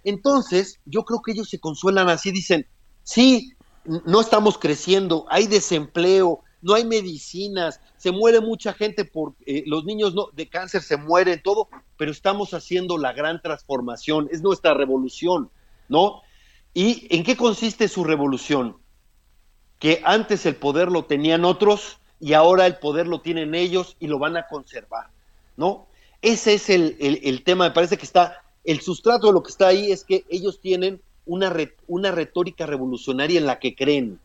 Entonces, 0.05 0.79
yo 0.85 1.03
creo 1.03 1.21
que 1.21 1.33
ellos 1.33 1.49
se 1.49 1.59
consuelan 1.59 2.09
así, 2.09 2.31
dicen, 2.31 2.67
sí, 3.03 3.51
no 3.83 4.21
estamos 4.21 4.57
creciendo, 4.59 5.25
hay 5.29 5.47
desempleo, 5.47 6.43
no 6.61 6.75
hay 6.75 6.85
medicinas, 6.85 7.81
se 7.97 8.11
muere 8.11 8.39
mucha 8.41 8.73
gente 8.73 9.05
por 9.05 9.35
eh, 9.45 9.63
los 9.67 9.85
niños 9.85 10.15
no, 10.15 10.27
de 10.33 10.49
cáncer 10.49 10.83
se 10.83 10.97
mueren, 10.97 11.41
todo, 11.43 11.69
pero 11.97 12.11
estamos 12.11 12.53
haciendo 12.53 12.97
la 12.97 13.13
gran 13.13 13.41
transformación, 13.41 14.29
es 14.31 14.41
nuestra 14.43 14.75
revolución, 14.75 15.51
¿no? 15.89 16.21
¿Y 16.73 17.07
en 17.15 17.23
qué 17.23 17.35
consiste 17.37 17.87
su 17.87 18.03
revolución? 18.03 18.77
Que 19.79 20.01
antes 20.05 20.45
el 20.45 20.55
poder 20.55 20.91
lo 20.91 21.05
tenían 21.05 21.45
otros 21.45 21.99
y 22.19 22.33
ahora 22.33 22.67
el 22.67 22.77
poder 22.79 23.07
lo 23.07 23.21
tienen 23.21 23.55
ellos 23.55 23.97
y 23.99 24.07
lo 24.07 24.19
van 24.19 24.37
a 24.37 24.47
conservar, 24.47 25.07
¿no? 25.57 25.89
Ese 26.21 26.53
es 26.55 26.69
el- 26.69 26.97
el 26.99 27.43
tema, 27.43 27.65
me 27.65 27.71
parece 27.75 27.97
que 27.97 28.05
está, 28.05 28.44
el 28.65 28.81
sustrato 28.81 29.27
de 29.27 29.33
lo 29.33 29.43
que 29.43 29.51
está 29.51 29.67
ahí 29.67 29.91
es 29.91 30.03
que 30.03 30.25
ellos 30.29 30.59
tienen 30.59 31.01
una, 31.25 31.49
re- 31.49 31.75
una 31.87 32.11
retórica 32.11 32.65
revolucionaria 32.65 33.39
en 33.39 33.45
la 33.45 33.59
que 33.59 33.75
creen, 33.75 34.19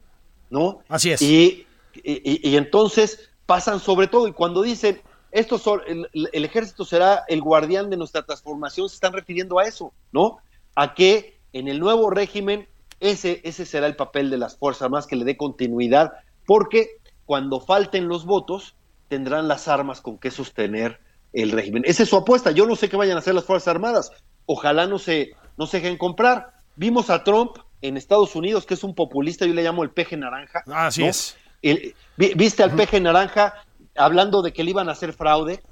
¿no? 0.51 0.81
Así 0.89 1.11
es. 1.13 1.23
Y, 1.23 1.67
y- 2.05 2.49
y 2.51 2.57
entonces 2.57 3.31
pasan 3.47 3.81
sobre 3.81 4.07
todo, 4.07 4.29
y 4.29 4.33
cuando 4.33 4.63
dicen, 4.63 5.01
esto 5.33 5.59
son, 5.59 5.81
el, 5.87 6.09
el 6.33 6.45
ejército 6.45 6.85
será 6.85 7.25
el 7.29 7.41
guardián 7.41 7.89
de 7.91 7.97
nuestra 7.97 8.25
transformación, 8.25 8.89
se 8.89 8.95
están 8.97 9.13
refiriendo 9.13 9.59
a 9.59 9.65
eso, 9.65 9.93
¿no? 10.13 10.39
A 10.75 10.95
que 10.95 11.39
en 11.53 11.69
el 11.69 11.81
nuevo 11.81 12.11
régimen 12.11 12.69
ese, 13.01 13.41
ese 13.45 13.65
será 13.65 13.87
el 13.87 13.97
papel 13.97 14.29
de 14.31 14.39
las 14.39 14.57
Fuerzas 14.57 14.83
Armadas 14.83 15.07
que 15.07 15.17
le 15.17 15.25
dé 15.25 15.37
continuidad, 15.37 16.13
porque 16.47 16.99
cuando 17.27 17.61
falten 17.61 18.09
los 18.09 18.25
votos, 18.25 18.75
tendrán 19.09 19.49
las 19.49 19.69
armas 19.69 20.01
con 20.01 20.19
que 20.19 20.31
sostener 20.31 21.01
el 21.33 21.51
régimen. 21.53 21.83
Esa 21.87 22.03
es 22.03 22.09
su 22.09 22.17
apuesta. 22.17 22.51
Yo 22.51 22.67
no 22.67 22.77
sé 22.77 22.89
qué 22.89 22.97
vayan 22.97 23.17
a 23.17 23.21
hacer 23.21 23.35
las 23.35 23.45
Fuerzas 23.45 23.69
Armadas. 23.69 24.13
Ojalá 24.53 24.87
no 24.89 24.99
se, 24.99 25.31
no 25.57 25.67
se 25.67 25.79
dejen 25.81 25.97
comprar. 25.97 26.55
Vimos 26.75 27.09
a 27.09 27.23
Trump 27.23 27.57
en 27.83 27.97
Estados 27.97 28.35
Unidos, 28.35 28.67
que 28.67 28.75
es 28.75 28.83
un 28.83 28.95
populista, 28.97 29.47
yo 29.47 29.55
le 29.55 29.63
llamo 29.63 29.85
el 29.85 29.91
peje 29.91 30.17
naranja. 30.17 30.65
Así 30.67 31.03
¿no? 31.03 31.09
es. 31.09 31.37
El- 31.63 31.95
vi- 32.17 32.35
¿Viste 32.35 32.63
al 32.65 32.73
peje 32.73 33.01
naranja 33.01 33.55
hablando 33.95 34.43
de 34.43 34.53
que 34.53 34.65
le 34.65 34.71
iban 34.71 34.89
a 34.89 34.93
hacer 34.93 35.13
fraude? 35.13 35.63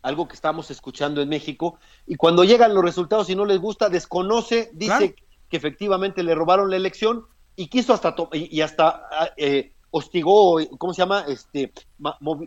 Algo 0.00 0.26
que 0.26 0.34
estamos 0.34 0.70
escuchando 0.70 1.20
en 1.20 1.28
México. 1.28 1.78
Y 2.06 2.14
cuando 2.16 2.44
llegan 2.44 2.74
los 2.74 2.82
resultados 2.84 3.28
y 3.28 3.36
no 3.36 3.44
les 3.44 3.58
gusta, 3.58 3.88
desconoce, 3.90 4.70
dice 4.72 4.96
Claro. 4.98 5.14
que 5.50 5.56
efectivamente 5.58 6.22
le 6.22 6.34
robaron 6.34 6.70
la 6.70 6.76
elección 6.76 7.26
y 7.56 7.68
quiso 7.68 7.92
hasta 7.92 8.14
y, 8.32 8.60
hasta 8.62 8.88
ah, 9.10 9.28
eh, 9.36 9.72
hostigó, 9.90 10.58
¿cómo 10.78 10.94
se 10.94 11.02
llama? 11.02 11.24
Este 11.28 11.72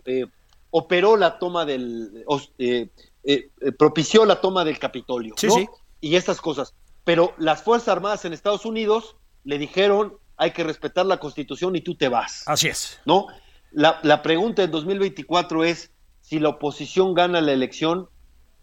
eh, 0.06 0.26
operó 0.72 1.16
la 1.18 1.40
toma 1.40 1.66
del 1.66 2.26
eh, 2.58 2.90
eh, 3.28 3.50
eh, 3.62 3.72
propició 3.74 4.26
la 4.26 4.42
toma 4.42 4.64
del 4.64 4.80
Capitolio, 4.80 5.36
Sí, 5.38 5.48
¿no? 5.48 5.54
sí. 5.54 5.68
Y 6.02 6.16
estas 6.16 6.42
cosas. 6.42 6.74
Pero 7.04 7.34
las 7.38 7.62
Fuerzas 7.62 7.90
Armadas 7.90 8.26
en 8.26 8.34
Estados 8.34 8.66
Unidos 8.66 9.16
le 9.44 9.58
dijeron 9.60 10.18
hay 10.38 10.52
que 10.52 10.64
respetar 10.64 11.06
la 11.06 11.18
Constitución 11.20 11.76
y 11.76 11.82
tú 11.82 11.96
te 11.96 12.10
vas. 12.10 12.44
Así 12.48 12.68
es. 12.68 13.00
¿no? 13.06 13.28
La, 13.72 14.00
la 14.04 14.22
pregunta 14.22 14.64
en 14.64 14.72
2024 14.72 15.64
es 15.64 15.92
si 16.22 16.40
la 16.40 16.50
oposición 16.50 17.14
gana 17.14 17.42
la 17.42 17.52
elección 17.54 18.10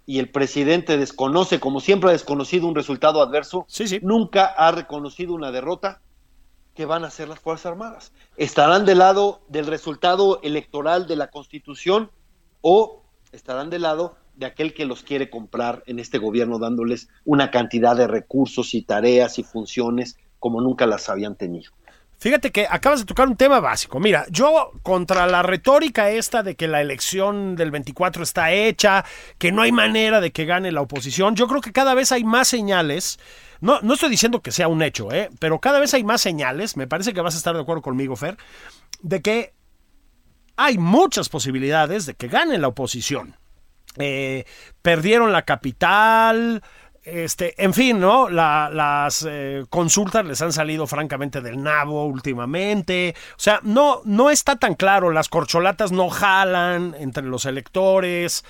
y 0.06 0.18
el 0.18 0.30
presidente 0.30 0.96
desconoce, 0.98 1.58
como 1.60 1.80
siempre 1.80 2.10
ha 2.10 2.12
desconocido 2.12 2.66
un 2.68 2.74
resultado 2.74 3.20
adverso, 3.22 3.64
Sí, 3.68 3.88
sí. 3.88 3.98
nunca 4.02 4.46
ha 4.46 4.70
reconocido 4.70 5.34
una 5.34 5.50
derrota, 5.50 6.00
¿qué 6.74 6.84
van 6.84 7.04
a 7.04 7.08
hacer 7.08 7.28
las 7.28 7.40
Fuerzas 7.40 7.66
Armadas? 7.72 8.12
¿Estarán 8.36 8.84
del 8.84 8.98
lado 8.98 9.40
del 9.48 9.66
resultado 9.66 10.40
electoral 10.42 11.06
de 11.08 11.16
la 11.16 11.30
Constitución 11.30 12.10
o 12.60 13.02
estarán 13.32 13.68
del 13.70 13.82
lado 13.82 14.16
de 14.36 14.46
aquel 14.46 14.74
que 14.74 14.84
los 14.84 15.02
quiere 15.02 15.30
comprar 15.30 15.82
en 15.86 15.98
este 15.98 16.18
gobierno 16.18 16.58
dándoles 16.58 17.08
una 17.24 17.50
cantidad 17.50 17.96
de 17.96 18.06
recursos 18.06 18.74
y 18.74 18.82
tareas 18.82 19.38
y 19.38 19.44
funciones 19.44 20.16
como 20.38 20.60
nunca 20.60 20.86
las 20.86 21.08
habían 21.08 21.36
tenido? 21.36 21.72
Fíjate 22.18 22.52
que 22.52 22.66
acabas 22.70 23.00
de 23.00 23.06
tocar 23.06 23.28
un 23.28 23.36
tema 23.36 23.60
básico. 23.60 24.00
Mira, 24.00 24.24
yo 24.30 24.72
contra 24.82 25.26
la 25.26 25.42
retórica 25.42 26.10
esta 26.10 26.42
de 26.42 26.54
que 26.54 26.68
la 26.68 26.80
elección 26.80 27.54
del 27.54 27.70
24 27.70 28.22
está 28.22 28.50
hecha, 28.52 29.04
que 29.36 29.52
no 29.52 29.62
hay 29.62 29.72
manera 29.72 30.22
de 30.22 30.32
que 30.32 30.46
gane 30.46 30.72
la 30.72 30.80
oposición, 30.80 31.34
yo 31.34 31.46
creo 31.48 31.60
que 31.60 31.72
cada 31.72 31.92
vez 31.92 32.12
hay 32.12 32.24
más 32.24 32.48
señales. 32.48 33.18
No, 33.60 33.80
no 33.82 33.94
estoy 33.94 34.08
diciendo 34.08 34.40
que 34.40 34.52
sea 34.52 34.68
un 34.68 34.82
hecho, 34.82 35.12
¿eh? 35.12 35.28
pero 35.38 35.60
cada 35.60 35.80
vez 35.80 35.92
hay 35.92 36.02
más 36.02 36.22
señales, 36.22 36.76
me 36.76 36.86
parece 36.86 37.12
que 37.12 37.20
vas 37.20 37.34
a 37.34 37.38
estar 37.38 37.54
de 37.54 37.60
acuerdo 37.60 37.82
conmigo, 37.82 38.16
Fer, 38.16 38.38
de 39.02 39.20
que 39.20 39.52
hay 40.56 40.78
muchas 40.78 41.28
posibilidades 41.28 42.06
de 42.06 42.14
que 42.14 42.28
gane 42.28 42.56
la 42.56 42.68
oposición. 42.68 43.36
Eh, 43.98 44.44
perdieron 44.82 45.32
la 45.32 45.42
capital, 45.42 46.62
este, 47.04 47.62
en 47.62 47.74
fin, 47.74 48.00
¿no? 48.00 48.28
La- 48.30 48.70
las 48.72 49.26
eh, 49.28 49.64
consultas 49.68 50.24
les 50.24 50.40
han 50.40 50.52
salido 50.52 50.86
francamente 50.86 51.40
del 51.42 51.62
nabo 51.62 52.06
últimamente. 52.06 53.14
O 53.32 53.38
sea, 53.38 53.60
no, 53.62 54.00
no 54.04 54.30
está 54.30 54.56
tan 54.56 54.74
claro. 54.74 55.10
Las 55.10 55.28
corcholatas 55.28 55.92
no 55.92 56.08
jalan 56.08 56.94
entre 56.98 57.24
los 57.24 57.44
electores. 57.44 58.44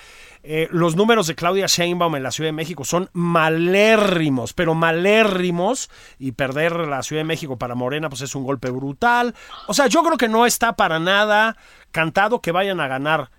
Eh, 0.44 0.68
los 0.70 0.94
números 0.94 1.26
de 1.26 1.34
Claudia 1.34 1.66
Sheinbaum 1.66 2.16
en 2.16 2.22
la 2.22 2.30
Ciudad 2.30 2.48
de 2.48 2.52
México 2.52 2.84
son 2.84 3.08
malérrimos, 3.12 4.52
pero 4.52 4.74
malérrimos. 4.74 5.90
Y 6.18 6.32
perder 6.32 6.76
la 6.86 7.02
Ciudad 7.02 7.20
de 7.20 7.24
México 7.26 7.58
para 7.58 7.74
Morena, 7.74 8.08
pues 8.08 8.20
es 8.22 8.34
un 8.34 8.44
golpe 8.44 8.70
brutal. 8.70 9.34
O 9.66 9.74
sea, 9.74 9.88
yo 9.88 10.02
creo 10.02 10.16
que 10.16 10.28
no 10.28 10.46
está 10.46 10.74
para 10.76 10.98
nada 11.00 11.56
cantado 11.90 12.40
que 12.40 12.52
vayan 12.52 12.80
a 12.80 12.88
ganar. 12.88 13.30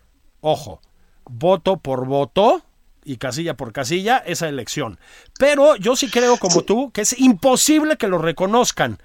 Ojo, 0.41 0.82
voto 1.30 1.78
por 1.78 2.05
voto 2.05 2.61
y 3.03 3.17
casilla 3.17 3.55
por 3.55 3.71
casilla 3.71 4.17
esa 4.17 4.47
elección. 4.49 4.97
Pero 5.38 5.76
yo 5.76 5.95
sí 5.95 6.09
creo, 6.09 6.38
como 6.38 6.61
tú, 6.63 6.91
que 6.91 7.01
es 7.01 7.19
imposible 7.19 7.97
que 7.97 8.07
lo 8.07 8.17
reconozcan. 8.17 8.99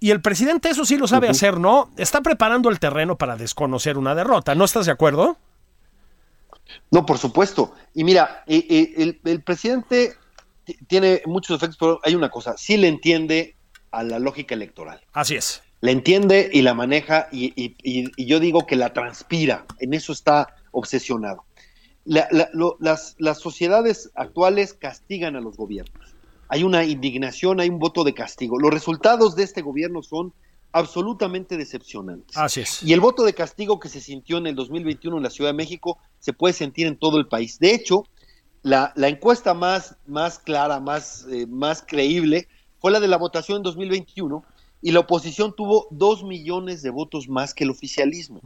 Y 0.00 0.10
el 0.10 0.20
presidente 0.22 0.70
eso 0.70 0.84
sí 0.84 0.96
lo 0.96 1.06
sabe 1.06 1.28
hacer, 1.28 1.58
¿no? 1.58 1.90
Está 1.96 2.22
preparando 2.22 2.70
el 2.70 2.78
terreno 2.78 3.16
para 3.16 3.36
desconocer 3.36 3.98
una 3.98 4.14
derrota. 4.14 4.54
¿No 4.54 4.64
estás 4.64 4.86
de 4.86 4.92
acuerdo? 4.92 5.36
No, 6.90 7.04
por 7.04 7.18
supuesto. 7.18 7.74
Y 7.94 8.04
mira, 8.04 8.42
eh, 8.46 8.66
eh, 8.70 8.94
el, 8.98 9.20
el 9.24 9.42
presidente 9.42 10.14
tiene 10.86 11.22
muchos 11.26 11.56
efectos, 11.56 11.76
pero 11.78 12.00
hay 12.04 12.14
una 12.14 12.30
cosa, 12.30 12.56
sí 12.56 12.76
le 12.76 12.88
entiende 12.88 13.56
a 13.90 14.02
la 14.02 14.18
lógica 14.18 14.54
electoral. 14.54 15.00
Así 15.12 15.34
es. 15.34 15.62
La 15.80 15.90
entiende 15.90 16.48
y 16.52 16.62
la 16.62 16.74
maneja 16.74 17.28
y, 17.32 17.52
y- 17.60 17.74
y- 17.82 18.12
y 18.16 18.26
yo 18.26 18.38
digo 18.38 18.66
que 18.66 18.76
la 18.76 18.92
transpira, 18.92 19.64
en 19.80 19.94
eso 19.94 20.12
está 20.12 20.54
obsesionado. 20.72 21.44
La- 22.04 22.28
la- 22.30 22.48
lo- 22.52 22.76
las, 22.80 23.14
las 23.18 23.38
sociedades 23.38 24.10
actuales 24.14 24.74
castigan 24.74 25.36
a 25.36 25.40
los 25.40 25.56
gobiernos. 25.56 26.14
Hay 26.48 26.64
una 26.64 26.84
indignación, 26.84 27.60
hay 27.60 27.68
un 27.68 27.78
voto 27.78 28.02
de 28.04 28.14
castigo. 28.14 28.58
Los 28.58 28.72
resultados 28.72 29.36
de 29.36 29.44
este 29.44 29.62
gobierno 29.62 30.02
son 30.02 30.32
absolutamente 30.72 31.56
decepcionantes. 31.56 32.36
Así 32.36 32.60
es. 32.60 32.82
Y 32.82 32.92
el 32.92 33.00
voto 33.00 33.24
de 33.24 33.34
castigo 33.34 33.78
que 33.80 33.88
se 33.88 34.00
sintió 34.00 34.38
en 34.38 34.46
el 34.46 34.54
2021 34.54 35.16
en 35.16 35.22
la 35.22 35.30
Ciudad 35.30 35.50
de 35.50 35.56
México 35.56 35.98
se 36.18 36.32
puede 36.32 36.54
sentir 36.54 36.86
en 36.86 36.96
todo 36.96 37.18
el 37.18 37.26
país. 37.28 37.58
De 37.58 37.74
hecho, 37.74 38.04
la, 38.62 38.92
la 38.96 39.08
encuesta 39.08 39.52
más, 39.54 39.96
más 40.06 40.38
clara, 40.38 40.80
más, 40.80 41.26
eh, 41.30 41.46
más 41.46 41.82
creíble, 41.86 42.48
fue 42.78 42.90
la 42.92 43.00
de 43.00 43.08
la 43.08 43.16
votación 43.18 43.58
en 43.58 43.62
2021 43.62 44.44
y 44.82 44.92
la 44.92 45.00
oposición 45.00 45.54
tuvo 45.54 45.86
dos 45.90 46.24
millones 46.24 46.82
de 46.82 46.90
votos 46.90 47.28
más 47.28 47.54
que 47.54 47.64
el 47.64 47.70
oficialismo. 47.70 48.40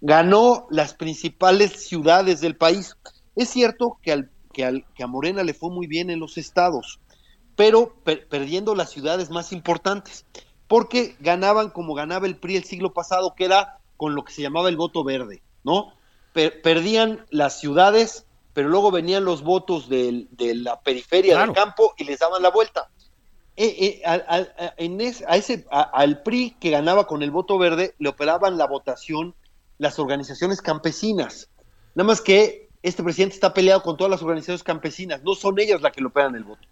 Ganó 0.00 0.66
las 0.70 0.94
principales 0.94 1.86
ciudades 1.86 2.40
del 2.40 2.56
país. 2.56 2.96
Es 3.36 3.50
cierto 3.50 3.98
que, 4.02 4.12
al, 4.12 4.30
que, 4.52 4.64
al, 4.64 4.86
que 4.94 5.02
a 5.02 5.06
Morena 5.06 5.42
le 5.42 5.54
fue 5.54 5.70
muy 5.70 5.86
bien 5.86 6.10
en 6.10 6.20
los 6.20 6.38
estados, 6.38 7.00
pero 7.56 7.94
per 8.02 8.28
perdiendo 8.28 8.74
las 8.74 8.90
ciudades 8.90 9.30
más 9.30 9.52
importantes, 9.52 10.24
porque 10.66 11.16
ganaban 11.20 11.70
como 11.70 11.94
ganaba 11.94 12.26
el 12.26 12.36
PRI 12.36 12.56
el 12.56 12.64
siglo 12.64 12.92
pasado, 12.92 13.34
que 13.36 13.44
era 13.44 13.78
con 13.96 14.14
lo 14.14 14.24
que 14.24 14.32
se 14.32 14.42
llamaba 14.42 14.68
el 14.68 14.76
voto 14.76 15.04
verde, 15.04 15.42
¿no? 15.62 15.92
Per 16.32 16.62
perdían 16.62 17.26
las 17.30 17.60
ciudades, 17.60 18.26
pero 18.54 18.68
luego 18.68 18.90
venían 18.90 19.24
los 19.24 19.42
votos 19.42 19.88
de, 19.88 20.26
de 20.30 20.54
la 20.54 20.80
periferia 20.80 21.34
claro. 21.34 21.52
del 21.52 21.62
campo 21.62 21.94
y 21.96 22.04
les 22.04 22.18
daban 22.18 22.42
la 22.42 22.50
vuelta. 22.50 22.88
Eh, 23.56 23.76
eh, 23.78 24.02
a, 24.04 24.14
a, 24.14 24.74
en 24.76 25.00
es, 25.00 25.22
a 25.28 25.36
ese, 25.36 25.64
al 25.70 26.22
PRI 26.22 26.56
que 26.60 26.70
ganaba 26.70 27.06
con 27.06 27.22
el 27.22 27.30
voto 27.30 27.56
verde 27.56 27.94
le 27.98 28.08
operaban 28.08 28.58
la 28.58 28.66
votación 28.66 29.34
las 29.78 29.98
organizaciones 29.98 30.60
campesinas. 30.60 31.50
Nada 31.94 32.08
más 32.08 32.20
que 32.20 32.68
este 32.82 33.02
presidente 33.02 33.34
está 33.34 33.54
peleado 33.54 33.82
con 33.82 33.96
todas 33.96 34.10
las 34.10 34.22
organizaciones 34.22 34.62
campesinas, 34.62 35.22
no 35.22 35.34
son 35.34 35.58
ellas 35.58 35.80
las 35.80 35.92
que 35.92 36.00
le 36.00 36.08
operan 36.08 36.34
el 36.34 36.44
voto. 36.44 36.66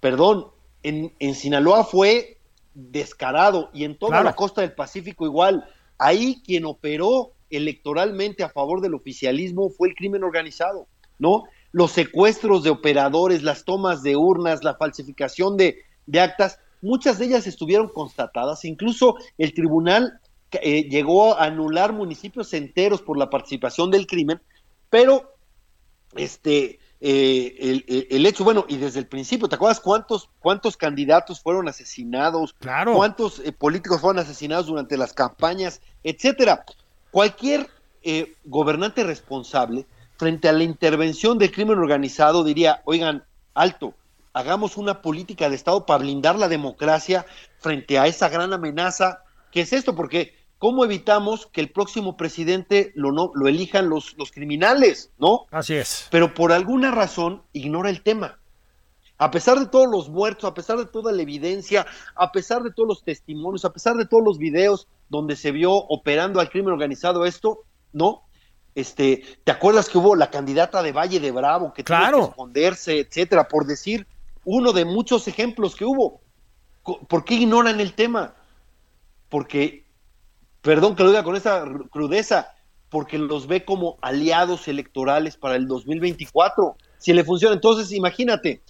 Perdón, 0.00 0.48
en, 0.82 1.12
en 1.18 1.34
Sinaloa 1.34 1.84
fue 1.84 2.38
descarado 2.74 3.70
y 3.72 3.84
en 3.84 3.96
toda 3.96 4.12
claro. 4.12 4.24
la 4.24 4.34
costa 4.34 4.62
del 4.62 4.72
Pacífico 4.72 5.26
igual. 5.26 5.68
Ahí 5.98 6.42
quien 6.44 6.64
operó 6.64 7.32
electoralmente 7.50 8.42
a 8.42 8.48
favor 8.48 8.80
del 8.80 8.94
oficialismo 8.94 9.70
fue 9.70 9.88
el 9.88 9.94
crimen 9.94 10.24
organizado, 10.24 10.88
¿no? 11.18 11.44
Los 11.70 11.92
secuestros 11.92 12.62
de 12.62 12.70
operadores, 12.70 13.42
las 13.42 13.64
tomas 13.64 14.02
de 14.02 14.16
urnas, 14.16 14.64
la 14.64 14.74
falsificación 14.74 15.56
de, 15.56 15.78
de 16.06 16.20
actas, 16.20 16.58
muchas 16.82 17.18
de 17.18 17.26
ellas 17.26 17.46
estuvieron 17.46 17.88
constatadas, 17.88 18.64
incluso 18.64 19.16
el 19.38 19.54
tribunal 19.54 20.20
eh, 20.62 20.88
llegó 20.88 21.34
a 21.34 21.44
anular 21.44 21.92
municipios 21.92 22.52
enteros 22.52 23.02
por 23.02 23.18
la 23.18 23.30
participación 23.30 23.90
del 23.90 24.06
crimen, 24.06 24.40
pero 24.90 25.34
este 26.14 26.78
eh, 27.00 27.56
el, 27.58 28.06
el, 28.10 28.24
hecho, 28.24 28.44
bueno, 28.44 28.64
y 28.68 28.76
desde 28.76 29.00
el 29.00 29.06
principio, 29.06 29.48
¿te 29.48 29.56
acuerdas 29.56 29.80
cuántos, 29.80 30.30
cuántos 30.38 30.76
candidatos 30.76 31.40
fueron 31.40 31.68
asesinados? 31.68 32.54
Claro. 32.54 32.94
¿Cuántos 32.94 33.40
eh, 33.40 33.52
políticos 33.52 34.00
fueron 34.00 34.20
asesinados 34.20 34.66
durante 34.66 34.96
las 34.96 35.12
campañas, 35.12 35.82
etcétera? 36.02 36.64
Cualquier 37.10 37.68
gobernante 38.44 39.02
responsable 39.02 39.86
frente 40.18 40.48
a 40.48 40.52
la 40.52 40.62
intervención 40.62 41.38
del 41.38 41.52
crimen 41.52 41.78
organizado 41.78 42.44
diría, 42.44 42.82
oigan, 42.84 43.24
alto, 43.54 43.94
hagamos 44.34 44.76
una 44.76 45.00
política 45.00 45.48
de 45.48 45.56
Estado 45.56 45.86
para 45.86 46.02
blindar 46.02 46.38
la 46.38 46.48
democracia 46.48 47.24
frente 47.58 47.98
a 47.98 48.06
esa 48.06 48.28
gran 48.28 48.52
amenaza. 48.52 49.22
¿Qué 49.50 49.62
es 49.62 49.72
esto? 49.72 49.94
Porque 49.94 50.34
¿cómo 50.58 50.84
evitamos 50.84 51.46
que 51.46 51.60
el 51.60 51.70
próximo 51.70 52.16
presidente 52.16 52.92
lo, 52.96 53.12
no, 53.12 53.30
lo 53.34 53.48
elijan 53.48 53.88
los, 53.88 54.14
los 54.18 54.32
criminales? 54.32 55.12
¿No? 55.18 55.46
Así 55.50 55.74
es. 55.74 56.08
Pero 56.10 56.34
por 56.34 56.52
alguna 56.52 56.90
razón 56.90 57.42
ignora 57.52 57.88
el 57.88 58.02
tema. 58.02 58.40
A 59.16 59.30
pesar 59.30 59.60
de 59.60 59.66
todos 59.66 59.86
los 59.88 60.08
muertos, 60.08 60.50
a 60.50 60.54
pesar 60.54 60.76
de 60.76 60.86
toda 60.86 61.12
la 61.12 61.22
evidencia, 61.22 61.86
a 62.16 62.32
pesar 62.32 62.64
de 62.64 62.72
todos 62.72 62.88
los 62.88 63.04
testimonios, 63.04 63.64
a 63.64 63.72
pesar 63.72 63.94
de 63.94 64.06
todos 64.06 64.24
los 64.24 64.38
videos 64.38 64.88
donde 65.08 65.36
se 65.36 65.52
vio 65.52 65.72
operando 65.72 66.40
al 66.40 66.50
crimen 66.50 66.72
organizado 66.72 67.24
esto, 67.24 67.60
¿no? 67.92 68.24
Este, 68.74 69.22
¿te 69.44 69.52
acuerdas 69.52 69.88
que 69.88 69.98
hubo 69.98 70.16
la 70.16 70.30
candidata 70.30 70.82
de 70.82 70.90
Valle 70.90 71.20
de 71.20 71.30
Bravo 71.30 71.72
que 71.72 71.84
claro. 71.84 72.16
tuvo 72.16 72.26
que 72.26 72.30
esconderse, 72.30 72.98
etcétera, 72.98 73.46
por 73.46 73.66
decir 73.66 74.08
uno 74.44 74.72
de 74.72 74.84
muchos 74.84 75.28
ejemplos 75.28 75.74
que 75.74 75.84
hubo. 75.84 76.20
¿Por 76.82 77.24
qué 77.24 77.34
ignoran 77.34 77.80
el 77.80 77.94
tema? 77.94 78.34
Porque, 79.28 79.86
perdón 80.60 80.96
que 80.96 81.02
lo 81.02 81.10
diga 81.10 81.24
con 81.24 81.36
esa 81.36 81.64
crudeza, 81.90 82.54
porque 82.90 83.18
los 83.18 83.46
ve 83.46 83.64
como 83.64 83.98
aliados 84.02 84.68
electorales 84.68 85.36
para 85.36 85.56
el 85.56 85.66
2024. 85.66 86.76
Si 86.98 87.12
le 87.12 87.24
funciona, 87.24 87.54
entonces 87.54 87.90
imagínate, 87.92 88.62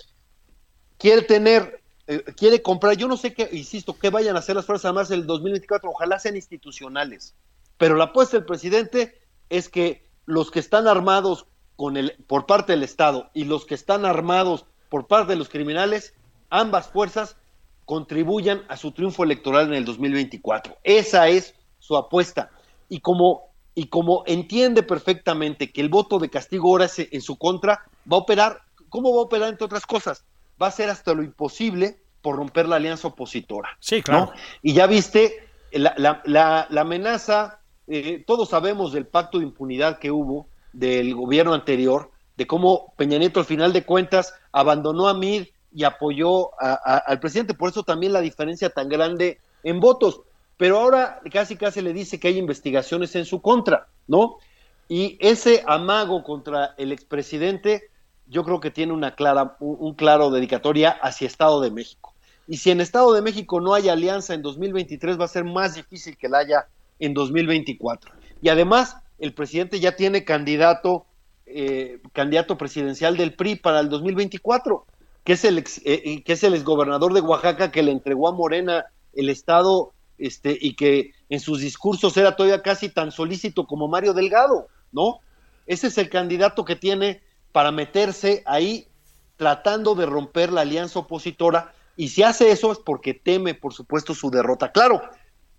quiere 0.97 1.23
tener, 1.23 1.83
eh, 2.07 2.23
quiere 2.37 2.63
comprar, 2.63 2.97
yo 2.97 3.09
no 3.09 3.17
sé 3.17 3.35
qué, 3.35 3.49
insisto, 3.53 3.99
qué 3.99 4.11
vayan 4.11 4.37
a 4.37 4.39
hacer 4.39 4.57
las 4.57 4.65
Fuerzas 4.65 4.87
Armadas 4.87 5.11
en 5.11 5.21
el 5.21 5.27
2024, 5.27 5.91
ojalá 5.91 6.19
sean 6.19 6.37
institucionales, 6.37 7.35
pero 7.77 7.97
la 7.97 8.05
apuesta 8.05 8.37
del 8.37 8.47
presidente 8.47 9.21
es 9.51 9.69
que 9.69 10.09
los 10.25 10.51
que 10.51 10.61
están 10.61 10.89
armados 10.89 11.47
con 11.77 11.97
el, 11.97 12.13
por 12.27 12.47
parte 12.47 12.73
del 12.73 12.83
Estado 12.83 13.31
y 13.35 13.45
los 13.45 13.67
que 13.67 13.75
están 13.75 14.05
armados 14.05 14.67
por 14.89 15.07
parte 15.07 15.33
de 15.33 15.37
los 15.37 15.49
criminales, 15.49 16.15
ambas 16.51 16.89
fuerzas 16.89 17.37
contribuyan 17.85 18.63
a 18.69 18.77
su 18.77 18.93
triunfo 18.93 19.25
electoral 19.25 19.67
en 19.69 19.75
el 19.75 19.85
2024. 19.85 20.77
Esa 20.83 21.29
es 21.29 21.55
su 21.79 21.97
apuesta. 21.97 22.51
Y 22.89 23.01
como, 23.01 23.49
y 23.75 23.89
como 23.89 24.25
entiende 24.27 24.83
perfectamente 24.83 25.71
que 25.71 25.81
el 25.81 25.89
voto 25.89 26.19
de 26.19 26.31
castigo 26.31 26.69
ahora 26.71 26.87
es 26.87 26.99
en 26.99 27.21
su 27.21 27.37
contra, 27.37 27.85
va 28.11 28.17
a 28.17 28.21
operar, 28.21 28.63
¿cómo 28.89 29.15
va 29.15 29.19
a 29.19 29.25
operar 29.25 29.49
entre 29.49 29.67
otras 29.67 29.87
cosas? 29.87 30.25
Va 30.61 30.67
a 30.67 30.69
hacer 30.71 30.89
hasta 30.89 31.13
lo 31.13 31.23
imposible 31.23 31.99
por 32.23 32.37
romper 32.37 32.69
la 32.69 32.77
alianza 32.77 33.09
opositora. 33.09 33.77
Sí, 33.81 34.03
claro. 34.03 34.27
¿no? 34.27 34.33
Y 34.63 34.73
ya 34.73 34.87
viste 34.87 35.49
la, 35.73 35.95
la, 35.99 36.23
la, 36.25 36.67
la 36.71 36.81
amenaza, 36.81 37.61
eh, 37.87 38.25
todos 38.27 38.49
sabemos 38.49 38.93
del 38.93 39.07
pacto 39.07 39.39
de 39.39 39.45
impunidad 39.45 39.99
que 39.99 40.11
hubo 40.11 40.49
del 40.73 41.15
gobierno 41.15 41.53
anterior, 41.53 42.11
de 42.37 42.47
cómo 42.47 42.93
Peña 42.97 43.19
Nieto 43.19 43.41
al 43.41 43.47
final 43.47 43.73
de 43.73 43.85
cuentas 43.85 44.35
abandonó 44.53 45.09
a 45.09 45.15
Mid 45.15 45.47
y 45.73 45.85
apoyó 45.85 46.51
al 46.61 47.19
presidente, 47.21 47.55
por 47.55 47.71
eso 47.71 47.83
también 47.83 48.13
la 48.13 48.21
diferencia 48.21 48.71
tan 48.71 48.89
grande 48.89 49.41
en 49.63 49.81
votos, 49.81 50.21
pero 50.57 50.79
ahora 50.79 51.21
casi 51.33 51.57
casi 51.57 51.81
le 51.81 51.93
dice 51.93 52.21
que 52.21 52.29
hay 52.29 52.39
investigaciones 52.39 53.17
en 53.17 53.25
su 53.25 53.43
contra, 53.43 53.89
¿no? 54.07 54.37
Y 54.89 55.17
ese 55.21 55.65
amago 55.67 56.23
contra 56.23 56.75
el 56.77 56.93
expresidente 56.93 57.91
yo 58.27 58.45
creo 58.45 58.61
que 58.61 58.71
tiene 58.71 58.93
una 58.93 59.15
clara, 59.15 59.57
un 59.61 59.95
claro 59.95 60.31
dedicatoria 60.31 60.91
hacia 60.91 61.27
Estado 61.27 61.61
de 61.61 61.71
México. 61.71 62.15
Y 62.47 62.59
si 62.59 62.71
en 62.71 62.81
Estado 62.81 63.13
de 63.13 63.23
México 63.23 63.61
no 63.61 63.75
hay 63.75 63.89
alianza 63.89 64.35
en 64.35 64.43
2023, 64.43 65.19
va 65.19 65.25
a 65.25 65.29
ser 65.29 65.45
más 65.45 65.75
difícil 65.75 66.17
que 66.17 66.29
la 66.29 66.39
haya 66.39 66.69
en 66.99 67.15
2024. 67.15 68.13
Y 68.41 68.49
además, 68.49 68.97
el 69.19 69.35
presidente 69.35 69.81
ya 69.81 69.97
tiene 69.97 70.25
candidato 70.25 71.07
eh, 71.47 72.01
candidato 72.13 72.57
presidencial 72.57 73.17
del 73.17 73.35
PRI 73.35 73.57
para 73.57 73.81
el 73.81 73.89
2024, 73.89 74.87
que 75.25 75.35
es 75.35 75.45
el 75.45 75.59
ex, 75.59 75.81
eh, 75.85 76.23
que 76.25 76.33
es 76.33 76.43
el 76.45 76.55
exgobernador 76.55 77.13
de 77.13 77.21
Oaxaca 77.21 77.71
que 77.71 77.83
le 77.83 77.93
entregó 77.93 78.29
a 78.29 78.33
Morena 78.33 78.87
el 79.13 79.29
estado 79.29 79.93
este 80.19 80.57
y 80.61 80.75
que 80.75 81.13
en 81.29 81.41
sus 81.41 81.61
discursos 81.61 82.17
era 82.17 82.37
todavía 82.37 82.63
casi 82.63 82.89
tan 82.89 83.11
solícito 83.11 83.67
como 83.67 83.89
Mario 83.89 84.15
Delgado, 84.15 84.69
¿no? 84.93 85.19
Ese 85.67 85.89
es 85.89 85.99
el 85.99 86.09
candidato 86.09 86.65
que 86.65 86.77
tiene 86.77 87.23
para 87.53 87.73
meterse 87.73 88.43
ahí 88.47 88.87
tratando 89.37 89.95
de 89.95 90.07
romper 90.07 90.53
la 90.53 90.63
alianza 90.63 91.01
opositora 91.01 91.75
y 91.97 92.09
si 92.09 92.23
hace 92.23 92.51
eso 92.51 92.73
es 92.73 92.79
porque 92.79 93.15
teme, 93.15 93.55
por 93.55 93.73
supuesto, 93.73 94.15
su 94.15 94.31
derrota. 94.31 94.73
Claro, 94.73 95.03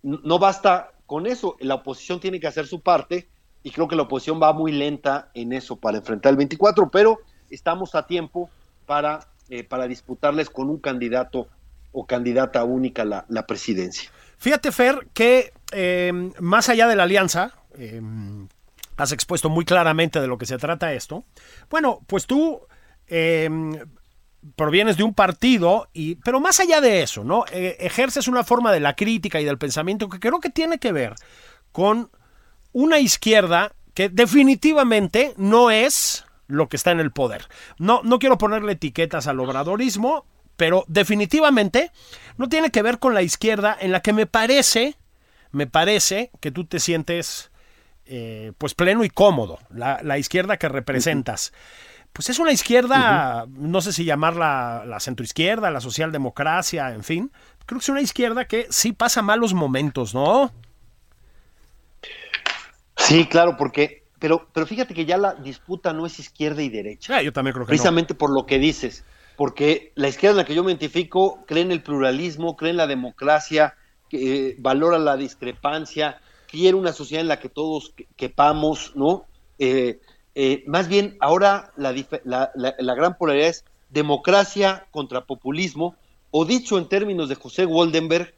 no 0.04 0.40
basta 0.40 0.92
con 1.06 1.28
eso, 1.28 1.56
la 1.60 1.76
oposición 1.76 2.20
tiene 2.20 2.40
que 2.40 2.48
hacer 2.48 2.68
su 2.68 2.82
parte 2.82 3.30
y 3.66 3.72
creo 3.72 3.88
que 3.88 3.96
la 3.96 4.04
oposición 4.04 4.40
va 4.42 4.54
muy 4.54 4.72
lenta 4.72 5.32
en 5.34 5.52
eso 5.52 5.76
para 5.76 5.98
enfrentar 5.98 6.30
el 6.30 6.38
24, 6.38 6.90
pero 6.92 7.20
estamos 7.50 7.96
a 7.96 8.06
tiempo 8.06 8.50
para, 8.86 9.28
eh, 9.50 9.64
para 9.64 9.88
disputarles 9.88 10.52
con 10.52 10.70
un 10.70 10.78
candidato 10.78 11.48
o 11.92 12.06
candidata 12.06 12.64
única 12.64 13.04
la, 13.04 13.26
la 13.28 13.48
presidencia. 13.48 14.12
Fíjate, 14.38 14.72
Fer, 14.72 15.08
que 15.14 15.52
eh, 15.72 16.32
más 16.40 16.70
allá 16.70 16.88
de 16.88 16.96
la 16.96 17.04
alianza, 17.04 17.54
eh, 17.76 18.00
has 18.98 19.12
expuesto 19.12 19.50
muy 19.50 19.66
claramente 19.66 20.22
de 20.22 20.28
lo 20.28 20.38
que 20.38 20.46
se 20.46 20.60
trata 20.60 20.94
esto. 20.94 21.24
Bueno, 21.70 22.02
pues 22.06 22.28
tú 22.28 22.62
eh, 23.08 23.50
provienes 24.56 24.98
de 24.98 25.04
un 25.04 25.14
partido, 25.14 25.90
y, 25.94 26.16
pero 26.16 26.40
más 26.40 26.60
allá 26.60 26.82
de 26.82 27.02
eso, 27.02 27.24
¿no? 27.24 27.46
Eh, 27.52 27.78
ejerces 27.80 28.28
una 28.28 28.44
forma 28.44 28.72
de 28.72 28.80
la 28.80 28.96
crítica 28.96 29.42
y 29.42 29.46
del 29.46 29.58
pensamiento 29.58 30.08
que 30.08 30.20
creo 30.20 30.40
que 30.40 30.50
tiene 30.50 30.78
que 30.78 30.92
ver 30.92 31.16
con 31.72 32.10
una 32.76 33.00
izquierda 33.00 33.72
que 33.94 34.10
definitivamente 34.10 35.34
no 35.38 35.72
es 35.72 36.26
lo 36.48 36.68
que 36.68 36.76
está 36.76 36.92
en 36.92 37.00
el 37.00 37.12
poder. 37.12 37.48
No, 37.80 38.02
no 38.04 38.20
quiero 38.20 38.38
ponerle 38.38 38.74
etiquetas 38.74 39.28
al 39.28 39.40
obradorismo, 39.40 40.26
pero 40.58 40.84
definitivamente 40.90 41.92
no 42.36 42.50
tiene 42.50 42.72
que 42.72 42.82
ver 42.82 43.00
con 43.00 43.14
la 43.14 43.22
izquierda 43.22 43.78
en 43.80 43.94
la 43.94 44.02
que 44.02 44.12
me 44.12 44.26
parece, 44.26 44.98
me 45.52 45.68
parece 45.68 46.32
que 46.42 46.52
tú 46.52 46.66
te 46.66 46.82
sientes 46.82 47.50
eh, 48.08 48.52
pues 48.58 48.74
pleno 48.74 49.06
y 49.06 49.10
cómodo, 49.10 49.58
la, 49.70 50.02
la 50.04 50.18
izquierda 50.18 50.58
que 50.58 50.68
representas. 50.68 51.54
pues 52.12 52.30
es 52.30 52.40
una 52.40 52.52
izquierda, 52.52 53.46
no 53.48 53.80
sé 53.80 53.94
si 53.94 54.04
llamarla 54.04 54.84
la 54.86 55.00
centroizquierda, 55.00 55.72
la 55.72 55.80
socialdemocracia, 55.80 56.94
en 56.94 57.06
fin. 57.06 57.32
Creo 57.66 57.80
que 57.80 57.84
es 57.84 57.90
una 57.90 58.02
izquierda 58.02 58.46
que 58.46 58.68
sí 58.70 58.92
pasa 58.92 59.22
malos 59.22 59.54
momentos, 59.54 60.14
¿no? 60.14 60.52
Sí, 63.08 63.26
claro, 63.26 63.56
porque, 63.58 64.04
pero, 64.20 64.48
pero 64.52 64.66
fíjate 64.66 64.94
que 64.94 65.06
ya 65.06 65.18
la 65.18 65.36
disputa 65.36 65.94
no 65.94 66.06
es 66.06 66.20
izquierda 66.20 66.64
y 66.64 66.70
derecha. 66.70 67.18
Ah, 67.18 67.22
yo 67.22 67.32
también 67.32 67.54
creo 67.54 67.66
que 67.66 67.70
Precisamente 67.70 68.16
por 68.16 68.32
lo 68.32 68.46
que 68.46 68.58
dices, 68.58 69.06
porque 69.36 69.92
la 69.96 70.08
izquierda 70.08 70.32
en 70.32 70.38
la 70.38 70.46
que 70.46 70.56
yo 70.56 70.64
me 70.64 70.72
identifico 70.72 71.44
cree 71.46 71.62
en 71.62 71.72
el 71.72 71.84
pluralismo, 71.84 72.56
cree 72.56 72.72
en 72.72 72.78
la 72.78 72.88
democracia, 72.88 73.76
eh, 74.12 74.56
valora 74.58 74.98
la 74.98 75.18
discrepancia, 75.18 76.20
quiere 76.48 76.76
una 76.76 76.94
sociedad 76.94 77.22
en 77.22 77.28
la 77.28 77.40
que 77.40 77.50
todos 77.50 77.94
quepamos, 78.16 78.94
¿no? 78.96 79.26
Eh, 79.60 80.00
eh, 80.36 80.64
más 80.68 80.88
bien, 80.88 81.18
ahora 81.20 81.72
la, 81.78 81.94
la, 82.24 82.52
la, 82.56 82.96
gran 82.96 83.18
polaridad 83.18 83.50
es 83.50 83.66
democracia 83.90 84.88
contra 84.92 85.26
populismo, 85.26 85.96
o 86.32 86.44
dicho 86.44 86.78
en 86.78 86.90
términos 86.90 87.30
de 87.30 87.36
José 87.36 87.66
Woldenberg, 87.66 88.34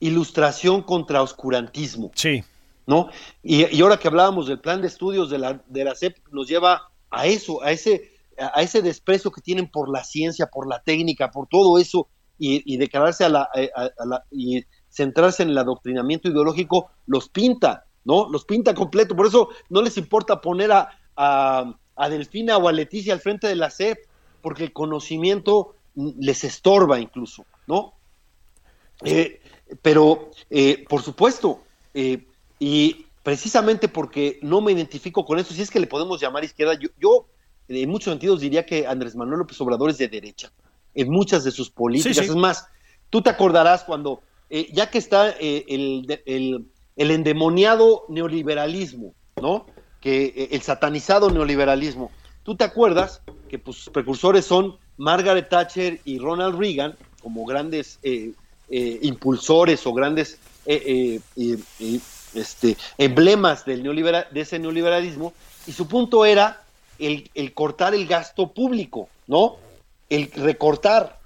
ilustración 0.00 0.82
contra 0.82 1.22
oscurantismo. 1.22 2.12
Sí. 2.14 2.44
¿No? 2.88 3.10
Y, 3.42 3.76
y, 3.76 3.80
ahora 3.82 3.98
que 3.98 4.08
hablábamos 4.08 4.46
del 4.48 4.60
plan 4.60 4.80
de 4.80 4.88
estudios 4.88 5.28
de 5.28 5.38
la, 5.38 5.62
de 5.66 5.84
la 5.84 5.94
CEP, 5.94 6.16
nos 6.32 6.48
lleva 6.48 6.90
a 7.10 7.26
eso, 7.26 7.62
a 7.62 7.70
ese, 7.70 8.12
a 8.38 8.62
ese 8.62 8.80
desprecio 8.80 9.30
que 9.30 9.42
tienen 9.42 9.70
por 9.70 9.90
la 9.90 10.02
ciencia, 10.02 10.46
por 10.46 10.66
la 10.66 10.82
técnica, 10.82 11.30
por 11.30 11.48
todo 11.48 11.78
eso, 11.78 12.08
y, 12.38 12.62
y 12.72 12.78
declararse 12.78 13.24
a 13.24 13.28
la, 13.28 13.42
a 13.42 14.06
la, 14.06 14.24
y 14.30 14.64
centrarse 14.88 15.42
en 15.42 15.50
el 15.50 15.58
adoctrinamiento 15.58 16.28
ideológico, 16.28 16.90
los 17.06 17.28
pinta, 17.28 17.84
¿no? 18.04 18.28
Los 18.30 18.44
pinta 18.44 18.74
completo. 18.74 19.14
Por 19.14 19.26
eso 19.26 19.50
no 19.68 19.82
les 19.82 19.96
importa 19.96 20.40
poner 20.40 20.72
a, 20.72 20.88
a, 21.16 22.08
Delfina 22.08 22.56
o 22.56 22.68
a 22.68 22.72
Leticia 22.72 23.12
al 23.12 23.20
frente 23.20 23.46
de 23.46 23.56
la 23.56 23.70
SEP, 23.70 23.98
porque 24.40 24.64
el 24.64 24.72
conocimiento 24.72 25.74
les 25.94 26.44
estorba 26.44 27.00
incluso, 27.00 27.44
¿no? 27.66 27.94
Eh, 29.04 29.40
pero, 29.82 30.30
eh, 30.48 30.84
por 30.88 31.02
supuesto, 31.02 31.60
eh, 31.92 32.26
y 32.58 33.06
precisamente 33.22 33.88
porque 33.88 34.38
no 34.42 34.60
me 34.60 34.72
identifico 34.72 35.24
con 35.24 35.38
eso, 35.38 35.54
si 35.54 35.62
es 35.62 35.70
que 35.70 35.80
le 35.80 35.86
podemos 35.86 36.20
llamar 36.20 36.44
izquierda, 36.44 36.74
yo, 36.74 36.88
yo 36.98 37.26
en 37.68 37.88
muchos 37.90 38.12
sentidos 38.12 38.40
diría 38.40 38.64
que 38.64 38.86
Andrés 38.86 39.14
Manuel 39.14 39.40
López 39.40 39.60
Obrador 39.60 39.90
es 39.90 39.98
de 39.98 40.08
derecha, 40.08 40.50
en 40.94 41.10
muchas 41.10 41.44
de 41.44 41.50
sus 41.50 41.70
políticas. 41.70 42.18
Es 42.18 42.34
más, 42.34 42.66
tú 43.10 43.20
te 43.22 43.30
acordarás 43.30 43.84
cuando, 43.84 44.22
ya 44.72 44.90
que 44.90 44.98
está 44.98 45.30
el, 45.30 46.20
el, 46.26 46.66
el 46.96 47.10
endemoniado 47.10 48.04
neoliberalismo, 48.08 49.14
¿no? 49.40 49.66
que 50.00 50.26
eh, 50.26 50.48
el 50.52 50.62
satanizado 50.62 51.30
neoliberalismo. 51.30 52.10
¿Tú 52.42 52.56
te 52.56 52.64
acuerdas 52.64 53.22
que 53.48 53.58
pues, 53.58 53.78
sus 53.78 53.92
precursores 53.92 54.44
son 54.44 54.76
Margaret 54.96 55.48
Thatcher 55.48 56.00
y 56.04 56.18
Ronald 56.18 56.58
Reagan 56.58 56.96
como 57.22 57.44
grandes 57.44 57.98
eh, 58.02 58.32
eh, 58.68 58.98
impulsores 59.02 59.86
o 59.86 59.92
grandes 59.92 60.38
este, 62.34 62.76
emblemas 62.98 63.64
del 63.64 63.82
neoliberal, 63.82 64.26
de 64.30 64.40
ese 64.40 64.58
neoliberalismo? 64.58 65.32
Y 65.66 65.72
su 65.72 65.86
punto 65.86 66.24
era 66.24 66.62
el, 66.98 67.30
el 67.34 67.54
cortar 67.54 67.94
el 67.94 68.06
gasto 68.06 68.52
público, 68.52 69.08
¿no? 69.26 69.56
El 70.08 70.30
recortar. 70.32 71.18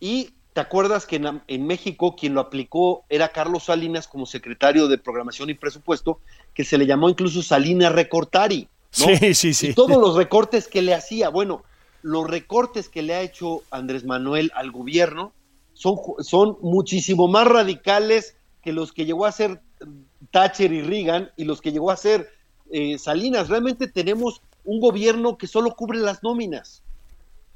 Y 0.00 0.30
¿Te 0.52 0.60
acuerdas 0.60 1.06
que 1.06 1.16
en, 1.46 1.66
México 1.66 2.14
quien 2.14 2.34
lo 2.34 2.40
aplicó 2.42 3.04
era 3.08 3.28
Carlos 3.28 3.64
Salinas 3.64 4.06
como 4.06 4.26
secretario 4.26 4.86
de 4.86 4.98
Programación 4.98 5.48
y 5.48 5.54
Presupuesto, 5.54 6.20
que 6.52 6.64
se 6.64 6.76
le 6.76 6.86
llamó 6.86 7.08
incluso 7.08 7.42
Salinas 7.42 7.92
Recortari? 7.92 8.68
Sí, 8.90 9.32
sí, 9.34 9.54
sí. 9.54 9.68
Y 9.68 9.74
todos 9.74 9.96
los 9.96 10.14
recortes 10.14 10.68
que 10.68 10.82
le 10.82 10.92
hacía, 10.92 11.30
bueno, 11.30 11.62
los 12.02 12.28
recortes 12.28 12.90
que 12.90 13.00
le 13.00 13.14
ha 13.14 13.22
hecho 13.22 13.62
Andrés 13.70 14.04
Manuel 14.04 14.52
al 14.54 14.70
gobierno 14.70 15.32
son, 15.72 15.96
son 16.18 16.58
muchísimo 16.60 17.28
más 17.28 17.46
radicales 17.46 18.36
que 18.62 18.72
los 18.72 18.92
que 18.92 19.06
llegó 19.06 19.24
a 19.24 19.30
hacer 19.30 19.62
Thatcher 20.32 20.72
y 20.72 20.82
Reagan 20.82 21.30
y 21.36 21.44
los 21.44 21.60
que 21.60 21.70
llegó 21.70 21.90
a 21.90 21.94
hacer 21.94 22.28
eh, 22.72 22.98
Salinas. 22.98 23.48
Realmente 23.48 23.86
tenemos 23.86 24.42
un 24.64 24.80
gobierno 24.80 25.38
que 25.38 25.46
solo 25.46 25.76
cubre 25.76 26.00
las 26.00 26.22
nóminas. 26.24 26.82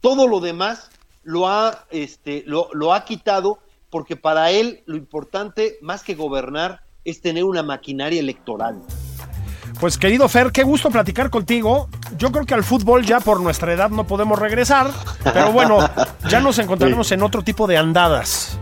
Todo 0.00 0.28
lo 0.28 0.40
demás 0.40 0.90
lo 1.24 1.48
ha, 1.48 1.86
este, 1.90 2.44
lo, 2.46 2.68
lo 2.72 2.94
ha 2.94 3.04
quitado 3.04 3.58
porque 3.90 4.14
para 4.16 4.50
él 4.50 4.82
lo 4.86 4.96
importante, 4.96 5.78
más 5.80 6.04
que 6.04 6.14
gobernar, 6.14 6.82
es 7.04 7.20
tener 7.20 7.44
una 7.44 7.62
maquinaria 7.62 8.20
electoral. 8.20 8.82
Pues 9.80 9.98
querido 9.98 10.28
Fer, 10.28 10.52
qué 10.52 10.62
gusto 10.62 10.90
platicar 10.90 11.28
contigo. 11.30 11.88
Yo 12.16 12.32
creo 12.32 12.46
que 12.46 12.54
al 12.54 12.64
fútbol 12.64 13.04
ya 13.04 13.20
por 13.20 13.40
nuestra 13.40 13.72
edad 13.72 13.90
no 13.90 14.06
podemos 14.06 14.38
regresar, 14.38 14.90
pero 15.22 15.52
bueno, 15.52 15.78
ya 16.30 16.40
nos 16.40 16.58
encontraremos 16.58 17.12
en 17.12 17.22
otro 17.22 17.42
tipo 17.42 17.66
de 17.66 17.76
andadas. 17.76 18.58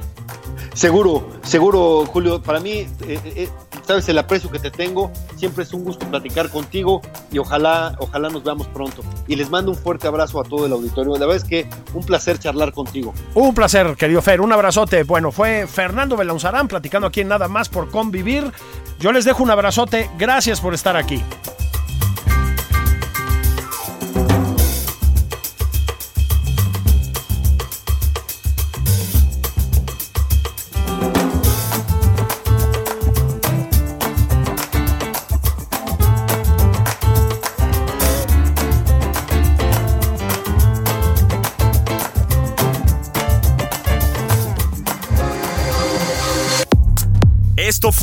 Seguro, 0.74 1.30
seguro, 1.42 2.04
Julio. 2.06 2.42
Para 2.42 2.58
mí, 2.58 2.70
eh, 2.72 2.88
eh, 3.24 3.48
sabes 3.86 4.08
el 4.08 4.18
aprecio 4.18 4.50
que 4.50 4.58
te 4.58 4.70
tengo. 4.70 5.10
Siempre 5.36 5.64
es 5.64 5.72
un 5.72 5.84
gusto 5.84 6.06
platicar 6.06 6.50
contigo 6.50 7.00
y 7.30 7.38
ojalá, 7.38 7.96
ojalá 7.98 8.28
nos 8.28 8.44
veamos 8.44 8.66
pronto. 8.68 9.02
Y 9.26 9.36
les 9.36 9.50
mando 9.50 9.70
un 9.72 9.76
fuerte 9.76 10.06
abrazo 10.06 10.40
a 10.40 10.44
todo 10.44 10.66
el 10.66 10.72
auditorio. 10.72 11.12
La 11.14 11.26
verdad 11.26 11.36
es 11.36 11.44
que 11.44 11.68
un 11.92 12.04
placer 12.04 12.38
charlar 12.38 12.72
contigo. 12.72 13.14
Un 13.34 13.54
placer, 13.54 13.96
querido 13.96 14.22
Fer. 14.22 14.40
Un 14.40 14.52
abrazote. 14.52 15.02
Bueno, 15.04 15.32
fue 15.32 15.66
Fernando 15.66 16.16
Belauzarán 16.16 16.68
platicando 16.68 17.06
aquí 17.06 17.20
en 17.20 17.28
Nada 17.28 17.48
más 17.48 17.68
por 17.68 17.90
convivir. 17.90 18.50
Yo 18.98 19.12
les 19.12 19.24
dejo 19.24 19.42
un 19.42 19.50
abrazote. 19.50 20.10
Gracias 20.18 20.60
por 20.60 20.74
estar 20.74 20.96
aquí. 20.96 21.22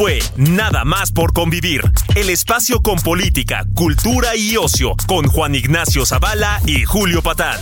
Fue 0.01 0.17
Nada 0.35 0.83
más 0.83 1.11
por 1.11 1.31
convivir, 1.31 1.81
el 2.15 2.31
espacio 2.31 2.81
con 2.81 2.95
política, 2.95 3.65
cultura 3.75 4.35
y 4.35 4.57
ocio, 4.57 4.95
con 5.07 5.27
Juan 5.27 5.53
Ignacio 5.53 6.07
Zavala 6.07 6.59
y 6.65 6.85
Julio 6.85 7.21
Patán. 7.21 7.59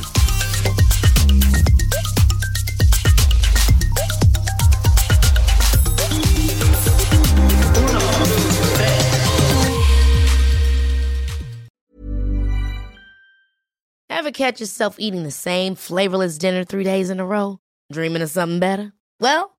Ever 14.10 14.32
catch 14.32 14.62
yourself 14.62 14.96
eating 14.98 15.24
the 15.24 15.32
same 15.32 15.76
flavorless 15.76 16.38
dinner 16.38 16.64
three 16.64 16.86
days 16.86 17.10
in 17.10 17.20
a 17.20 17.26
row? 17.26 17.58
Dreaming 17.92 18.22
of 18.22 18.30
something 18.30 18.60
better? 18.60 18.94
Well, 19.20 19.59